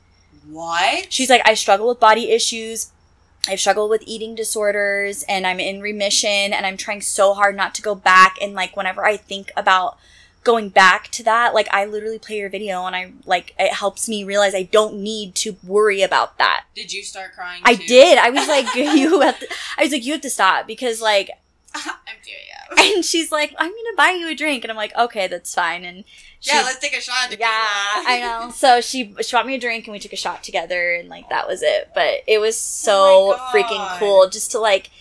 [0.48, 1.12] What?
[1.12, 2.92] She's like, I struggle with body issues.
[3.48, 7.74] I've struggled with eating disorders and I'm in remission and I'm trying so hard not
[7.76, 8.38] to go back.
[8.42, 9.98] And like, whenever I think about
[10.44, 14.08] going back to that, like, I literally play your video and I like, it helps
[14.08, 16.66] me realize I don't need to worry about that.
[16.76, 17.62] Did you start crying?
[17.66, 17.88] I too?
[17.88, 18.18] did.
[18.18, 19.48] I was like, you have to,
[19.78, 21.30] I was like, you have to stop because like.
[22.78, 24.64] and she's like, I'm gonna buy you a drink.
[24.64, 25.84] And I'm like, okay, that's fine.
[25.84, 26.04] And
[26.40, 27.36] she, yeah, let's take a shot.
[27.38, 28.52] yeah, I know.
[28.52, 31.30] So she she bought me a drink and we took a shot together and like
[31.30, 31.90] that was it.
[31.96, 34.92] But it was oh so Oh freaking cool just to like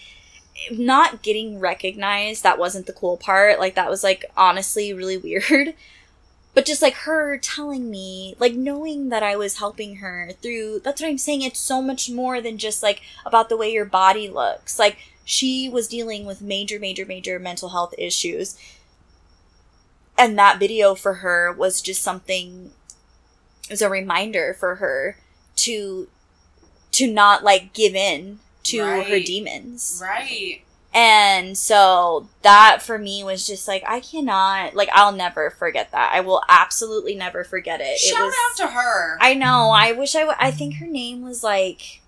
[0.71, 2.43] not getting recognized.
[2.43, 3.59] That wasn't the cool part.
[3.59, 5.75] Like that was like honestly really weird.
[6.55, 11.01] But just like her telling me, like knowing that I was helping her through that's
[11.01, 11.43] what I'm saying.
[11.43, 14.79] It's so much more than just like about the way your body looks.
[14.79, 14.97] Like
[15.29, 18.59] she was dealing with major, major, major mental health issues.
[20.17, 22.71] And that video for her was just something
[23.65, 25.19] it was a reminder for her
[25.57, 26.09] to
[26.93, 30.01] to not like give in to her demons.
[30.03, 30.63] Right.
[30.95, 36.11] And so that for me was just like I cannot like I'll never forget that.
[36.15, 37.99] I will absolutely never forget it.
[37.99, 39.19] Shout it was, out to her.
[39.21, 39.73] I know.
[39.73, 40.21] I wish I.
[40.21, 42.01] W- I think her name was like.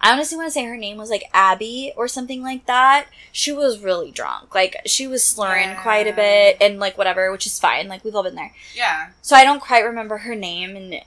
[0.00, 3.06] I honestly want to say her name was like Abby or something like that.
[3.32, 4.54] She was really drunk.
[4.54, 7.88] Like she was slurring quite a bit and like whatever, which is fine.
[7.88, 8.52] Like we've all been there.
[8.74, 9.10] yeah.
[9.22, 11.00] So I don't quite remember her name and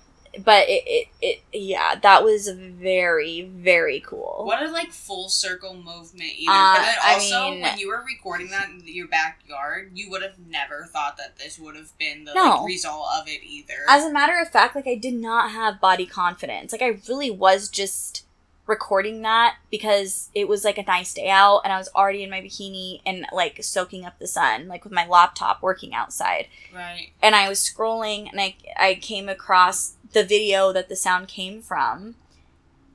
[0.46, 1.08] but it it,
[1.52, 4.44] it yeah, that was very very cool.
[4.46, 6.52] What a like full circle movement either.
[6.52, 10.10] Uh, but then I also mean- when you were recording that in your backyard, you
[10.12, 12.58] would have never thought that this would have been the No.
[12.62, 13.74] like result of it either.
[13.90, 16.72] As a matter of fact, like I did not have body confidence.
[16.72, 18.24] Like I really was just
[18.70, 22.30] recording that because it was like a nice day out and I was already in
[22.30, 26.48] my bikini and like soaking up the sun, like with my laptop working outside.
[26.74, 27.10] right.
[27.22, 31.62] And I was scrolling and I I came across the video that the sound came
[31.62, 32.16] from.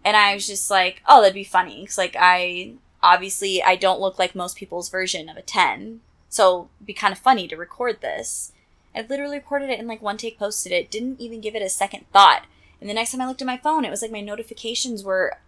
[0.05, 1.85] And I was just like, oh, that'd be funny.
[1.85, 6.01] Cause like I obviously I don't look like most people's version of a 10.
[6.29, 8.53] So it'd be kind of funny to record this.
[8.95, 11.69] I literally recorded it in like one take, posted it, didn't even give it a
[11.69, 12.47] second thought.
[12.81, 15.39] And the next time I looked at my phone, it was like my notifications were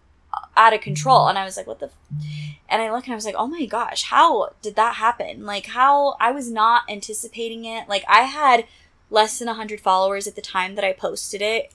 [0.55, 1.27] out of control.
[1.27, 1.87] And I was like, what the?
[1.87, 2.25] F-?
[2.69, 5.45] And I look and I was like, oh my gosh, how did that happen?
[5.45, 7.87] Like, how I was not anticipating it.
[7.87, 8.65] Like, I had
[9.09, 11.71] less than 100 followers at the time that I posted it.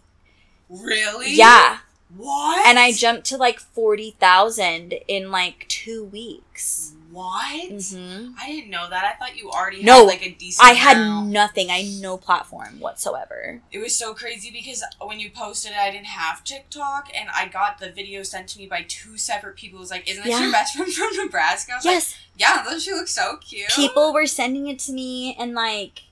[0.68, 1.34] Really?
[1.34, 1.78] Yeah.
[2.16, 2.66] What?
[2.66, 6.92] And I jumped to like 40,000 in like two weeks.
[7.12, 7.70] What?
[7.70, 9.04] hmm I didn't know that.
[9.04, 10.66] I thought you already No, had like a decent.
[10.66, 11.28] I had amount.
[11.28, 11.70] nothing.
[11.70, 13.60] I had no platform whatsoever.
[13.70, 17.48] It was so crazy because when you posted it, I didn't have TikTok, and I
[17.48, 19.78] got the video sent to me by two separate people.
[19.78, 20.42] It was like, "Isn't this Yeah.
[20.44, 22.10] your best friend from Nebraska?" I was Yes.
[22.12, 26.02] like, "Yeah, doesn't she look so cute?" people were sending it to me and like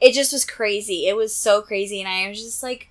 [0.00, 2.88] it just was crazy it was so crazy and i was just like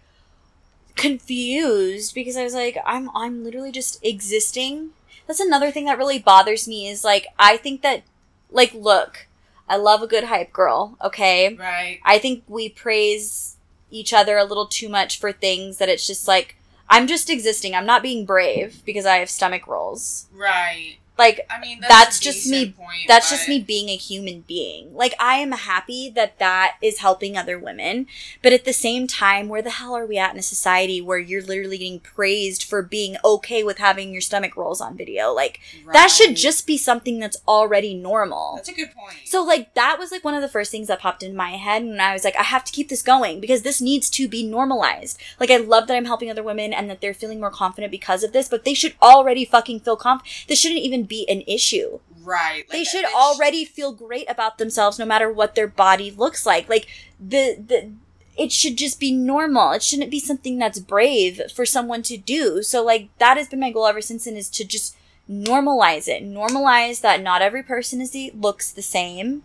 [0.96, 4.90] confused because i was like i'm i'm literally just existing
[5.28, 8.04] that's another thing that really bothers me is like i think that
[8.52, 9.28] like look
[9.68, 12.00] i love a good hype girl okay Right.
[12.06, 13.58] i think we praise
[13.92, 16.56] each other a little too much for things that it's just like
[16.90, 20.98] i'm just existing i'm not being brave because i have stomach rolls Right.
[21.18, 24.42] Like I mean, that's, That's just me- Point, that's but- just me being a human
[24.42, 24.94] being.
[24.94, 28.08] Like I am happy that that is helping other women,
[28.42, 31.18] but at the same time, where the hell are we at in a society where
[31.18, 35.32] you're literally getting praised for being okay with having your stomach rolls on video?
[35.34, 35.60] Like
[35.94, 38.54] that should just be something that's already normal.
[38.56, 39.16] That's a good point.
[39.26, 41.82] So like that was like one of the first things that popped in my head
[41.82, 44.44] and I was like I have to keep this going because this needs to be
[44.46, 45.18] normalized.
[45.40, 48.24] Like I love that I'm helping other women and that they're feeling more confident because
[48.24, 50.46] of this, but they should already fucking feel confident.
[50.48, 52.00] This shouldn't even be an issue.
[52.24, 52.66] right.
[52.68, 56.68] Like, they should already feel great about themselves no matter what their body looks like.
[56.70, 56.88] Like
[57.20, 57.92] the the
[58.38, 59.72] it should just be normal.
[59.72, 62.62] It shouldn't be something that's brave for someone to do.
[62.64, 64.96] So like that has been my goal ever since then is to just
[65.30, 66.24] normalize it.
[66.24, 69.44] Normalize that not every person is the, looks the same.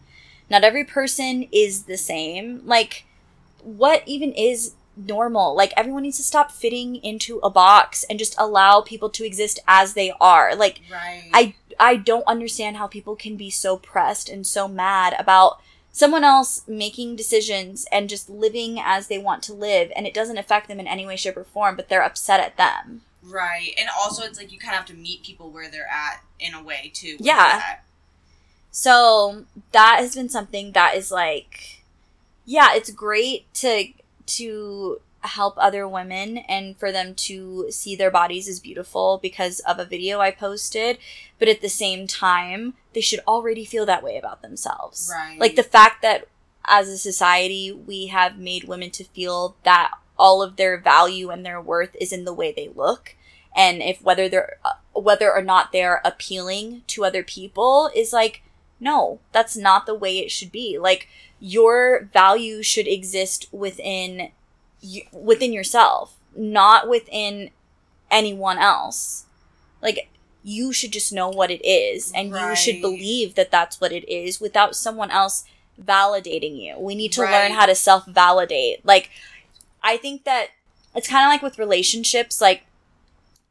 [0.51, 2.63] Not every person is the same.
[2.65, 3.05] Like
[3.63, 4.73] what even is
[5.07, 5.55] normal?
[5.55, 9.59] Like everyone needs to stop fitting into a box and just allow people to exist
[9.67, 10.55] as they are.
[10.55, 11.31] Like Right.
[11.33, 15.61] I I don't understand how people can be so pressed and so mad about
[15.93, 20.39] someone else making decisions and just living as they want to live and it doesn't
[20.39, 23.03] affect them in any way shape or form but they're upset at them.
[23.23, 23.75] Right.
[23.79, 26.55] And also, it's like you kind of have to meet people where they're at in
[26.55, 27.17] a way too.
[27.21, 27.37] Yeah.
[27.37, 27.81] that.
[28.71, 31.81] So that has been something that is like
[32.51, 33.87] yeah, it's great to
[34.31, 39.79] to help other women and for them to see their bodies as beautiful because of
[39.79, 40.99] a video I posted,
[41.39, 45.13] but at the same time, they should already feel that way about themselves.
[45.13, 45.39] Right.
[45.39, 46.27] Like the fact that
[46.65, 51.45] as a society we have made women to feel that all of their value and
[51.45, 53.17] their worth is in the way they look
[53.57, 58.43] and if whether they're uh, whether or not they're appealing to other people is like
[58.79, 61.09] no that's not the way it should be like
[61.41, 64.31] your value should exist within
[64.81, 67.51] you, within yourself not within
[68.11, 69.25] anyone else
[69.83, 70.09] like
[70.43, 74.09] you should just know what it is and you should believe that that's what it
[74.11, 75.45] is without someone else
[75.83, 76.79] validating you.
[76.79, 78.85] We need to learn how to self validate.
[78.85, 79.11] Like,
[79.83, 80.49] I think that
[80.95, 82.41] it's kind of like with relationships.
[82.41, 82.65] Like,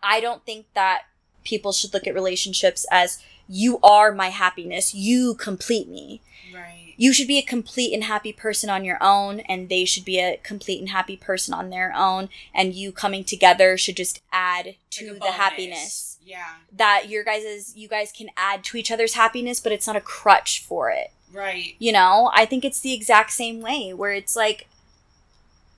[0.01, 1.03] I don't think that
[1.43, 6.21] people should look at relationships as you are my happiness, you complete me.
[6.53, 6.78] Right.
[6.99, 10.19] You should be a complete and happy person on your own, and they should be
[10.19, 14.75] a complete and happy person on their own, and you coming together should just add
[14.91, 16.55] to Like the happiness Yeah.
[16.73, 19.95] that your guys' is you guys can add to each other's happiness, but it's not
[19.95, 21.11] a crutch for it.
[21.31, 21.75] Right.
[21.79, 24.67] You know, I think it's the exact same way where it's like,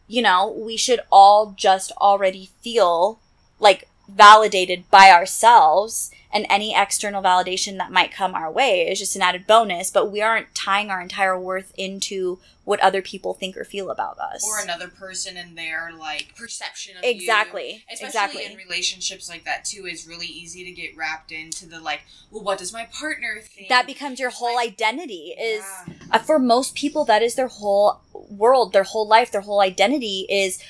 [0.07, 3.19] you know, we should all just already feel
[3.59, 9.15] like validated by ourselves, and any external validation that might come our way is just
[9.15, 13.57] an added bonus, but we aren't tying our entire worth into what other people think
[13.57, 14.45] or feel about us.
[14.47, 17.69] Or another person and their like perception of exactly.
[17.71, 17.79] you.
[17.91, 18.45] Especially Exactly.
[18.45, 22.43] in relationships like that too, it's really easy to get wrapped into the like, well,
[22.43, 23.67] what does my partner think?
[23.69, 25.93] that becomes your whole identity is Yeah.
[26.11, 30.25] uh, for most people that is their whole world their whole life their whole identity
[30.29, 30.61] is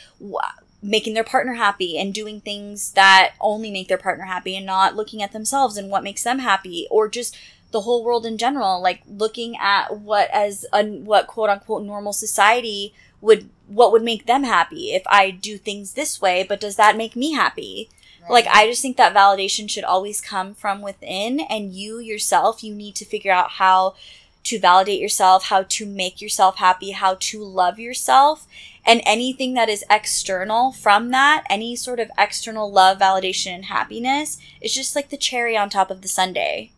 [0.83, 4.95] making their partner happy and doing things that only make their partner happy and not
[4.95, 7.37] looking at themselves and what makes them happy or just
[7.71, 12.13] the whole world in general like looking at what as a what quote unquote normal
[12.13, 16.75] society would what would make them happy if i do things this way but does
[16.75, 17.89] that make me happy?
[18.29, 22.73] Like i just think that validation should always come from within and you yourself you
[22.73, 23.95] need to figure out how
[24.43, 28.47] to validate yourself how to make yourself happy how to love yourself
[28.85, 34.37] and anything that is external from that any sort of external love validation and happiness
[34.61, 36.71] is just like the cherry on top of the sundae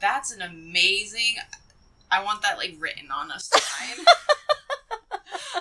[0.00, 1.36] That's an amazing.
[2.10, 4.04] I want that like written on a sign.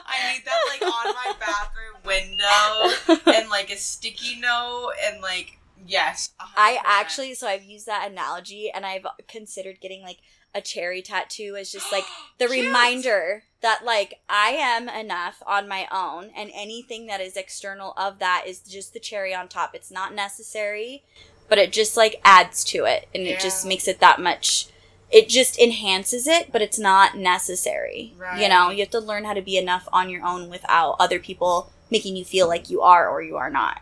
[0.06, 5.60] I need that like on my bathroom window and like a sticky note and like
[5.86, 6.34] yes.
[6.40, 6.46] 100%.
[6.58, 10.20] I actually, so I've used that analogy and I've considered getting like
[10.54, 12.06] a cherry tattoo as just like
[12.40, 17.94] the reminder that like I am enough on my own and anything that is external
[17.98, 19.76] of that is just the cherry on top.
[19.76, 21.04] It's not necessary,
[21.48, 24.70] but it just like adds to it and it just makes it that much
[25.12, 28.14] it just enhances it, but it's not necessary.
[28.40, 31.20] You know, you have to learn how to be enough on your own without other
[31.20, 33.82] people making you feel like you are or you are not.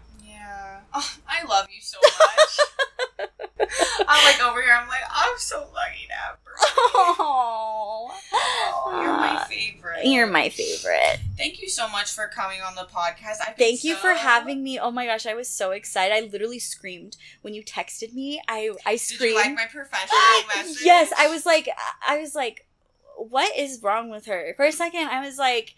[0.93, 3.30] Oh, I love you so much.
[4.07, 4.72] I'm like over here.
[4.73, 6.38] I'm like I'm so lucky to have.
[6.59, 10.05] Oh, Oh, you're my favorite.
[10.05, 11.19] You're my favorite.
[11.38, 13.38] Thank you so much for coming on the podcast.
[13.45, 14.80] I've Thank you for having me.
[14.80, 16.14] Oh my gosh, I was so excited.
[16.15, 18.41] I literally screamed when you texted me.
[18.47, 19.31] I I Did screamed.
[19.31, 20.18] you like my professional
[20.55, 20.84] message?
[20.84, 21.68] yes, I was like
[22.07, 22.65] I was like
[23.18, 24.53] what is wrong with her?
[24.55, 25.76] For a second I was like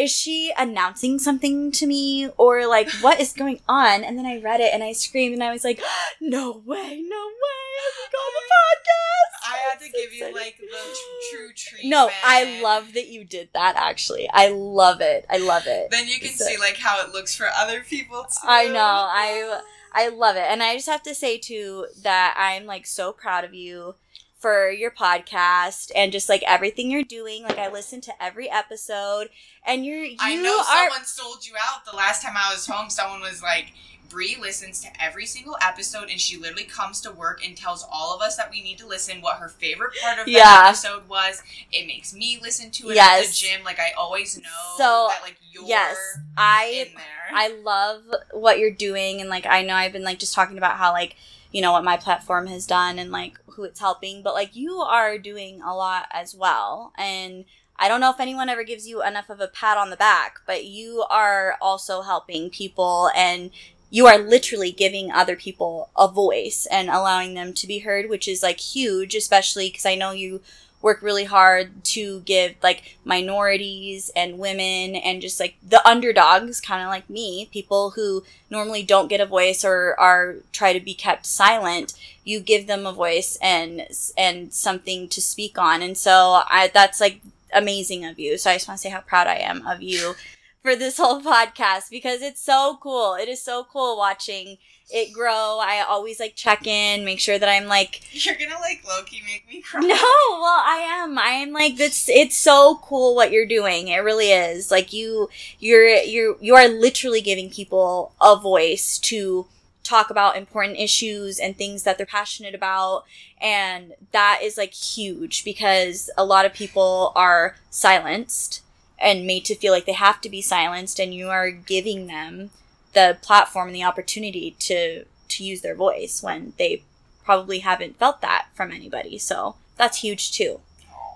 [0.00, 4.02] is she announcing something to me or like what is going on?
[4.02, 5.80] And then I read it and I screamed and I was like
[6.20, 7.70] no way, no way.
[8.06, 9.52] I'm on the podcast.
[9.52, 11.90] I had to so give you like the tr- true treatment.
[11.90, 14.28] No, I love that you did that actually.
[14.32, 15.26] I love it.
[15.28, 15.90] I love it.
[15.90, 18.46] Then you can So- see like how it looks for other people too.
[18.48, 18.78] I know.
[18.80, 19.60] I
[19.92, 20.44] I love it.
[20.48, 23.96] And I just have to say too that I'm like so proud of you
[24.40, 27.42] for your podcast and just like everything you're doing.
[27.42, 29.28] Like I listen to every episode
[29.66, 32.66] and you're you I know are someone sold you out the last time I was
[32.66, 32.88] home.
[32.90, 33.72] Someone was like,
[34.08, 38.12] Bree listens to every single episode and she literally comes to work and tells all
[38.16, 40.64] of us that we need to listen what her favorite part of the Yeah.
[40.68, 41.42] episode was.
[41.70, 43.62] It makes me listen to it at the gym.
[43.62, 45.96] Like I always know So, that like you're yes.
[46.36, 47.04] I in there.
[47.34, 48.02] I love
[48.32, 51.14] what you're doing and like I know I've been like just talking about how like
[51.52, 54.76] you know what my platform has done and like who it's helping but like you
[54.76, 56.92] are doing a lot as well.
[56.96, 57.44] And
[57.76, 60.40] I don't know if anyone ever gives you enough of a pat on the back
[60.46, 63.50] but you are also helping people and
[63.92, 68.28] you are literally giving other people a voice and allowing them to be heard which
[68.28, 70.40] is like huge especially because I know you
[70.82, 76.82] work really hard to give like minorities and women and just like the underdogs kind
[76.82, 80.94] of like me people who normally don't get a voice or are try to be
[80.94, 81.92] kept silent
[82.24, 83.86] you give them a voice and
[84.16, 85.82] and something to speak on.
[85.82, 87.20] And so i that's like
[87.52, 88.38] amazing of you.
[88.38, 90.14] So i just want to say how proud i am of you
[90.62, 94.58] for this whole podcast because it's so cool it is so cool watching
[94.92, 98.82] it grow i always like check in make sure that i'm like You're gonna like
[98.86, 99.80] Loki make me cry.
[99.80, 101.18] no, well, I am.
[101.18, 103.88] I am like this It's so cool what you're doing.
[103.88, 104.70] It really is.
[104.70, 105.28] Like you,
[105.58, 109.46] you're you're you are literally giving people a voice to
[109.82, 113.04] talk about important issues and things that they're passionate about,
[113.40, 118.62] and that is like huge because a lot of people are silenced
[119.00, 122.50] and made to feel like they have to be silenced, and you are giving them
[122.92, 126.82] the platform and the opportunity to to use their voice when they
[127.24, 129.16] probably haven't felt that from anybody.
[129.18, 130.60] So that's huge too.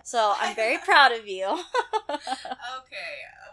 [0.04, 1.46] So I'm very proud of you.
[1.46, 1.58] Okay,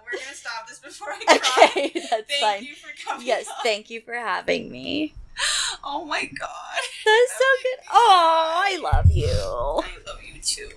[0.05, 1.65] we're gonna stop this before I cry.
[1.69, 2.63] okay, that's Thank fine.
[2.63, 3.25] you for coming.
[3.25, 3.53] Yes, on.
[3.63, 5.13] thank you for having me.
[5.83, 6.79] Oh my god.
[7.05, 7.79] That's so good.
[7.91, 9.25] Oh, I love you.
[9.25, 10.69] I love you too.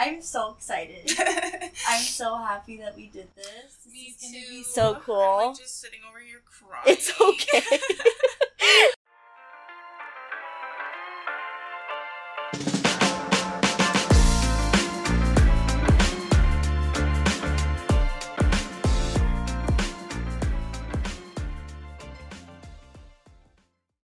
[0.00, 1.10] I'm so excited.
[1.88, 3.76] I'm so happy that we did this.
[3.84, 4.48] This Me too.
[4.50, 5.46] be so I'm cool.
[5.48, 6.84] like just sitting over here crying.
[6.86, 7.78] It's okay.